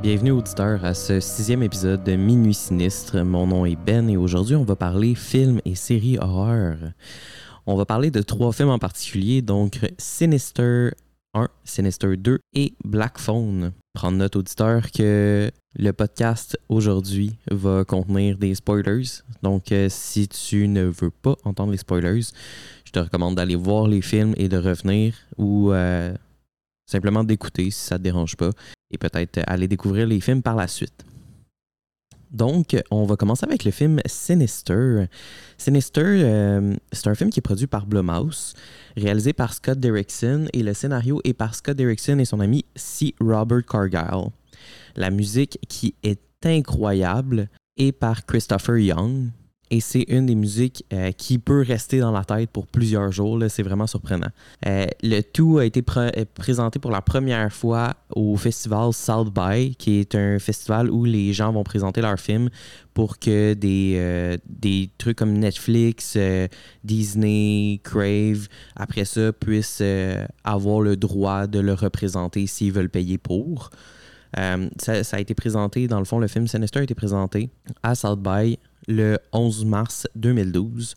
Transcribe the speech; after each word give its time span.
Bienvenue 0.00 0.30
auditeurs 0.30 0.84
à 0.84 0.94
ce 0.94 1.18
sixième 1.18 1.64
épisode 1.64 2.04
de 2.04 2.14
Minuit 2.14 2.54
Sinistre. 2.54 3.16
Mon 3.24 3.48
nom 3.48 3.66
est 3.66 3.74
Ben 3.74 4.08
et 4.08 4.16
aujourd'hui 4.16 4.54
on 4.54 4.62
va 4.62 4.76
parler 4.76 5.16
films 5.16 5.60
et 5.64 5.74
séries 5.74 6.18
horreur. 6.18 6.76
On 7.66 7.74
va 7.74 7.84
parler 7.84 8.12
de 8.12 8.22
trois 8.22 8.52
films 8.52 8.68
en 8.68 8.78
particulier, 8.78 9.42
donc 9.42 9.80
Sinister 9.98 10.90
1, 11.34 11.48
Sinister 11.64 12.16
2 12.16 12.38
et 12.54 12.74
Black 12.84 13.18
Phone. 13.18 13.72
Prendre 13.92 14.18
note 14.18 14.36
auditeur 14.36 14.92
que 14.92 15.50
le 15.74 15.92
podcast 15.92 16.56
aujourd'hui 16.68 17.36
va 17.50 17.84
contenir 17.84 18.38
des 18.38 18.54
spoilers. 18.54 19.22
Donc 19.42 19.72
euh, 19.72 19.88
si 19.90 20.28
tu 20.28 20.68
ne 20.68 20.84
veux 20.84 21.10
pas 21.10 21.34
entendre 21.42 21.72
les 21.72 21.78
spoilers, 21.78 22.22
je 22.84 22.92
te 22.92 23.00
recommande 23.00 23.34
d'aller 23.34 23.56
voir 23.56 23.88
les 23.88 24.00
films 24.00 24.34
et 24.36 24.48
de 24.48 24.58
revenir 24.58 25.14
ou 25.36 25.72
euh, 25.72 26.14
simplement 26.88 27.22
d'écouter 27.22 27.70
si 27.70 27.80
ça 27.80 27.94
ne 27.96 27.98
te 27.98 28.04
dérange 28.04 28.36
pas 28.36 28.50
et 28.90 28.98
peut-être 28.98 29.40
aller 29.46 29.68
découvrir 29.68 30.06
les 30.06 30.20
films 30.20 30.42
par 30.42 30.56
la 30.56 30.66
suite. 30.66 31.04
Donc, 32.30 32.76
on 32.90 33.04
va 33.04 33.16
commencer 33.16 33.46
avec 33.46 33.64
le 33.64 33.70
film 33.70 34.00
Sinister. 34.04 35.06
Sinister, 35.56 36.02
euh, 36.04 36.74
c'est 36.92 37.06
un 37.06 37.14
film 37.14 37.30
qui 37.30 37.40
est 37.40 37.42
produit 37.42 37.66
par 37.66 37.86
Blumhouse, 37.86 38.54
réalisé 38.96 39.32
par 39.32 39.54
Scott 39.54 39.80
Derrickson 39.80 40.46
et 40.52 40.62
le 40.62 40.74
scénario 40.74 41.20
est 41.24 41.32
par 41.32 41.54
Scott 41.54 41.76
Derrickson 41.76 42.18
et 42.18 42.26
son 42.26 42.40
ami 42.40 42.66
C. 42.76 43.14
Robert 43.20 43.64
Cargyle. 43.64 44.30
La 44.96 45.10
musique 45.10 45.58
qui 45.68 45.94
est 46.02 46.20
incroyable 46.44 47.48
est 47.78 47.92
par 47.92 48.26
Christopher 48.26 48.78
Young, 48.78 49.30
et 49.70 49.80
c'est 49.80 50.04
une 50.08 50.26
des 50.26 50.34
musiques 50.34 50.84
euh, 50.92 51.12
qui 51.12 51.38
peut 51.38 51.62
rester 51.62 52.00
dans 52.00 52.10
la 52.10 52.24
tête 52.24 52.50
pour 52.50 52.66
plusieurs 52.66 53.12
jours. 53.12 53.38
C'est 53.48 53.62
vraiment 53.62 53.86
surprenant. 53.86 54.28
Euh, 54.66 54.86
le 55.02 55.20
tout 55.20 55.58
a 55.58 55.64
été 55.64 55.84
euh, 55.96 56.24
présenté 56.34 56.78
pour 56.78 56.90
la 56.90 57.02
première 57.02 57.52
fois 57.52 57.94
au 58.14 58.36
festival 58.36 58.92
South 58.92 59.32
By, 59.32 59.74
qui 59.76 60.00
est 60.00 60.14
un 60.14 60.38
festival 60.38 60.90
où 60.90 61.04
les 61.04 61.32
gens 61.32 61.52
vont 61.52 61.64
présenter 61.64 62.00
leurs 62.00 62.18
films 62.18 62.48
pour 62.94 63.18
que 63.18 63.54
des, 63.54 64.90
trucs 64.98 65.18
comme 65.18 65.34
Netflix, 65.34 66.18
Disney, 66.82 67.80
Crave, 67.84 68.48
après 68.74 69.04
ça, 69.04 69.32
puissent 69.32 69.82
avoir 70.42 70.80
le 70.80 70.96
droit 70.96 71.46
de 71.46 71.60
le 71.60 71.74
représenter 71.74 72.46
s'ils 72.48 72.72
veulent 72.72 72.88
payer 72.88 73.18
pour. 73.18 73.70
ça, 74.34 75.04
ça, 75.04 75.16
a 75.16 75.20
été 75.20 75.34
présenté, 75.34 75.86
dans 75.86 76.00
le 76.00 76.04
fond, 76.04 76.18
le 76.18 76.26
film 76.26 76.48
Sinister 76.48 76.80
a 76.80 76.82
été 76.82 76.96
présenté 76.96 77.50
à 77.84 77.94
South 77.94 78.20
By 78.20 78.58
le 78.88 79.18
11 79.32 79.64
mars 79.66 80.08
2012 80.16 80.96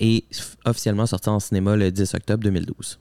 et 0.00 0.24
officiellement 0.64 1.06
sorti 1.06 1.28
en 1.28 1.38
cinéma 1.38 1.76
le 1.76 1.92
10 1.92 2.14
octobre 2.14 2.42
2012. 2.42 2.98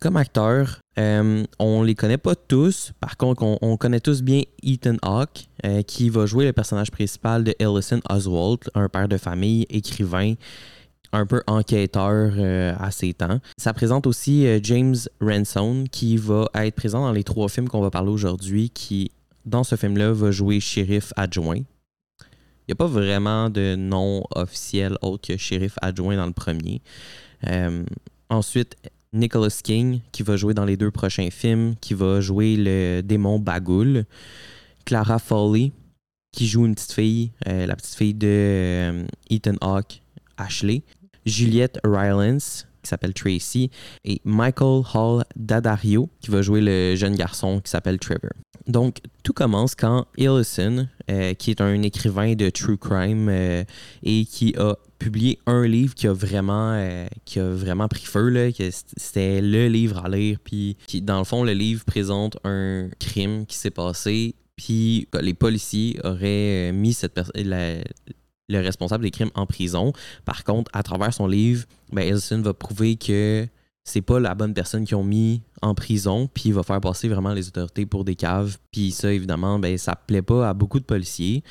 Comme 0.00 0.18
acteur, 0.18 0.80
euh, 0.98 1.44
on 1.58 1.82
les 1.82 1.94
connaît 1.94 2.18
pas 2.18 2.34
tous. 2.34 2.92
Par 3.00 3.16
contre, 3.16 3.42
on, 3.42 3.76
connaît 3.78 4.00
tous 4.00 4.20
bien 4.22 4.42
Ethan 4.62 4.96
Hawke, 5.00 5.46
euh, 5.64 5.80
qui 5.80 6.10
va 6.10 6.26
jouer 6.26 6.44
le 6.44 6.52
personnage 6.52 6.90
principal 6.90 7.42
de 7.42 7.54
Ellison 7.58 8.00
Oswald, 8.10 8.58
un 8.74 8.90
père 8.90 9.08
de 9.08 9.16
famille, 9.16 9.64
écrivain, 9.70 10.34
un 11.12 11.24
peu 11.24 11.42
enquêteur 11.46 12.32
euh, 12.36 12.74
à 12.78 12.90
ses 12.90 13.14
temps. 13.14 13.38
Ça 13.56 13.72
présente 13.72 14.06
aussi 14.06 14.46
James 14.62 14.96
Ransom, 15.22 15.88
qui 15.88 16.18
va 16.18 16.48
être 16.54 16.74
présent 16.74 17.00
dans 17.00 17.12
les 17.12 17.24
trois 17.24 17.48
films 17.48 17.68
qu'on 17.68 17.80
va 17.80 17.90
parler 17.90 18.10
aujourd'hui, 18.10 18.68
qui, 18.68 19.10
dans 19.46 19.64
ce 19.64 19.76
film-là, 19.76 20.12
va 20.12 20.30
jouer 20.30 20.60
shérif 20.60 21.14
adjoint. 21.16 21.62
Il 22.66 22.70
n'y 22.70 22.72
a 22.72 22.76
pas 22.76 22.86
vraiment 22.86 23.50
de 23.50 23.74
nom 23.76 24.24
officiel 24.34 24.96
autre 25.02 25.28
que 25.28 25.36
shérif 25.36 25.74
adjoint 25.82 26.16
dans 26.16 26.26
le 26.26 26.32
premier. 26.32 26.80
Euh, 27.46 27.84
ensuite, 28.30 28.76
Nicholas 29.12 29.60
King, 29.62 30.00
qui 30.12 30.22
va 30.22 30.36
jouer 30.36 30.54
dans 30.54 30.64
les 30.64 30.76
deux 30.76 30.90
prochains 30.90 31.30
films, 31.30 31.74
qui 31.80 31.92
va 31.92 32.20
jouer 32.20 32.56
le 32.56 33.02
démon 33.02 33.38
Bagoul. 33.38 34.06
Clara 34.86 35.18
Foley, 35.18 35.72
qui 36.32 36.46
joue 36.46 36.66
une 36.66 36.74
petite 36.74 36.92
fille, 36.92 37.32
euh, 37.46 37.66
la 37.66 37.76
petite 37.76 37.94
fille 37.94 38.14
de 38.14 38.26
euh, 38.26 39.06
Ethan 39.30 39.56
Hawke, 39.60 40.02
Ashley. 40.36 40.82
Juliette 41.26 41.78
Rylance, 41.84 42.66
qui 42.84 42.88
s'appelle 42.88 43.14
Tracy. 43.14 43.70
Et 44.04 44.20
Michael 44.24 44.82
Hall 44.94 45.24
Dadario, 45.34 46.08
qui 46.20 46.30
va 46.30 46.42
jouer 46.42 46.60
le 46.60 46.94
jeune 46.94 47.16
garçon 47.16 47.60
qui 47.60 47.70
s'appelle 47.70 47.98
Trevor. 47.98 48.30
Donc, 48.66 48.98
tout 49.22 49.32
commence 49.32 49.74
quand 49.74 50.06
Ellison, 50.16 50.88
euh, 51.10 51.34
qui 51.34 51.50
est 51.50 51.60
un 51.60 51.82
écrivain 51.82 52.34
de 52.34 52.48
true 52.48 52.78
crime 52.78 53.28
euh, 53.28 53.64
et 54.02 54.24
qui 54.24 54.54
a 54.56 54.76
publié 54.98 55.38
un 55.46 55.66
livre 55.66 55.94
qui 55.94 56.06
a 56.06 56.14
vraiment, 56.14 56.72
euh, 56.72 57.06
qui 57.26 57.40
a 57.40 57.50
vraiment 57.50 57.88
pris 57.88 58.04
feu, 58.04 58.30
là, 58.30 58.48
c'était 58.96 59.42
le 59.42 59.68
livre 59.68 60.02
à 60.04 60.08
lire, 60.08 60.38
puis 60.42 60.78
qui, 60.86 61.02
dans 61.02 61.18
le 61.18 61.24
fond, 61.24 61.44
le 61.44 61.52
livre 61.52 61.84
présente 61.84 62.38
un 62.44 62.88
crime 62.98 63.44
qui 63.44 63.56
s'est 63.56 63.70
passé, 63.70 64.34
puis 64.56 65.08
les 65.20 65.34
policiers 65.34 66.00
auraient 66.04 66.72
mis 66.72 66.94
cette 66.94 67.20
le 68.48 68.58
responsable 68.58 69.04
des 69.04 69.10
crimes 69.10 69.30
en 69.34 69.46
prison. 69.46 69.92
Par 70.24 70.44
contre, 70.44 70.70
à 70.74 70.82
travers 70.82 71.12
son 71.12 71.26
livre, 71.26 71.64
ben, 71.92 72.14
va 72.14 72.54
prouver 72.54 72.96
que 72.96 73.46
c'est 73.84 74.00
pas 74.00 74.18
la 74.18 74.34
bonne 74.34 74.54
personne 74.54 74.84
qu'ils 74.84 74.96
ont 74.96 75.04
mis 75.04 75.42
en 75.60 75.74
prison, 75.74 76.28
puis 76.32 76.44
il 76.46 76.54
va 76.54 76.62
faire 76.62 76.80
passer 76.80 77.08
vraiment 77.08 77.32
les 77.32 77.48
autorités 77.48 77.86
pour 77.86 78.04
des 78.04 78.16
caves. 78.16 78.56
Puis 78.72 78.90
ça, 78.90 79.12
évidemment, 79.12 79.58
ben, 79.58 79.76
ça 79.76 79.94
plaît 79.94 80.22
pas 80.22 80.48
à 80.48 80.54
beaucoup 80.54 80.80
de 80.80 80.84
policiers, 80.84 81.42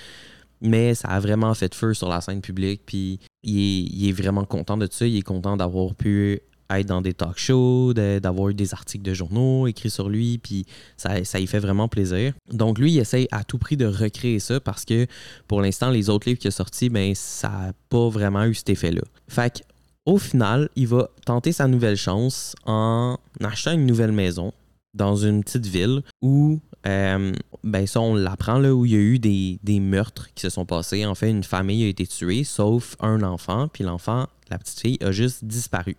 mais 0.62 0.96
ça 0.96 1.10
a 1.10 1.20
vraiment 1.20 1.54
fait 1.54 1.74
feu 1.76 1.94
sur 1.94 2.10
la 2.10 2.22
scène 2.22 2.42
publique, 2.42 2.82
puis 2.86 3.20
il 3.44 4.08
est, 4.08 4.12
vraiment 4.12 4.46
content 4.46 4.78
de 4.78 4.88
ça. 4.90 5.06
Il 5.06 5.18
est 5.18 5.22
content 5.22 5.58
d'avoir 5.58 5.94
pu 5.94 6.40
être 6.72 6.88
dans 6.88 7.02
des 7.02 7.14
talk 7.14 7.38
shows, 7.38 7.94
d'avoir 7.94 8.50
eu 8.50 8.54
des 8.54 8.74
articles 8.74 9.04
de 9.04 9.14
journaux 9.14 9.68
écrits 9.68 9.90
sur 9.90 10.10
lui, 10.10 10.38
puis 10.38 10.66
ça, 10.98 11.24
ça 11.24 11.40
y 11.40 11.48
fait 11.48 11.60
vraiment 11.60 11.88
plaisir. 11.88 12.34
Donc 12.52 12.80
lui, 12.80 12.94
il 12.94 13.00
essaye 13.00 13.28
à 13.32 13.44
tout 13.44 13.58
prix 13.58 13.78
de 13.78 13.86
recréer 13.86 14.40
ça 14.40 14.60
parce 14.60 14.86
que 14.86 15.08
pour 15.48 15.62
l'instant, 15.62 15.90
les 15.90 16.10
autres 16.10 16.28
livres 16.28 16.40
qui 16.40 16.52
sont 16.52 16.58
sortis, 16.58 16.90
ben, 16.90 17.14
ça 17.16 17.50
n'a 17.50 17.74
pas 17.90 18.10
vraiment 18.10 18.46
eu 18.46 18.56
cet 18.56 18.70
effet-là. 18.70 19.02
Fait 19.28 19.60
que 19.60 19.64
au 20.06 20.18
final, 20.18 20.70
il 20.76 20.88
va 20.88 21.10
tenter 21.26 21.52
sa 21.52 21.68
nouvelle 21.68 21.96
chance 21.96 22.56
en 22.66 23.18
achetant 23.42 23.72
une 23.72 23.86
nouvelle 23.86 24.12
maison 24.12 24.52
dans 24.94 25.16
une 25.16 25.44
petite 25.44 25.66
ville 25.66 26.02
où, 26.22 26.60
euh, 26.86 27.34
ben 27.64 27.88
ça, 27.88 28.02
on 28.02 28.16
l'apprend 28.16 28.60
là, 28.60 28.74
où 28.74 28.86
il 28.86 28.92
y 28.92 28.96
a 28.96 29.00
eu 29.00 29.20
des, 29.20 29.80
meurtres 29.80 30.30
qui 30.36 30.42
se 30.42 30.50
sont 30.50 30.66
passés. 30.66 31.06
En 31.06 31.16
fait, 31.16 31.30
une 31.30 31.44
famille 31.44 31.86
a 31.86 31.88
été 31.88 32.06
tuée, 32.06 32.44
sauf 32.44 32.96
un 33.00 33.24
enfant, 33.24 33.68
puis 33.70 33.84
l'enfant, 33.84 34.28
la 34.50 34.58
petite 34.58 34.80
fille, 34.80 34.98
a 35.02 35.12
juste 35.12 35.46
disparu. 35.46 35.96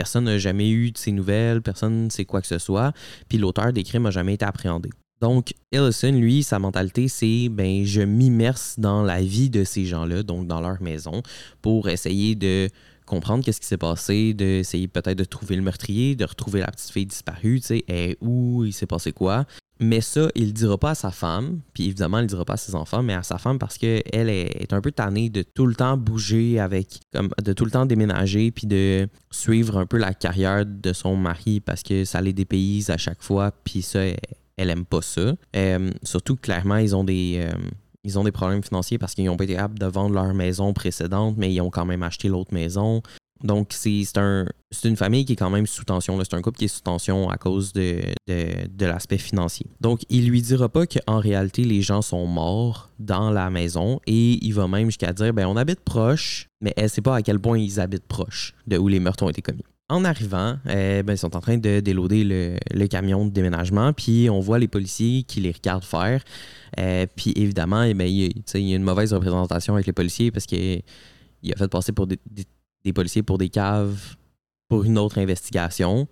Personne 0.00 0.24
n'a 0.24 0.38
jamais 0.38 0.70
eu 0.70 0.92
de 0.92 0.96
ses 0.96 1.12
nouvelles, 1.12 1.60
personne 1.60 2.04
ne 2.06 2.08
sait 2.08 2.24
quoi 2.24 2.40
que 2.40 2.46
ce 2.46 2.56
soit, 2.56 2.94
puis 3.28 3.36
l'auteur 3.36 3.70
des 3.70 3.82
crimes 3.82 4.04
n'a 4.04 4.10
jamais 4.10 4.32
été 4.32 4.46
appréhendé. 4.46 4.88
Donc, 5.20 5.52
Ellison, 5.72 6.12
lui, 6.12 6.42
sa 6.42 6.58
mentalité, 6.58 7.06
c'est 7.08 7.50
ben, 7.50 7.84
je 7.84 8.00
m'immerse 8.00 8.76
dans 8.78 9.02
la 9.02 9.20
vie 9.20 9.50
de 9.50 9.62
ces 9.62 9.84
gens-là, 9.84 10.22
donc 10.22 10.46
dans 10.46 10.62
leur 10.62 10.80
maison, 10.80 11.20
pour 11.60 11.90
essayer 11.90 12.34
de 12.34 12.70
comprendre 13.04 13.44
qu'est-ce 13.44 13.60
qui 13.60 13.66
s'est 13.66 13.76
passé, 13.76 14.32
d'essayer 14.32 14.88
peut-être 14.88 15.18
de 15.18 15.24
trouver 15.24 15.56
le 15.56 15.62
meurtrier, 15.62 16.16
de 16.16 16.24
retrouver 16.24 16.60
la 16.60 16.68
petite 16.68 16.88
fille 16.88 17.04
disparue, 17.04 17.60
tu 17.60 17.66
sais, 17.66 17.84
et 17.86 18.16
où, 18.22 18.64
il 18.64 18.72
s'est 18.72 18.86
passé 18.86 19.12
quoi. 19.12 19.44
Mais 19.82 20.02
ça, 20.02 20.28
il 20.34 20.48
le 20.48 20.52
dira 20.52 20.76
pas 20.76 20.90
à 20.90 20.94
sa 20.94 21.10
femme, 21.10 21.60
puis 21.72 21.86
évidemment, 21.86 22.18
il 22.18 22.22
le 22.22 22.26
dira 22.26 22.44
pas 22.44 22.52
à 22.52 22.58
ses 22.58 22.74
enfants, 22.74 23.02
mais 23.02 23.14
à 23.14 23.22
sa 23.22 23.38
femme 23.38 23.58
parce 23.58 23.78
qu'elle 23.78 24.28
est 24.28 24.72
un 24.74 24.80
peu 24.82 24.92
tannée 24.92 25.30
de 25.30 25.42
tout 25.42 25.64
le 25.64 25.74
temps 25.74 25.96
bouger 25.96 26.60
avec, 26.60 27.00
comme 27.14 27.30
de 27.42 27.52
tout 27.54 27.64
le 27.64 27.70
temps 27.70 27.86
déménager, 27.86 28.50
puis 28.50 28.66
de 28.66 29.08
suivre 29.30 29.78
un 29.78 29.86
peu 29.86 29.96
la 29.96 30.12
carrière 30.12 30.66
de 30.66 30.92
son 30.92 31.16
mari 31.16 31.60
parce 31.60 31.82
que 31.82 32.04
ça 32.04 32.20
les 32.20 32.34
dépayse 32.34 32.90
à 32.90 32.98
chaque 32.98 33.22
fois, 33.22 33.52
puis 33.64 33.80
ça, 33.80 34.00
elle, 34.58 34.68
aime 34.68 34.84
pas 34.84 35.00
ça. 35.00 35.34
Euh, 35.56 35.90
surtout, 36.02 36.36
clairement, 36.36 36.76
ils 36.76 36.94
ont 36.94 37.04
des. 37.04 37.40
Euh, 37.42 37.58
ils 38.02 38.18
ont 38.18 38.24
des 38.24 38.32
problèmes 38.32 38.62
financiers 38.62 38.96
parce 38.96 39.14
qu'ils 39.14 39.26
n'ont 39.26 39.36
pas 39.36 39.44
été 39.44 39.58
aptes 39.58 39.78
de 39.78 39.84
vendre 39.84 40.14
leur 40.14 40.32
maison 40.32 40.72
précédente, 40.72 41.34
mais 41.36 41.52
ils 41.52 41.60
ont 41.60 41.68
quand 41.68 41.84
même 41.84 42.02
acheté 42.02 42.28
l'autre 42.28 42.54
maison. 42.54 43.02
Donc, 43.42 43.68
c'est 43.70 44.04
un, 44.16 44.46
une 44.84 44.96
famille 44.96 45.24
qui 45.24 45.32
est 45.32 45.36
quand 45.36 45.50
même 45.50 45.66
sous 45.66 45.84
tension. 45.84 46.18
C'est 46.22 46.34
un 46.34 46.42
couple 46.42 46.58
qui 46.58 46.66
est 46.66 46.68
sous 46.68 46.82
tension 46.82 47.30
à 47.30 47.38
cause 47.38 47.72
de, 47.72 48.00
de, 48.26 48.86
l'aspect 48.86 49.18
financier. 49.18 49.66
Donc, 49.80 50.02
il 50.10 50.28
lui 50.28 50.42
dira 50.42 50.68
pas 50.68 50.86
qu'en 50.86 51.18
réalité, 51.18 51.64
les 51.64 51.82
gens 51.82 52.02
sont 52.02 52.26
morts 52.26 52.90
dans 52.98 53.30
la 53.30 53.50
maison 53.50 54.00
et 54.06 54.44
il 54.44 54.52
va 54.52 54.68
même 54.68 54.86
jusqu'à 54.86 55.12
dire 55.12 55.32
ben 55.32 55.46
on 55.46 55.56
habite 55.56 55.80
proche, 55.80 56.48
mais 56.60 56.74
elle 56.76 56.90
sait 56.90 57.00
pas 57.00 57.16
à 57.16 57.22
quel 57.22 57.38
point 57.38 57.58
ils 57.58 57.80
habitent 57.80 58.06
proche 58.06 58.54
de 58.66 58.76
où 58.76 58.88
les 58.88 59.00
meurtres 59.00 59.24
ont 59.24 59.30
été 59.30 59.42
commis. 59.42 59.64
En 59.88 60.04
arrivant, 60.04 60.56
eh 60.68 61.02
ben, 61.02 61.14
ils 61.14 61.18
sont 61.18 61.34
en 61.34 61.40
train 61.40 61.58
de 61.58 61.80
déloader 61.80 62.22
le, 62.22 62.86
camion 62.86 63.26
de 63.26 63.30
déménagement, 63.30 63.92
puis 63.92 64.30
on 64.30 64.38
voit 64.38 64.60
les 64.60 64.68
policiers 64.68 65.24
qui 65.24 65.40
les 65.40 65.50
regardent 65.50 65.84
faire. 65.84 66.22
Eh, 66.78 67.08
puis 67.16 67.32
évidemment, 67.34 67.82
eh 67.82 67.92
ben, 67.94 68.06
il, 68.06 68.32
y 68.54 68.72
a 68.72 68.76
une 68.76 68.84
mauvaise 68.84 69.12
représentation 69.12 69.74
avec 69.74 69.86
les 69.86 69.92
policiers 69.92 70.30
parce 70.30 70.46
qu'il 70.46 70.82
a 71.52 71.56
fait 71.56 71.66
passer 71.66 71.90
pour 71.90 72.06
des, 72.06 72.20
policiers 72.92 73.22
pour 73.22 73.38
des 73.38 73.48
caves 73.48 74.16
pour 74.68 74.84
une 74.84 74.98
autre 74.98 75.18
investigation. 75.18 76.08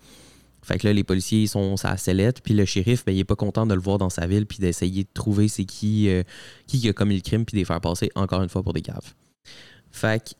Fait 0.63 0.79
que 0.79 0.87
là, 0.87 0.93
les 0.93 1.05
policiers 1.05 1.47
sont 1.47 1.77
sa 1.77 1.97
sellette, 1.97 2.43
puis 2.43 2.53
le 2.53 2.65
shérif, 2.65 3.05
ben, 3.05 3.13
il 3.13 3.21
est 3.21 3.25
pas 3.25 3.37
content 3.37 3.65
de 3.65 3.73
le 3.73 3.81
voir 3.81 3.97
dans 3.97 4.11
sa 4.11 4.27
ville, 4.27 4.45
puis 4.45 4.59
d'essayer 4.59 5.05
de 5.05 5.09
trouver 5.15 5.49
c'est 5.49 5.65
qui, 5.65 6.11
euh, 6.11 6.23
qui 6.67 6.87
a 6.89 6.93
commis 6.93 7.15
le 7.15 7.23
crime, 7.23 7.45
puis 7.47 7.55
de 7.55 7.61
les 7.61 7.65
faire 7.65 7.81
passer 7.81 8.11
encore 8.15 8.43
une 8.43 8.49
fois 8.49 8.63
pour 8.63 8.75
des 8.75 8.83
caves. 8.83 9.15
Fait 9.91 10.23
que 10.23 10.35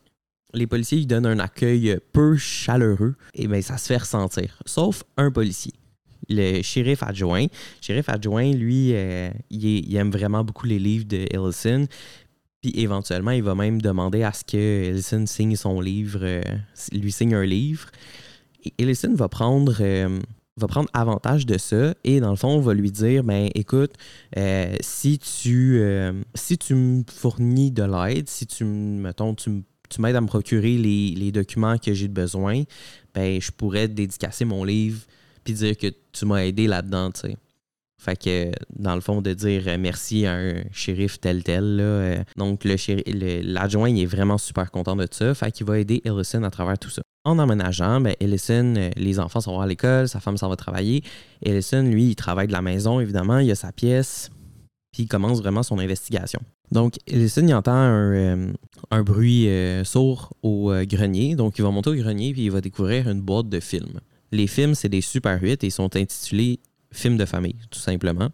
les 0.53 0.67
policiers 0.67 0.99
lui 0.99 1.07
donnent 1.07 1.25
un 1.25 1.39
accueil 1.39 1.97
peu 2.11 2.35
chaleureux, 2.37 3.15
et 3.33 3.47
bien 3.47 3.61
ça 3.61 3.77
se 3.77 3.87
fait 3.87 3.97
ressentir. 3.97 4.59
Sauf 4.65 5.03
un 5.17 5.31
policier. 5.31 5.73
le 6.27 6.61
shérif 6.61 7.01
adjoint. 7.01 7.47
Shérif 7.81 8.09
adjoint, 8.09 8.51
lui, 8.51 8.91
euh, 8.93 9.31
il, 9.49 9.95
aime 9.95 10.11
vraiment 10.11 10.43
beaucoup 10.43 10.67
les 10.67 10.77
livres 10.77 11.05
de 11.07 11.25
Ellison. 11.31 11.87
Puis 12.61 12.73
éventuellement, 12.75 13.31
il 13.31 13.43
va 13.43 13.55
même 13.55 13.81
demander 13.81 14.23
à 14.23 14.33
ce 14.33 14.43
que 14.43 14.57
Ellison 14.57 15.25
signe 15.25 15.55
son 15.55 15.79
livre, 15.79 16.19
euh, 16.21 16.41
lui 16.91 17.11
signe 17.11 17.33
un 17.35 17.45
livre. 17.45 17.89
Ellison 18.77 19.13
va 19.13 19.29
prendre, 19.29 19.77
euh, 19.79 20.19
va 20.57 20.67
prendre 20.67 20.89
avantage 20.93 21.45
de 21.45 21.57
ça 21.57 21.93
et 22.03 22.19
dans 22.19 22.31
le 22.31 22.35
fond, 22.35 22.59
va 22.59 22.73
lui 22.73 22.91
dire 22.91 23.23
ben 23.23 23.49
écoute, 23.55 23.93
si 24.81 25.19
tu 25.19 25.81
si 26.35 26.57
tu 26.57 26.75
me 26.75 27.03
fournis 27.09 27.71
de 27.71 27.83
l'aide, 27.83 28.27
si 28.27 28.45
tu 28.45 28.65
mettons 28.65 29.35
tu 29.35 29.63
tu 29.89 30.01
m'aides 30.01 30.15
à 30.15 30.21
me 30.21 30.27
procurer 30.27 30.77
les, 30.77 31.15
les 31.15 31.31
documents 31.31 31.77
que 31.77 31.93
j'ai 31.93 32.07
besoin, 32.07 32.63
ben 33.13 33.41
je 33.41 33.51
pourrais 33.51 33.87
dédicacer 33.87 34.45
mon 34.45 34.63
livre 34.63 35.01
puis 35.43 35.53
dire 35.53 35.77
que 35.77 35.87
tu 36.11 36.25
m'as 36.25 36.45
aidé 36.45 36.67
là-dedans, 36.67 37.11
tu 37.11 37.21
sais. 37.21 37.37
Fait 37.99 38.15
que, 38.15 38.49
dans 38.77 38.95
le 38.95 39.01
fond, 39.01 39.21
de 39.21 39.33
dire 39.33 39.63
euh, 39.67 39.77
merci 39.77 40.25
à 40.25 40.35
un 40.35 40.63
shérif 40.71 41.19
tel 41.19 41.43
tel. 41.43 41.75
Là, 41.75 41.83
euh, 41.83 42.23
donc, 42.37 42.63
l'adjoint, 42.63 43.89
il 43.89 44.01
est 44.01 44.05
vraiment 44.05 44.37
super 44.37 44.71
content 44.71 44.95
de 44.95 45.05
ça. 45.11 45.33
Fait 45.33 45.51
qu'il 45.51 45.65
va 45.65 45.79
aider 45.79 46.01
Ellison 46.05 46.43
à 46.43 46.49
travers 46.49 46.79
tout 46.79 46.89
ça. 46.89 47.01
En 47.25 47.37
emménageant, 47.39 47.99
ben, 47.99 48.15
Ellison, 48.21 48.73
euh, 48.77 48.89
les 48.95 49.19
enfants 49.19 49.41
sont 49.41 49.59
à 49.59 49.67
l'école, 49.67 50.07
sa 50.07 50.21
femme 50.21 50.37
s'en 50.37 50.47
va 50.47 50.55
travailler. 50.55 51.03
Ellison, 51.45 51.83
lui, 51.83 52.05
il 52.05 52.15
travaille 52.15 52.47
de 52.47 52.53
la 52.53 52.61
maison, 52.61 53.01
évidemment. 53.01 53.39
Il 53.39 53.51
a 53.51 53.55
sa 53.55 53.73
pièce. 53.73 54.31
Puis 54.93 55.03
il 55.03 55.07
commence 55.07 55.41
vraiment 55.41 55.61
son 55.61 55.77
investigation. 55.77 56.39
Donc, 56.71 56.95
Ellison, 57.05 57.45
il 57.45 57.53
entend 57.53 57.73
un, 57.73 58.53
un 58.91 59.03
bruit 59.03 59.49
sourd 59.83 60.33
au 60.41 60.71
grenier. 60.83 61.35
Donc, 61.35 61.59
il 61.59 61.63
va 61.63 61.69
monter 61.69 61.89
au 61.89 61.95
grenier 61.95 62.31
puis 62.31 62.45
il 62.45 62.51
va 62.51 62.61
découvrir 62.61 63.09
une 63.09 63.21
boîte 63.21 63.49
de 63.49 63.59
films. 63.59 63.99
Les 64.31 64.47
films, 64.47 64.73
c'est 64.73 64.89
des 64.89 65.01
Super 65.01 65.41
8 65.41 65.63
et 65.63 65.69
sont 65.69 65.95
intitulés 65.95 66.59
films 66.91 67.17
de 67.17 67.25
famille, 67.25 67.55
tout 67.69 67.79
simplement. 67.79 68.29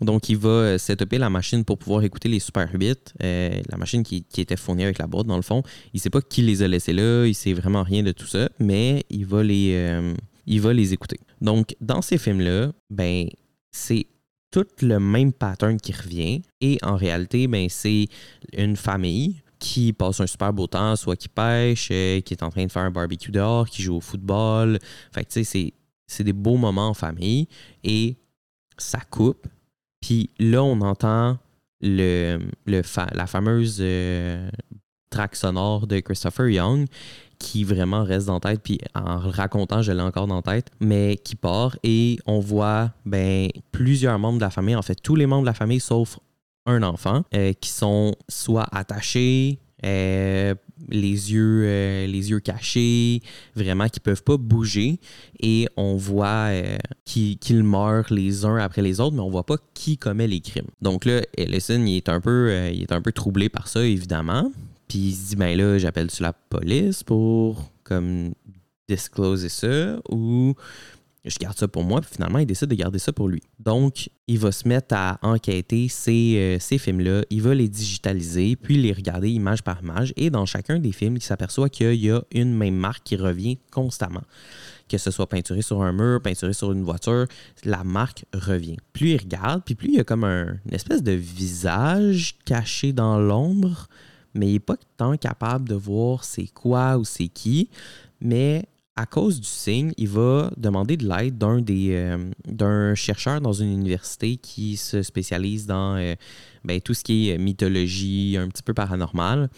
Donc, 0.00 0.28
il 0.30 0.36
va 0.36 0.48
euh, 0.48 0.78
setuper 0.78 1.18
la 1.18 1.28
machine 1.28 1.64
pour 1.64 1.78
pouvoir 1.78 2.02
écouter 2.02 2.28
les 2.28 2.38
Super 2.38 2.68
8, 2.72 3.14
euh, 3.22 3.60
la 3.68 3.76
machine 3.76 4.02
qui, 4.02 4.24
était 4.38 4.56
fournie 4.56 4.84
avec 4.84 4.98
la 4.98 5.06
boîte, 5.06 5.26
dans 5.26 5.36
le 5.36 5.42
fond. 5.42 5.62
Il 5.92 5.98
ne 5.98 6.00
sait 6.00 6.10
pas 6.10 6.22
qui 6.22 6.42
les 6.42 6.62
a 6.62 6.68
laissés 6.68 6.92
là, 6.92 7.26
il 7.26 7.34
sait 7.34 7.52
vraiment 7.52 7.82
rien 7.82 8.02
de 8.02 8.12
tout 8.12 8.26
ça, 8.26 8.48
mais 8.58 9.04
il 9.10 9.26
va 9.26 9.42
les, 9.42 9.74
euh, 9.74 10.14
il 10.46 10.60
va 10.60 10.72
les 10.72 10.94
écouter. 10.94 11.20
Donc, 11.40 11.76
dans 11.80 12.00
ces 12.00 12.16
films-là, 12.16 12.72
ben, 12.88 13.28
c'est 13.72 14.06
tout 14.50 14.66
le 14.80 14.98
même 14.98 15.32
pattern 15.32 15.78
qui 15.78 15.92
revient. 15.92 16.42
Et 16.60 16.78
en 16.82 16.96
réalité, 16.96 17.46
ben, 17.46 17.68
c'est 17.68 18.06
une 18.56 18.76
famille 18.76 19.42
qui 19.58 19.92
passe 19.92 20.20
un 20.20 20.26
super 20.26 20.54
beau 20.54 20.66
temps, 20.66 20.96
soit 20.96 21.16
qui 21.16 21.28
pêche, 21.28 21.88
qui 21.88 21.94
est 21.94 22.42
en 22.42 22.48
train 22.48 22.64
de 22.64 22.72
faire 22.72 22.82
un 22.82 22.90
barbecue 22.90 23.30
dehors, 23.30 23.68
qui 23.68 23.82
joue 23.82 23.96
au 23.96 24.00
football. 24.00 24.78
Fait 25.12 25.24
tu 25.26 25.32
sais, 25.32 25.44
c'est 25.44 25.74
des 26.18 26.32
beaux 26.32 26.56
moments 26.56 26.88
en 26.88 26.94
famille 26.94 27.48
et 27.84 28.16
ça 28.78 29.00
coupe. 29.00 29.46
Puis 30.00 30.30
là, 30.38 30.62
on 30.62 30.80
entend 30.80 31.38
le, 31.80 32.38
le 32.66 32.82
la 33.14 33.26
fameuse 33.26 33.78
euh, 33.80 34.50
track 35.10 35.36
sonore 35.36 35.86
de 35.86 36.00
Christopher 36.00 36.48
Young 36.48 36.86
qui 37.38 37.64
vraiment 37.64 38.04
reste 38.04 38.26
dans 38.26 38.34
la 38.34 38.40
tête, 38.40 38.60
puis 38.62 38.78
en 38.94 39.18
racontant, 39.18 39.80
je 39.80 39.92
l'ai 39.92 40.02
encore 40.02 40.26
dans 40.26 40.36
la 40.36 40.42
tête, 40.42 40.70
mais 40.78 41.16
qui 41.16 41.36
part 41.36 41.76
et 41.82 42.18
on 42.26 42.38
voit 42.38 42.92
ben, 43.06 43.48
plusieurs 43.72 44.18
membres 44.18 44.38
de 44.38 44.44
la 44.44 44.50
famille, 44.50 44.76
en 44.76 44.82
fait 44.82 44.96
tous 44.96 45.16
les 45.16 45.26
membres 45.26 45.42
de 45.42 45.46
la 45.46 45.54
famille 45.54 45.80
sauf 45.80 46.18
un 46.66 46.82
enfant 46.82 47.22
euh, 47.34 47.54
qui 47.54 47.70
sont 47.70 48.14
soit 48.28 48.68
attachés, 48.70 49.58
euh, 49.84 50.54
les, 50.88 51.32
yeux, 51.32 51.62
euh, 51.64 52.06
les 52.06 52.30
yeux 52.30 52.40
cachés, 52.40 53.22
vraiment 53.54 53.88
qui 53.88 54.00
peuvent 54.00 54.22
pas 54.22 54.36
bouger. 54.36 54.98
Et 55.40 55.66
on 55.76 55.96
voit 55.96 56.50
qu'ils 57.04 57.62
meurent 57.62 58.12
les 58.12 58.44
uns 58.44 58.56
après 58.56 58.82
les 58.82 59.00
autres, 59.00 59.14
mais 59.14 59.22
on 59.22 59.30
voit 59.30 59.46
pas 59.46 59.56
qui 59.74 59.98
commet 59.98 60.26
les 60.26 60.40
crimes. 60.40 60.68
Donc 60.80 61.04
là, 61.04 61.22
Ellison, 61.36 61.84
il 61.84 61.96
est 61.96 62.08
un 62.08 62.20
peu, 62.20 62.70
il 62.72 62.82
est 62.82 62.92
un 62.92 63.02
peu 63.02 63.12
troublé 63.12 63.48
par 63.48 63.68
ça, 63.68 63.84
évidemment. 63.84 64.50
Puis 64.88 64.98
il 64.98 65.14
se 65.14 65.28
dit, 65.28 65.36
ben 65.36 65.56
là, 65.56 65.78
j'appelle-tu 65.78 66.22
la 66.22 66.32
police 66.32 67.04
pour 67.04 67.70
comme 67.84 68.32
discloser 68.88 69.48
ça 69.48 70.00
ou 70.10 70.54
je 71.24 71.38
garde 71.38 71.58
ça 71.58 71.68
pour 71.68 71.84
moi, 71.84 72.00
puis 72.00 72.10
finalement, 72.14 72.38
il 72.38 72.46
décide 72.46 72.68
de 72.68 72.74
garder 72.74 72.98
ça 72.98 73.12
pour 73.12 73.28
lui. 73.28 73.42
Donc, 73.58 74.08
il 74.26 74.38
va 74.38 74.52
se 74.52 74.66
mettre 74.66 74.94
à 74.94 75.18
enquêter 75.22 75.88
ces, 75.88 76.36
euh, 76.36 76.58
ces 76.58 76.78
films-là, 76.78 77.22
il 77.30 77.42
va 77.42 77.54
les 77.54 77.68
digitaliser, 77.68 78.56
puis 78.56 78.80
les 78.80 78.92
regarder 78.92 79.28
image 79.30 79.62
par 79.62 79.82
image, 79.82 80.14
et 80.16 80.30
dans 80.30 80.46
chacun 80.46 80.78
des 80.78 80.92
films, 80.92 81.16
il 81.16 81.22
s'aperçoit 81.22 81.68
qu'il 81.68 81.94
y 81.94 82.10
a 82.10 82.22
une 82.32 82.54
même 82.54 82.74
marque 82.74 83.02
qui 83.04 83.16
revient 83.16 83.58
constamment. 83.70 84.22
Que 84.88 84.98
ce 84.98 85.10
soit 85.10 85.28
peinturé 85.28 85.62
sur 85.62 85.82
un 85.82 85.92
mur, 85.92 86.20
peinturé 86.22 86.52
sur 86.52 86.72
une 86.72 86.82
voiture, 86.82 87.26
la 87.64 87.84
marque 87.84 88.24
revient. 88.32 88.78
Plus 88.92 89.10
il 89.10 89.18
regarde, 89.18 89.62
puis 89.64 89.74
plus 89.74 89.88
il 89.88 89.94
y 89.96 90.00
a 90.00 90.04
comme 90.04 90.24
un, 90.24 90.58
une 90.64 90.74
espèce 90.74 91.02
de 91.02 91.12
visage 91.12 92.36
caché 92.44 92.92
dans 92.92 93.18
l'ombre, 93.18 93.88
mais 94.34 94.48
il 94.48 94.52
n'est 94.54 94.58
pas 94.58 94.76
tant 94.96 95.16
capable 95.16 95.68
de 95.68 95.74
voir 95.74 96.24
c'est 96.24 96.46
quoi 96.46 96.96
ou 96.96 97.04
c'est 97.04 97.28
qui. 97.28 97.68
Mais 98.20 98.64
à 99.00 99.06
cause 99.06 99.40
du 99.40 99.48
signe, 99.48 99.92
il 99.96 100.08
va 100.08 100.50
demander 100.58 100.98
de 100.98 101.08
l'aide 101.08 101.38
d'un 101.38 101.62
euh, 102.60 102.94
chercheur 102.94 103.40
dans 103.40 103.54
une 103.54 103.72
université 103.72 104.36
qui 104.36 104.76
se 104.76 105.02
spécialise 105.02 105.66
dans 105.66 105.96
euh, 105.96 106.14
ben, 106.64 106.82
tout 106.82 106.92
ce 106.92 107.02
qui 107.02 107.30
est 107.30 107.38
mythologie, 107.38 108.36
un 108.38 108.48
petit 108.48 108.62
peu 108.62 108.74
paranormal. 108.74 109.48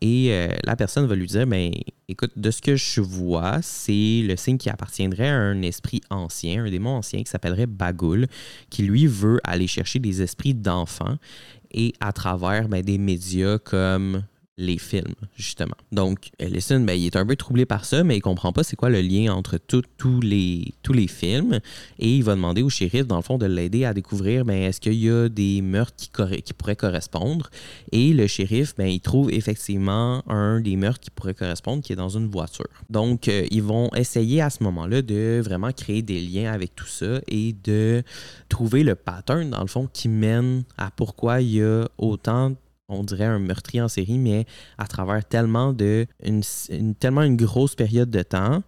Et 0.00 0.28
euh, 0.30 0.46
la 0.62 0.76
personne 0.76 1.04
va 1.06 1.16
lui 1.16 1.26
dire 1.26 1.48
ben, 1.48 1.72
écoute, 2.08 2.30
de 2.36 2.48
ce 2.52 2.62
que 2.62 2.76
je 2.76 3.00
vois, 3.00 3.58
c'est 3.60 4.22
le 4.22 4.36
signe 4.36 4.56
qui 4.56 4.70
appartiendrait 4.70 5.30
à 5.30 5.34
un 5.34 5.62
esprit 5.62 6.00
ancien, 6.08 6.64
un 6.64 6.70
démon 6.70 6.90
ancien 6.90 7.24
qui 7.24 7.30
s'appellerait 7.30 7.66
Bagoul, 7.66 8.28
qui 8.70 8.84
lui 8.84 9.08
veut 9.08 9.40
aller 9.42 9.66
chercher 9.66 9.98
des 9.98 10.22
esprits 10.22 10.54
d'enfants 10.54 11.16
et 11.72 11.92
à 11.98 12.12
travers 12.12 12.68
ben, 12.68 12.82
des 12.82 12.98
médias 12.98 13.58
comme 13.58 14.22
les 14.58 14.78
films, 14.78 15.14
justement. 15.36 15.76
Donc, 15.92 16.30
Ellison, 16.38 16.80
ben, 16.80 16.94
il 16.94 17.06
est 17.06 17.16
un 17.16 17.26
peu 17.26 17.36
troublé 17.36 17.66
par 17.66 17.84
ça, 17.84 18.02
mais 18.04 18.16
il 18.16 18.20
comprend 18.20 18.52
pas 18.52 18.62
c'est 18.62 18.76
quoi 18.76 18.88
le 18.88 19.02
lien 19.02 19.32
entre 19.34 19.58
tous 19.58 20.20
les, 20.20 20.72
tous 20.82 20.94
les 20.94 21.08
films. 21.08 21.60
Et 21.98 22.16
il 22.16 22.24
va 22.24 22.34
demander 22.34 22.62
au 22.62 22.70
shérif, 22.70 23.06
dans 23.06 23.16
le 23.16 23.22
fond, 23.22 23.36
de 23.36 23.46
l'aider 23.46 23.84
à 23.84 23.92
découvrir 23.92 24.44
ben, 24.44 24.62
est-ce 24.62 24.80
qu'il 24.80 24.94
y 24.94 25.10
a 25.10 25.28
des 25.28 25.60
meurtres 25.60 25.96
qui, 25.96 26.10
qui 26.42 26.52
pourraient 26.54 26.76
correspondre. 26.76 27.50
Et 27.92 28.14
le 28.14 28.26
shérif, 28.26 28.74
ben, 28.76 28.86
il 28.86 29.00
trouve 29.00 29.30
effectivement 29.30 30.22
un 30.28 30.60
des 30.60 30.76
meurtres 30.76 31.00
qui 31.00 31.10
pourrait 31.10 31.34
correspondre 31.34 31.82
qui 31.82 31.92
est 31.92 31.96
dans 31.96 32.08
une 32.08 32.28
voiture. 32.28 32.66
Donc, 32.88 33.28
euh, 33.28 33.46
ils 33.50 33.62
vont 33.62 33.90
essayer 33.94 34.40
à 34.40 34.48
ce 34.48 34.62
moment-là 34.64 35.02
de 35.02 35.40
vraiment 35.44 35.72
créer 35.72 36.00
des 36.00 36.20
liens 36.20 36.52
avec 36.52 36.74
tout 36.74 36.86
ça 36.86 37.20
et 37.28 37.54
de 37.64 38.02
trouver 38.48 38.84
le 38.84 38.94
pattern, 38.94 39.50
dans 39.50 39.60
le 39.60 39.66
fond, 39.66 39.88
qui 39.92 40.08
mène 40.08 40.64
à 40.78 40.90
pourquoi 40.90 41.42
il 41.42 41.56
y 41.56 41.62
a 41.62 41.86
autant 41.98 42.54
on 42.88 43.02
dirait 43.02 43.24
un 43.24 43.38
meurtrier 43.38 43.82
en 43.82 43.88
série, 43.88 44.18
mais 44.18 44.46
à 44.78 44.86
travers 44.86 45.24
tellement 45.24 45.72
de 45.72 46.06
une, 46.22 46.42
tellement 46.94 47.22
une 47.22 47.36
grosse 47.36 47.74
période 47.74 48.10
de 48.10 48.22
temps 48.22 48.62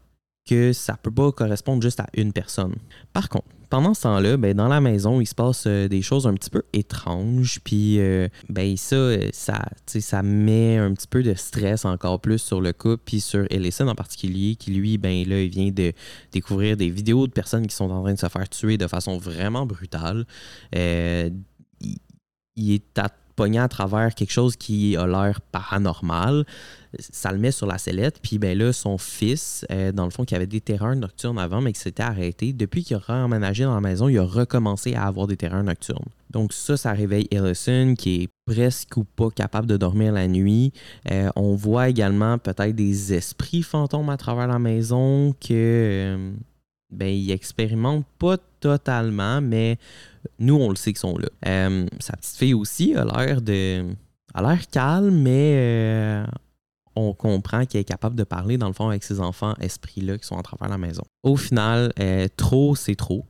que 0.49 0.73
ça 0.73 0.97
peut 0.97 1.11
pas 1.11 1.31
correspondre 1.31 1.83
juste 1.83 2.01
à 2.01 2.07
une 2.15 2.33
personne. 2.33 2.75
Par 3.13 3.29
contre, 3.29 3.49
pendant 3.69 3.93
ce 3.93 4.03
temps-là, 4.03 4.39
ben, 4.39 4.57
dans 4.57 4.69
la 4.69 4.81
maison, 4.81 5.21
il 5.21 5.27
se 5.27 5.35
passe 5.35 5.65
euh, 5.67 5.89
des 5.89 6.01
choses 6.01 6.27
un 6.27 6.33
petit 6.33 6.49
peu 6.49 6.63
étranges. 6.73 7.61
Puis 7.63 8.01
euh, 8.01 8.29
ben, 8.49 8.75
ça, 8.79 8.97
euh, 8.97 9.29
ça, 9.35 9.69
ça 9.87 10.23
met 10.23 10.79
un 10.79 10.95
petit 10.95 11.07
peu 11.07 11.23
de 11.23 11.35
stress 11.35 11.85
encore 11.85 12.21
plus 12.21 12.39
sur 12.39 12.63
le 12.63 12.73
couple, 12.73 13.03
puis 13.05 13.21
sur 13.21 13.47
Ellison 13.51 13.89
en 13.89 13.95
particulier, 13.95 14.57
qui 14.57 14.71
lui, 14.71 14.97
ben 14.97 15.29
là, 15.29 15.43
il 15.43 15.51
vient 15.51 15.71
de 15.71 15.93
découvrir 16.33 16.79
des 16.79 16.89
vidéos 16.89 17.27
de 17.27 17.33
personnes 17.33 17.67
qui 17.67 17.77
sont 17.77 17.91
en 17.91 18.03
train 18.03 18.15
de 18.15 18.19
se 18.19 18.29
faire 18.29 18.49
tuer 18.49 18.79
de 18.79 18.87
façon 18.87 19.19
vraiment 19.19 19.67
brutale. 19.67 20.25
il, 20.73 21.33
il 22.57 22.73
est 22.73 22.99
à 22.99 23.11
à 23.40 23.68
travers 23.68 24.14
quelque 24.14 24.33
chose 24.33 24.57
qui 24.57 24.97
a 24.97 25.07
l'air 25.07 25.40
paranormal. 25.40 26.45
Ça 26.99 27.33
le 27.33 27.38
met 27.38 27.50
sur 27.50 27.66
la 27.66 27.78
sellette. 27.78 28.18
Puis 28.23 28.38
ben 28.38 28.57
là, 28.57 28.73
son 28.73 28.99
fils, 28.99 29.66
euh, 29.71 29.92
dans 29.92 30.04
le 30.04 30.11
fond, 30.11 30.25
qui 30.25 30.35
avait 30.35 30.47
des 30.47 30.61
terreurs 30.61 30.97
nocturnes 30.97 31.38
avant, 31.38 31.61
mais 31.61 31.73
qui 31.73 31.80
s'était 31.80 32.02
arrêté, 32.02 32.52
depuis 32.52 32.83
qu'il 32.83 32.97
a 32.97 33.12
emménagé 33.12 33.64
dans 33.64 33.75
la 33.75 33.80
maison, 33.80 34.09
il 34.09 34.18
a 34.18 34.25
recommencé 34.25 34.95
à 34.95 35.04
avoir 35.04 35.26
des 35.26 35.37
terreurs 35.37 35.62
nocturnes. 35.62 36.07
Donc 36.30 36.52
ça, 36.52 36.76
ça 36.76 36.92
réveille 36.92 37.28
Ellison, 37.30 37.95
qui 37.95 38.23
est 38.23 38.28
presque 38.47 38.97
ou 38.97 39.04
pas 39.04 39.30
capable 39.30 39.66
de 39.66 39.76
dormir 39.76 40.12
la 40.12 40.28
nuit. 40.28 40.73
Euh, 41.11 41.30
on 41.37 41.54
voit 41.54 41.88
également 41.88 42.38
peut-être 42.38 42.75
des 42.75 43.12
esprits 43.12 43.62
fantômes 43.62 44.09
à 44.11 44.16
travers 44.16 44.47
la 44.47 44.59
maison 44.59 45.35
que... 45.40 45.52
Euh, 45.52 46.33
ben, 46.90 47.09
il 47.09 47.30
expérimente 47.30 48.07
pas 48.18 48.37
totalement, 48.61 49.40
mais 49.40 49.78
nous, 50.38 50.54
on 50.54 50.71
le 50.71 50.76
sait 50.76 50.92
qu'ils 50.92 51.00
sont 51.00 51.18
là. 51.18 51.28
Euh, 51.47 51.87
sa 52.00 52.16
petite 52.16 52.37
fille 52.37 52.54
aussi 52.54 52.95
a 52.95 53.04
l'air 53.04 53.42
de. 53.42 53.85
a 54.35 54.42
l'air 54.42 54.68
calme, 54.68 55.21
mais 55.21 55.54
euh, 55.57 56.26
on 56.97 57.12
comprend 57.12 57.64
qu'elle 57.66 57.83
est 57.83 57.85
capable 57.85 58.16
de 58.16 58.25
parler, 58.25 58.59
dans 58.59 58.66
le 58.66 58.73
fond, 58.73 58.88
avec 58.88 59.04
ses 59.04 59.21
enfants 59.21 59.54
esprits-là 59.61 60.18
qui 60.18 60.26
sont 60.26 60.38
à 60.38 60.42
travers 60.42 60.68
la 60.68 60.78
maison. 60.78 61.04
Au 61.23 61.37
final, 61.37 61.92
euh, 62.00 62.26
trop, 62.37 62.75
c'est 62.75 62.97
trop. 62.97 63.25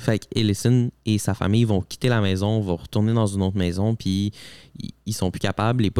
Fait 0.00 0.18
qu'Ellison 0.18 0.90
et 1.04 1.18
sa 1.18 1.34
famille 1.34 1.64
vont 1.64 1.82
quitter 1.82 2.08
la 2.08 2.20
maison, 2.20 2.60
vont 2.60 2.76
retourner 2.76 3.12
dans 3.12 3.26
une 3.26 3.42
autre 3.42 3.56
maison, 3.56 3.94
puis 3.94 4.32
ils 5.06 5.12
sont 5.12 5.30
plus 5.30 5.40
capables. 5.40 5.82
Les 5.82 5.92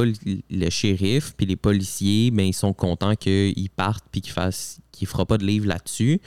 le 0.50 0.70
shérif 0.70 1.34
puis 1.36 1.46
les 1.46 1.56
policiers, 1.56 2.30
ben, 2.30 2.46
ils 2.46 2.54
sont 2.54 2.72
contents 2.72 3.14
qu'ils 3.14 3.70
partent 3.70 4.04
puis 4.10 4.20
qu'ils 4.20 4.32
fassent 4.32 4.80
fera 5.06 5.26
pas 5.26 5.38
de 5.38 5.44
livre 5.44 5.66
là-dessus. 5.66 6.20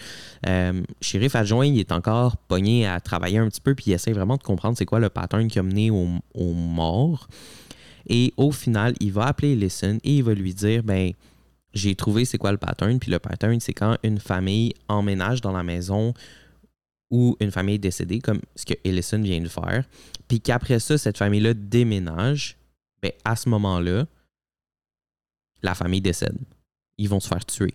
Euh, 0.48 0.84
shérif 1.02 1.36
adjoint, 1.36 1.66
il 1.66 1.80
est 1.80 1.92
encore 1.92 2.38
pogné 2.38 2.88
à 2.88 3.00
travailler 3.00 3.38
un 3.38 3.48
petit 3.50 3.62
peu, 3.62 3.76
puis 3.76 3.86
il 3.88 3.94
essaie 3.94 4.12
vraiment 4.12 4.38
de 4.38 4.44
comprendre 4.44 4.78
c'est 4.78 4.86
quoi 4.86 5.00
le 5.00 5.10
pattern 5.10 5.48
qui 5.48 5.60
a 5.60 5.64
mené 5.64 5.90
aux 5.92 6.08
au 6.34 6.54
morts. 6.54 7.28
Et 8.08 8.34
au 8.38 8.52
final, 8.52 8.94
il 9.00 9.12
va 9.12 9.26
appeler 9.26 9.54
Ellison 9.54 9.98
et 10.04 10.18
il 10.18 10.24
va 10.24 10.34
lui 10.34 10.54
dire 10.54 10.84
ben 10.84 11.14
j'ai 11.74 11.96
trouvé 11.96 12.26
c'est 12.26 12.38
quoi 12.38 12.52
le 12.52 12.58
pattern. 12.58 13.00
Puis 13.00 13.12
le 13.12 13.20
pattern, 13.20 13.60
c'est 13.60 13.74
quand 13.74 13.98
une 14.04 14.20
famille 14.20 14.74
emménage 14.88 15.42
dans 15.42 15.52
la 15.52 15.64
maison 15.64 16.14
ou 17.10 17.38
une 17.40 17.52
famille 17.52 17.76
est 17.76 17.80
décédée, 17.80 18.20
comme 18.20 18.42
ce 18.56 18.66
que 18.66 18.74
Ellison 18.84 19.22
vient 19.22 19.42
de 19.42 19.48
faire, 19.48 19.86
puis 20.28 20.42
qu'après 20.42 20.80
ça, 20.80 20.98
cette 20.98 21.18
famille-là 21.18 21.54
déménage, 21.54 22.58
ben 23.02 23.12
à 23.24 23.36
ce 23.36 23.50
moment-là, 23.50 24.06
la 25.62 25.76
famille 25.76 26.02
décède. 26.02 26.38
Ils 26.98 27.10
vont 27.10 27.20
se 27.20 27.28
faire 27.28 27.46
tuer. 27.46 27.74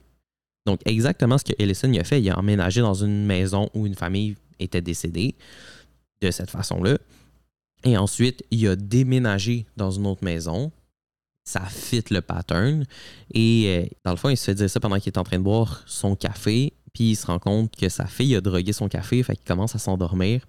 Donc, 0.66 0.80
exactement 0.84 1.38
ce 1.38 1.44
que 1.44 1.52
Ellison 1.58 1.92
a 1.94 2.04
fait, 2.04 2.20
il 2.20 2.30
a 2.30 2.38
emménagé 2.38 2.80
dans 2.80 2.94
une 2.94 3.24
maison 3.24 3.70
où 3.74 3.86
une 3.86 3.94
famille 3.94 4.36
était 4.58 4.82
décédée 4.82 5.34
de 6.20 6.30
cette 6.30 6.50
façon-là. 6.50 6.98
Et 7.84 7.96
ensuite, 7.96 8.44
il 8.50 8.66
a 8.68 8.76
déménagé 8.76 9.66
dans 9.76 9.90
une 9.90 10.06
autre 10.06 10.24
maison 10.24 10.72
ça 11.48 11.64
fit 11.64 12.04
le 12.10 12.20
pattern. 12.20 12.84
Et 13.32 13.64
euh, 13.68 13.96
dans 14.04 14.10
le 14.10 14.18
fond, 14.18 14.28
il 14.28 14.36
se 14.36 14.44
fait 14.44 14.54
dire 14.54 14.68
ça 14.68 14.80
pendant 14.80 14.98
qu'il 14.98 15.10
est 15.10 15.18
en 15.18 15.24
train 15.24 15.38
de 15.38 15.42
boire 15.42 15.82
son 15.86 16.14
café. 16.14 16.74
Il 17.00 17.16
se 17.16 17.26
rend 17.26 17.38
compte 17.38 17.74
que 17.76 17.88
sa 17.88 18.06
fille 18.06 18.34
a 18.36 18.40
drogué 18.40 18.72
son 18.72 18.88
café, 18.88 19.22
fait 19.22 19.36
qu'il 19.36 19.44
commence 19.44 19.74
à 19.74 19.78
s'endormir. 19.78 20.46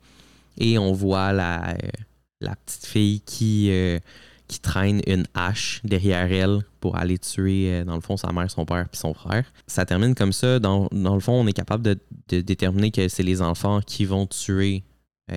Et 0.58 0.78
on 0.78 0.94
voit 0.94 1.32
la, 1.32 1.70
euh, 1.70 2.54
petite 2.66 2.86
fille 2.86 3.22
qui, 3.22 3.70
euh, 3.72 4.00
qui 4.48 4.60
traîne 4.60 5.02
une 5.08 5.26
hache 5.34 5.82
derrière 5.84 6.32
elle 6.32 6.64
pour 6.80 6.98
aller 6.98 7.18
tuer, 7.18 7.84
dans 7.86 7.96
le 7.96 8.02
fond, 8.02 8.18
sa 8.18 8.32
mère, 8.32 8.50
son 8.50 8.66
père 8.66 8.88
puis 8.90 9.00
son 9.00 9.14
frère. 9.14 9.46
Ça 9.68 9.86
termine 9.86 10.16
comme 10.16 10.34
ça. 10.34 10.60
Dans, 10.60 10.90
le 10.92 11.20
fond, 11.20 11.34
on 11.34 11.48
est 11.48 11.54
capable 11.54 11.84
de, 11.84 11.98
de 12.30 12.42
déterminer 12.42 12.92
que 12.92 13.08
c'est 13.08 13.24
les 13.24 13.42
enfants 13.42 13.82
qui 13.82 14.06
vont 14.06 14.26
tuer 14.26 14.84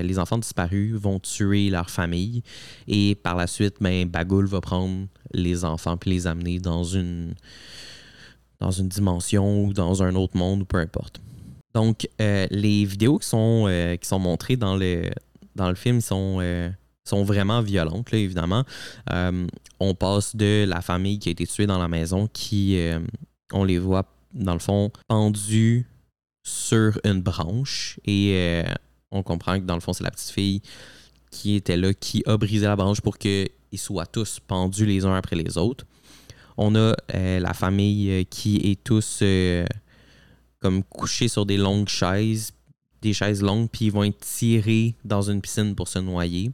les 0.00 0.18
enfants 0.18 0.38
disparus 0.38 0.94
vont 0.94 1.18
tuer 1.18 1.68
leur 1.70 1.90
famille 1.90 2.42
et 2.88 3.14
par 3.14 3.36
la 3.36 3.46
suite, 3.46 3.76
ben, 3.80 4.08
Bagoul 4.08 4.46
va 4.46 4.60
prendre 4.60 5.06
les 5.34 5.64
enfants 5.64 5.96
puis 5.96 6.10
les 6.10 6.26
amener 6.26 6.58
dans 6.58 6.84
une, 6.84 7.34
dans 8.62 8.70
une 8.70 8.88
dimension 8.88 9.64
ou 9.64 9.72
dans 9.72 10.04
un 10.04 10.14
autre 10.14 10.36
monde 10.36 10.62
ou 10.62 10.64
peu 10.64 10.78
importe. 10.78 11.20
Donc, 11.74 12.08
euh, 12.20 12.46
les 12.50 12.84
vidéos 12.84 13.18
qui 13.18 13.26
sont, 13.26 13.64
euh, 13.66 13.96
qui 13.96 14.06
sont 14.06 14.20
montrées 14.20 14.56
dans 14.56 14.76
le, 14.76 15.10
dans 15.56 15.68
le 15.68 15.74
film 15.74 16.00
sont, 16.00 16.38
euh, 16.40 16.70
sont 17.04 17.24
vraiment 17.24 17.60
violentes, 17.60 18.12
là, 18.12 18.18
évidemment. 18.18 18.64
on 19.80 19.94
passe 19.94 20.36
de 20.36 20.64
la 20.68 20.80
famille 20.80 21.18
qui 21.18 21.28
a 21.28 21.32
été 21.32 21.44
tuée 21.46 21.66
dans 21.66 21.78
la 21.78 21.88
maison 21.88 22.28
qui, 22.32 22.78
on 23.52 23.64
les 23.64 23.78
voit, 23.78 24.04
dans 24.32 24.52
le 24.52 24.60
fond, 24.60 24.92
pendus 25.08 25.86
sur 26.44 27.00
une 27.02 27.20
branche 27.20 27.98
et 28.04 28.62
on 29.10 29.24
comprend 29.24 29.58
que 29.58 29.64
dans 29.64 29.74
le 29.74 29.80
fond, 29.80 29.92
c'est 29.92 30.04
la 30.04 30.12
petite 30.12 30.30
fille 30.30 30.62
qui 31.32 31.56
était 31.56 31.76
là 31.76 31.92
qui 31.92 32.22
a 32.26 32.36
brisé 32.36 32.66
la 32.66 32.76
branche 32.76 33.00
pour 33.00 33.18
qu'ils 33.18 33.48
soient 33.74 34.06
tous 34.06 34.38
pendus 34.38 34.86
les 34.86 35.04
uns 35.04 35.14
après 35.14 35.34
les 35.34 35.58
autres. 35.58 35.84
On 36.64 36.76
a 36.76 36.94
euh, 37.16 37.40
la 37.40 37.54
famille 37.54 38.08
euh, 38.08 38.22
qui 38.22 38.58
est 38.70 38.84
tous 38.84 39.18
euh, 39.22 39.66
comme 40.60 40.84
couchés 40.84 41.26
sur 41.26 41.44
des 41.44 41.56
longues 41.56 41.88
chaises, 41.88 42.52
des 43.00 43.12
chaises 43.12 43.42
longues, 43.42 43.68
puis 43.68 43.86
ils 43.86 43.90
vont 43.90 44.04
être 44.04 44.20
tirés 44.20 44.94
dans 45.04 45.22
une 45.22 45.40
piscine 45.40 45.74
pour 45.74 45.88
se 45.88 45.98
noyer. 45.98 46.52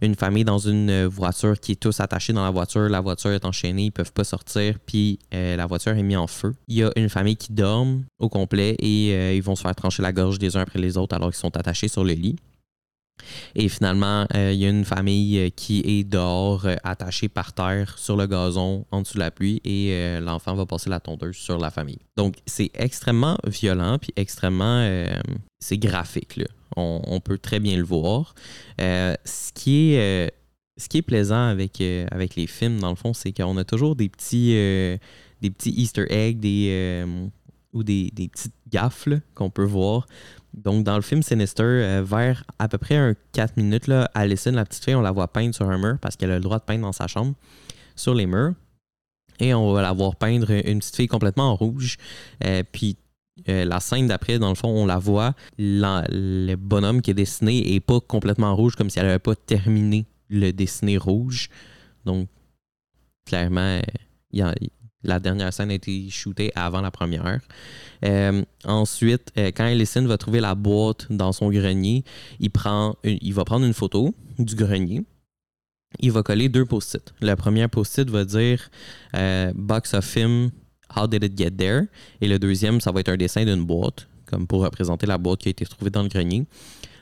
Une 0.00 0.14
famille 0.14 0.44
dans 0.44 0.60
une 0.60 1.06
voiture 1.06 1.58
qui 1.58 1.72
est 1.72 1.80
tous 1.80 1.98
attachés 1.98 2.32
dans 2.32 2.44
la 2.44 2.52
voiture, 2.52 2.88
la 2.88 3.00
voiture 3.00 3.32
est 3.32 3.44
enchaînée, 3.44 3.86
ils 3.86 3.90
peuvent 3.90 4.12
pas 4.12 4.22
sortir, 4.22 4.78
puis 4.86 5.18
la 5.32 5.66
voiture 5.66 5.92
est 5.92 6.02
mise 6.02 6.16
en 6.16 6.26
feu. 6.26 6.54
Il 6.68 6.76
y 6.76 6.82
a 6.82 6.90
une 6.96 7.08
famille 7.08 7.36
qui 7.36 7.52
dorme 7.52 8.04
au 8.18 8.28
complet 8.28 8.76
et 8.80 9.36
ils 9.36 9.42
vont 9.42 9.54
se 9.56 9.62
faire 9.62 9.74
trancher 9.74 10.02
la 10.02 10.12
gorge 10.12 10.38
des 10.38 10.56
uns 10.56 10.60
après 10.60 10.78
les 10.78 10.96
autres 10.98 11.14
alors 11.14 11.30
qu'ils 11.30 11.38
sont 11.38 11.56
attachés 11.56 11.88
sur 11.88 12.04
le 12.04 12.12
lit. 12.12 12.36
Et 13.54 13.68
finalement, 13.68 14.26
euh, 14.34 14.52
il 14.52 14.58
y 14.58 14.66
a 14.66 14.68
une 14.68 14.84
famille 14.84 15.38
euh, 15.38 15.50
qui 15.50 15.82
est 15.86 16.04
dehors, 16.04 16.66
euh, 16.66 16.76
attachée 16.82 17.28
par 17.28 17.52
terre 17.52 17.98
sur 17.98 18.16
le 18.16 18.26
gazon 18.26 18.84
en 18.90 19.02
dessous 19.02 19.14
de 19.14 19.20
la 19.20 19.30
pluie, 19.30 19.60
et 19.64 20.18
l'enfant 20.20 20.54
va 20.54 20.66
passer 20.66 20.90
la 20.90 21.00
tondeuse 21.00 21.36
sur 21.36 21.58
la 21.58 21.70
famille. 21.70 21.98
Donc, 22.16 22.36
c'est 22.46 22.70
extrêmement 22.74 23.38
violent, 23.46 23.98
puis 23.98 24.12
extrêmement. 24.16 24.86
c'est 25.58 25.78
graphique, 25.78 26.36
là. 26.36 26.46
On, 26.76 27.20
peut 27.20 27.38
très 27.38 27.60
bien 27.60 27.76
le 27.76 27.84
voir. 27.84 28.34
ce 28.78 29.52
qui 29.54 29.94
est. 29.94 30.32
ce 30.76 30.88
qui 30.88 30.98
est 30.98 31.02
plaisant 31.02 31.46
avec, 31.46 31.80
avec 32.10 32.34
les 32.34 32.46
films, 32.46 32.80
dans 32.80 32.90
le 32.90 32.96
fond, 32.96 33.14
c'est 33.14 33.32
qu'on 33.32 33.56
a 33.56 33.64
toujours 33.64 33.96
des 33.96 34.08
petits, 34.08 34.52
des 35.40 35.50
petits 35.50 35.70
Easter 35.70 36.06
eggs, 36.10 36.40
des, 36.40 37.04
ou 37.72 37.82
des, 37.82 38.10
des 38.12 38.28
petites 38.28 38.54
gaffes 38.68 39.08
qu'on 39.34 39.50
peut 39.50 39.64
voir. 39.64 40.06
Donc, 40.54 40.84
dans 40.84 40.94
le 40.94 41.02
film 41.02 41.22
Sinister, 41.22 41.62
euh, 41.62 42.02
vers 42.04 42.44
à 42.58 42.68
peu 42.68 42.78
près 42.78 42.96
un 42.96 43.14
4 43.32 43.56
minutes, 43.56 43.88
là, 43.88 44.08
Allison, 44.14 44.52
la 44.52 44.64
petite 44.64 44.84
fille, 44.84 44.94
on 44.94 45.00
la 45.00 45.10
voit 45.10 45.28
peindre 45.28 45.54
sur 45.54 45.68
un 45.68 45.78
mur 45.78 45.98
parce 46.00 46.16
qu'elle 46.16 46.30
a 46.30 46.36
le 46.36 46.40
droit 46.40 46.58
de 46.58 46.64
peindre 46.64 46.82
dans 46.82 46.92
sa 46.92 47.08
chambre, 47.08 47.34
sur 47.96 48.14
les 48.14 48.26
murs. 48.26 48.54
Et 49.40 49.52
on 49.52 49.72
va 49.72 49.82
la 49.82 49.92
voir 49.92 50.14
peindre 50.14 50.50
une 50.50 50.78
petite 50.78 50.94
fille 50.94 51.08
complètement 51.08 51.50
en 51.50 51.56
rouge. 51.56 51.96
Euh, 52.44 52.62
puis 52.70 52.96
euh, 53.48 53.64
la 53.64 53.80
scène 53.80 54.06
d'après, 54.06 54.38
dans 54.38 54.50
le 54.50 54.54
fond, 54.54 54.68
on 54.68 54.86
la 54.86 54.98
voit, 54.98 55.34
le 55.58 56.54
bonhomme 56.54 57.02
qui 57.02 57.10
est 57.10 57.14
dessiné 57.14 57.74
est 57.74 57.80
pas 57.80 57.98
complètement 58.00 58.54
rouge, 58.54 58.76
comme 58.76 58.90
si 58.90 59.00
elle 59.00 59.06
n'avait 59.06 59.18
pas 59.18 59.34
terminé 59.34 60.06
le 60.28 60.52
dessiné 60.52 60.98
rouge. 60.98 61.48
Donc, 62.04 62.28
clairement, 63.26 63.80
il 64.30 64.38
y 64.38 64.42
la 65.04 65.20
dernière 65.20 65.52
scène 65.52 65.70
a 65.70 65.74
été 65.74 66.08
shootée 66.10 66.50
avant 66.54 66.80
la 66.80 66.90
première. 66.90 67.40
Euh, 68.04 68.42
ensuite, 68.64 69.32
euh, 69.38 69.50
quand 69.54 69.66
Ellison 69.66 70.04
va 70.06 70.18
trouver 70.18 70.40
la 70.40 70.54
boîte 70.54 71.06
dans 71.10 71.32
son 71.32 71.50
grenier, 71.50 72.04
il, 72.40 72.50
va 72.52 73.44
prendre 73.44 73.66
une 73.66 73.74
photo 73.74 74.14
du 74.38 74.54
grenier. 74.54 75.02
Il 76.00 76.10
va 76.10 76.22
coller 76.22 76.48
deux 76.48 76.64
post-it. 76.64 77.14
Le 77.20 77.34
premier 77.34 77.68
post-it 77.68 78.08
va 78.10 78.24
dire 78.24 78.68
euh, 79.14 79.52
Box 79.54 79.94
of 79.94 80.04
film, 80.04 80.50
How 80.96 81.06
did 81.06 81.22
it 81.22 81.36
get 81.36 81.52
there? 81.52 81.82
Et 82.20 82.28
le 82.28 82.38
deuxième, 82.38 82.80
ça 82.80 82.92
va 82.92 83.00
être 83.00 83.08
un 83.08 83.16
dessin 83.16 83.44
d'une 83.44 83.64
boîte, 83.64 84.08
comme 84.26 84.46
pour 84.46 84.62
représenter 84.62 85.06
la 85.06 85.18
boîte 85.18 85.40
qui 85.40 85.48
a 85.48 85.50
été 85.50 85.64
trouvée 85.64 85.90
dans 85.90 86.02
le 86.02 86.08
grenier. 86.08 86.46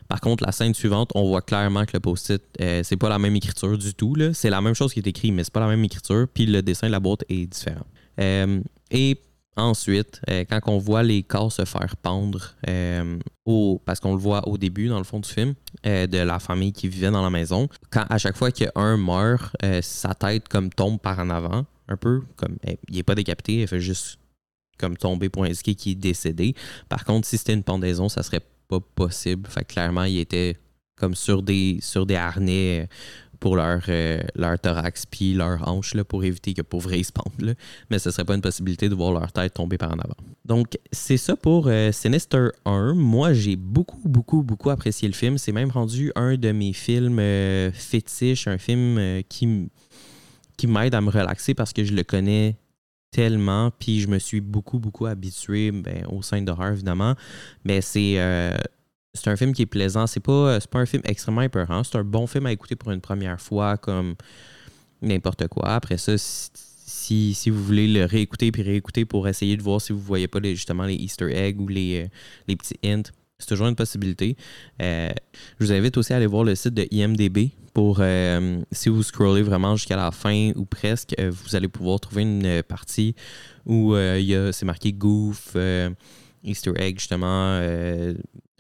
Par 0.09 0.21
contre, 0.21 0.45
la 0.45 0.53
scène 0.53 0.75
suivante, 0.75 1.11
on 1.15 1.27
voit 1.27 1.41
clairement 1.41 1.85
que 1.87 1.93
le 1.95 2.01
post-it, 2.01 2.43
c'est 2.83 2.97
pas 2.97 3.09
la 3.09 3.19
même 3.19 3.35
écriture 3.35 3.79
du 3.79 3.95
tout. 3.95 4.15
C'est 4.35 4.51
la 4.51 4.61
même 4.61 4.75
chose 4.75 4.93
qui 4.93 5.01
est 5.01 5.07
écrit, 5.07 5.33
mais 5.33 5.43
c'est 5.43 5.53
pas 5.53 5.61
la 5.61 5.69
même 5.69 5.85
écriture. 5.85 6.27
Puis 6.33 6.45
le 6.45 6.61
dessin 6.61 6.89
de 6.89 6.93
la 6.93 7.01
boîte 7.01 7.25
est 7.31 7.47
différent. 7.47 7.87
Euh, 8.21 8.61
et 8.91 9.19
ensuite, 9.57 10.21
euh, 10.31 10.45
quand 10.49 10.61
on 10.67 10.79
voit 10.79 11.03
les 11.03 11.23
corps 11.23 11.53
se 11.53 11.65
faire 11.65 11.97
pendre, 11.97 12.55
au, 13.45 13.81
parce 13.85 14.01
qu'on 14.01 14.15
le 14.15 14.21
voit 14.21 14.47
au 14.49 14.57
début, 14.59 14.89
dans 14.89 14.99
le 14.99 15.05
fond 15.05 15.21
du 15.21 15.29
film, 15.29 15.55
de 15.85 16.19
la 16.19 16.39
famille 16.39 16.73
qui 16.73 16.89
vivait 16.89 17.11
dans 17.11 17.23
la 17.23 17.31
maison, 17.31 17.69
quand 17.91 18.05
à 18.09 18.19
chaque 18.19 18.37
fois 18.37 18.51
qu'un 18.51 18.97
meurt, 18.97 19.55
sa 19.83 20.15
tête 20.15 20.49
comme 20.49 20.71
tombe 20.71 21.01
par 21.01 21.19
en 21.19 21.31
avant, 21.31 21.67
un 21.89 21.97
peu, 21.97 22.23
comme 22.37 22.57
il 22.89 22.97
n'est 22.97 23.03
pas 23.03 23.15
décapité, 23.15 23.63
il 23.63 23.69
fait 23.69 23.81
juste 23.81 24.19
comme 24.79 24.97
tomber 24.97 25.29
pour 25.29 25.45
indiquer 25.45 25.75
qu'il 25.75 25.93
est 25.93 25.97
décédé. 25.97 26.55
Par 26.89 27.05
contre, 27.05 27.27
si 27.27 27.39
c'était 27.39 27.55
une 27.55 27.63
pendaison, 27.63 28.09
ça 28.09 28.23
serait 28.23 28.43
possible. 28.95 29.49
Fait 29.49 29.65
clairement, 29.65 30.05
ils 30.05 30.19
étaient 30.19 30.57
comme 30.97 31.15
sur 31.15 31.43
des, 31.43 31.79
sur 31.83 32.07
des 32.07 32.17
harnais 32.17 32.89
pour 33.43 33.57
leur, 33.57 33.83
euh, 33.89 34.21
leur 34.37 34.57
thorax 34.57 35.05
puis 35.05 35.35
leur 35.35 35.69
hanche 35.69 35.95
là, 35.95 36.05
pour 36.05 36.23
éviter 36.23 36.55
que 36.55 36.63
pour 36.63 36.81
vrai 36.81 37.01
ils 37.01 37.05
se 37.05 37.11
pendent. 37.11 37.57
Mais 37.91 37.99
ce 37.99 38.13
serait 38.13 38.25
pas 38.25 38.37
une 38.37 38.41
possibilité 38.41 38.89
de 38.89 38.95
voir 38.95 39.13
leur 39.13 39.33
tête 39.33 39.55
tomber 39.55 39.79
par 39.79 39.91
en 39.91 39.99
avant. 39.99 40.15
Donc, 40.45 40.79
c'est 40.93 41.17
ça 41.17 41.35
pour 41.35 41.67
euh, 41.67 41.91
Sinister 41.91 42.51
1. 42.65 42.95
Moi, 42.95 43.33
j'ai 43.33 43.57
beaucoup, 43.57 44.01
beaucoup, 44.05 44.45
beaucoup 44.45 44.71
apprécié 44.71 45.09
le 45.09 45.15
film. 45.15 45.39
C'est 45.39 45.51
même 45.51 45.73
rendu 45.73 46.13
un 46.15 46.37
de 46.37 46.53
mes 46.53 46.73
films 46.73 47.19
euh, 47.19 47.73
fétiches, 47.73 48.47
un 48.47 48.59
film 48.59 49.23
qui, 49.29 49.69
qui 50.57 50.67
m'aide 50.69 50.95
à 50.95 51.01
me 51.01 51.11
relaxer 51.11 51.55
parce 51.55 51.73
que 51.73 51.83
je 51.83 51.95
le 51.95 52.05
connais 52.05 52.55
tellement, 53.11 53.73
puis 53.77 54.01
je 54.01 54.07
me 54.07 54.21
suis 54.21 54.41
beaucoup, 54.41 54.79
beaucoup 54.79 55.07
habitué 55.07 55.73
ben, 55.73 56.07
au 56.09 56.23
sein 56.23 56.41
d'horreur, 56.43 56.75
évidemment. 56.75 57.17
Mais 57.65 57.81
c'est 57.81 58.19
c'est 59.15 59.29
un 59.29 59.37
film 59.37 59.53
qui 59.53 59.63
est 59.63 59.67
plaisant. 59.67 60.07
C'est 60.07 60.21
pas, 60.21 60.59
pas 60.61 60.79
un 60.79 60.87
film 60.87 61.03
extrêmement 61.05 61.43
épeurant. 61.43 61.85
C'est 61.85 61.97
un 61.99 62.05
bon 62.05 62.27
film 62.27 62.47
à 62.47 62.53
écouter 62.53 62.77
pour 62.77 62.91
une 62.93 63.01
première 63.01 63.41
fois, 63.41 63.77
comme 63.77 64.15
n'importe 65.01 65.49
quoi. 65.49 65.75
Après 65.75 65.99
ça, 65.99 66.15
si, 66.17 67.35
si, 67.35 67.51
vous 67.51 67.63
voulez 67.63 67.89
le 67.89 68.05
réécouter 68.05 68.53
puis 68.53 68.63
réécouter 68.63 69.05
pour 69.05 69.29
essayer 69.29 69.57
de 69.57 69.63
voir 69.63 69.81
si 69.81 69.93
vous 69.93 70.01
voyez 70.01 70.29
pas 70.29 70.41
justement 70.43 70.85
les 70.85 70.95
Easter 70.95 71.31
eggs 71.35 71.61
ou 71.61 71.69
les, 71.69 72.05
euh, 72.05 72.09
les 72.49 72.57
petits 72.57 72.79
hints, 72.85 73.03
c'est 73.43 73.49
toujours 73.49 73.67
une 73.67 73.75
possibilité. 73.75 74.37
Euh, 74.81 75.11
je 75.59 75.67
vous 75.67 75.73
invite 75.73 75.97
aussi 75.97 76.13
à 76.13 76.17
aller 76.17 76.27
voir 76.27 76.45
le 76.45 76.55
site 76.55 76.75
de 76.75 76.87
IMDB 76.91 77.51
pour, 77.75 77.99
euh, 78.01 78.63
si 78.71 78.89
vous 78.89 79.03
scrollez 79.03 79.43
vraiment 79.43 79.75
jusqu'à 79.77 79.97
la 79.97 80.11
fin 80.13 80.53
ou 80.55 80.65
presque, 80.65 81.15
euh, 81.19 81.31
vous 81.31 81.57
allez 81.57 81.69
pouvoir 81.69 81.99
trouver 81.99 82.23
une 82.23 82.63
partie 82.63 83.15
où 83.67 83.95
c'est 84.53 84.65
marqué 84.65 84.93
Goof, 84.93 85.57
Easter 86.45 86.73
egg 86.77 86.99
justement, 86.99 87.61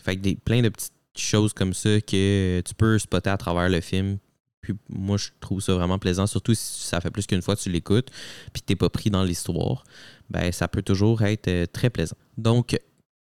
fait 0.02 0.16
des, 0.16 0.34
plein 0.34 0.62
de 0.62 0.68
petites 0.68 0.92
choses 1.16 1.52
comme 1.52 1.74
ça 1.74 2.00
que 2.00 2.60
tu 2.60 2.74
peux 2.74 2.98
spotter 2.98 3.30
à 3.30 3.36
travers 3.36 3.68
le 3.68 3.80
film. 3.80 4.18
Puis 4.60 4.74
moi, 4.88 5.16
je 5.16 5.30
trouve 5.40 5.60
ça 5.60 5.74
vraiment 5.74 5.98
plaisant, 5.98 6.26
surtout 6.26 6.54
si 6.54 6.86
ça 6.86 7.00
fait 7.00 7.10
plus 7.10 7.26
qu'une 7.26 7.42
fois 7.42 7.56
que 7.56 7.60
tu 7.60 7.70
l'écoutes, 7.70 8.10
puis 8.52 8.62
t'es 8.62 8.76
pas 8.76 8.88
pris 8.88 9.10
dans 9.10 9.24
l'histoire. 9.24 9.84
Ben, 10.30 10.52
ça 10.52 10.68
peut 10.68 10.82
toujours 10.82 11.22
être 11.22 11.48
euh, 11.48 11.66
très 11.70 11.90
plaisant. 11.90 12.16
Donc, 12.38 12.78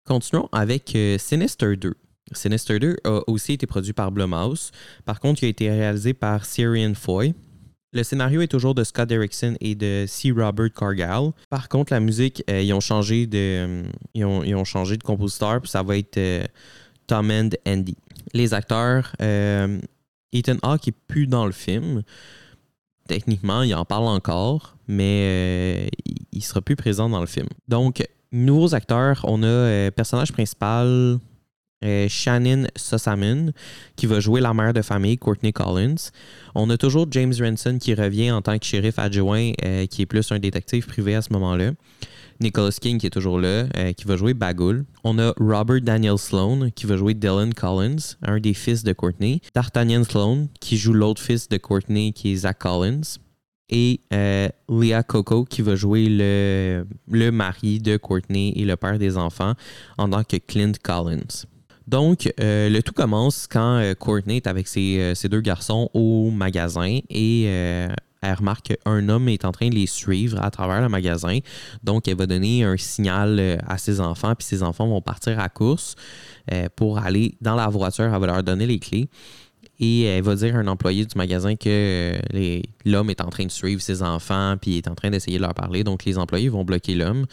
continuons 0.05 0.48
avec 0.51 0.96
euh, 0.96 1.17
Sinister 1.17 1.75
2. 1.75 1.94
Sinister 2.32 2.79
2 2.79 2.98
a 3.03 3.22
aussi 3.27 3.53
été 3.53 3.67
produit 3.67 3.94
par 3.94 4.12
Blumhouse. 4.12 4.72
Par 5.03 5.20
contre, 5.20 5.44
il 5.44 5.48
a 5.48 5.50
été 5.50 5.70
réalisé 5.70 6.13
par 6.13 6.46
Syrian 6.46 6.94
Foy. 6.96 7.36
Le 7.95 8.03
scénario 8.03 8.41
est 8.41 8.47
toujours 8.47 8.75
de 8.75 8.83
Scott 8.83 9.09
Derrickson 9.09 9.55
et 9.61 9.73
de 9.73 10.05
C. 10.07 10.31
Robert 10.31 10.71
Cargill. 10.71 11.31
Par 11.49 11.69
contre, 11.69 11.93
la 11.93 11.99
musique, 11.99 12.43
euh, 12.49 12.61
ils, 12.61 12.73
ont 12.73 12.79
changé 12.79 13.25
de, 13.25 13.85
ils, 14.13 14.25
ont, 14.25 14.65
changé 14.65 14.97
de 14.97 15.03
compositeur, 15.03 15.61
puis 15.61 15.71
ça 15.71 15.81
va 15.81 15.97
être 15.97 16.19
Tom 17.07 17.31
and 17.31 17.49
Andy. 17.65 17.95
Les 18.33 18.53
acteurs, 18.53 19.15
Ethan 20.35 20.57
Hawke 20.61 20.89
est 20.89 20.95
plus 21.07 21.25
dans 21.25 21.45
le 21.45 21.51
film. 21.51 22.03
Techniquement, 23.07 23.61
il 23.61 23.73
en 23.75 23.85
parle 23.85 24.07
encore, 24.07 24.75
mais 24.87 25.21
euh, 25.23 25.87
il 26.31 26.43
sera 26.43 26.61
plus 26.61 26.75
présent 26.75 27.07
dans 27.07 27.19
le 27.19 27.27
film. 27.27 27.47
Donc, 27.67 28.03
nouveaux 28.31 28.73
acteurs, 28.73 29.21
on 29.25 29.43
a 29.43 29.47
euh, 29.47 29.91
personnage 29.91 30.33
principal 30.33 31.19
euh, 31.84 32.08
Shannon 32.10 32.67
Sossamon 32.75 33.51
qui 33.96 34.05
va 34.05 34.20
jouer 34.20 34.41
la 34.41 34.53
mère 34.53 34.74
de 34.74 34.82
famille 34.82 35.17
Courtney 35.17 35.53
Collins. 35.53 36.12
On 36.55 36.70
a 36.70 36.77
toujours 36.77 37.08
James 37.12 37.34
Ranson 37.39 37.77
qui 37.79 37.94
revient 37.94 38.32
en 38.32 38.41
tant 38.41 38.58
que 38.58 38.65
shérif 38.65 38.98
adjoint, 38.98 39.51
qui 39.89 40.01
est 40.01 40.05
plus 40.05 40.32
un 40.32 40.39
détective 40.39 40.86
privé 40.88 41.15
à 41.15 41.22
ce 41.22 41.34
moment-là. 41.34 41.72
Nicholas 42.41 42.77
King 42.82 43.00
qui 43.00 43.08
est 43.08 43.12
toujours 43.12 43.39
là, 43.39 43.67
euh, 43.77 43.94
qui 43.94 44.05
va 44.05 44.17
jouer 44.17 44.34
Bagul. 44.34 44.86
On 45.03 45.17
a 45.20 45.34
Robert 45.39 45.82
Daniel 45.82 46.17
Sloan 46.17 46.70
qui 46.72 46.86
va 46.86 46.98
jouer 46.98 47.13
Dylan 47.13 47.53
Collins, 47.53 48.15
un 48.22 48.39
des 48.39 48.53
fils 48.53 48.84
de 48.84 48.94
Courtney. 48.94 49.41
D'Artagnan 49.53 50.03
Sloan 50.03 50.48
qui 50.60 50.77
joue 50.77 50.94
l'autre 50.94 51.22
fils 51.22 51.48
de 51.48 51.58
Courtney 51.58 52.13
qui 52.13 52.34
est 52.34 52.36
Zach 52.38 52.60
Collins. 52.60 53.20
Et 53.70 54.01
euh, 54.13 54.48
Leah 54.70 55.01
Coco 55.01 55.44
qui 55.44 55.63
va 55.63 55.75
jouer 55.75 56.08
le 56.08 57.29
mari 57.32 57.79
de 57.79 57.98
Courtney 57.98 58.53
et 58.55 58.63
le 58.63 58.75
père 58.75 59.00
des 59.00 59.17
enfants 59.17 59.53
en 59.98 60.10
tant 60.10 60.24
que 60.24 60.38
Clint 60.38 60.74
Collins. 60.84 61.46
Donc, 61.88 62.32
euh, 62.39 62.70
le 62.70 62.82
tout 62.82 62.94
commence 62.94 63.48
quand 63.48 63.94
Courtney 64.00 64.38
est 64.38 64.48
avec 64.48 64.68
ses, 64.68 65.13
ses, 65.15 65.30
deux 65.30 65.42
garçons 65.42 65.89
au 65.94 66.32
magasin 66.32 67.00
et 67.10 67.48
elle 68.25 68.38
remarque 68.38 68.74
qu'un 68.75 69.10
homme 69.10 69.30
est 69.30 69.46
en 69.46 69.51
train 69.51 69.70
de 69.70 69.75
les 69.75 69.88
suivre 69.88 70.42
à 70.42 70.50
travers 70.51 70.82
le 70.82 70.89
magasin. 70.89 71.39
Donc, 71.84 72.08
elle 72.08 72.18
va 72.18 72.25
donner 72.25 72.63
un 72.63 72.77
signal 72.77 73.39
euh, 73.39 73.58
à 73.68 73.77
ses 73.77 74.00
enfants, 74.00 74.34
puis 74.36 74.46
ses 74.46 74.63
enfants 74.63 74.88
vont 74.88 75.01
partir 75.01 75.39
à 75.39 75.50
course 75.50 75.96
euh, 76.51 76.68
pour 76.75 76.98
aller 76.98 77.36
dans 77.42 77.56
la 77.56 77.68
voiture. 77.68 78.06
Elle 78.06 78.20
va 78.20 78.27
leur 78.27 78.44
donner 78.44 78.65
les 78.65 78.80
clés. 78.80 79.08
Et 79.77 80.04
elle 80.04 80.24
va 80.24 80.36
dire 80.36 80.56
à 80.56 80.60
un 80.60 80.68
employé 80.68 81.06
du 81.06 81.18
magasin 81.18 81.58
que 81.58 81.68
euh, 82.34 82.62
l'homme 82.86 83.10
est 83.10 83.20
en 83.20 83.30
train 83.30 83.46
de 83.46 83.51
suivre 83.51 83.82
ses 83.82 84.01
enfants, 84.04 84.56
puis 84.60 84.77
est 84.77 84.88
en 84.88 84.96
train 84.96 85.10
d'essayer 85.10 85.38
de 85.38 85.42
leur 85.42 85.54
parler. 85.54 85.84
Donc, 85.84 86.06
les 86.06 86.18
employés 86.18 86.48
vont 86.48 86.63
bloquer 86.63 86.96
l'homme 86.96 87.25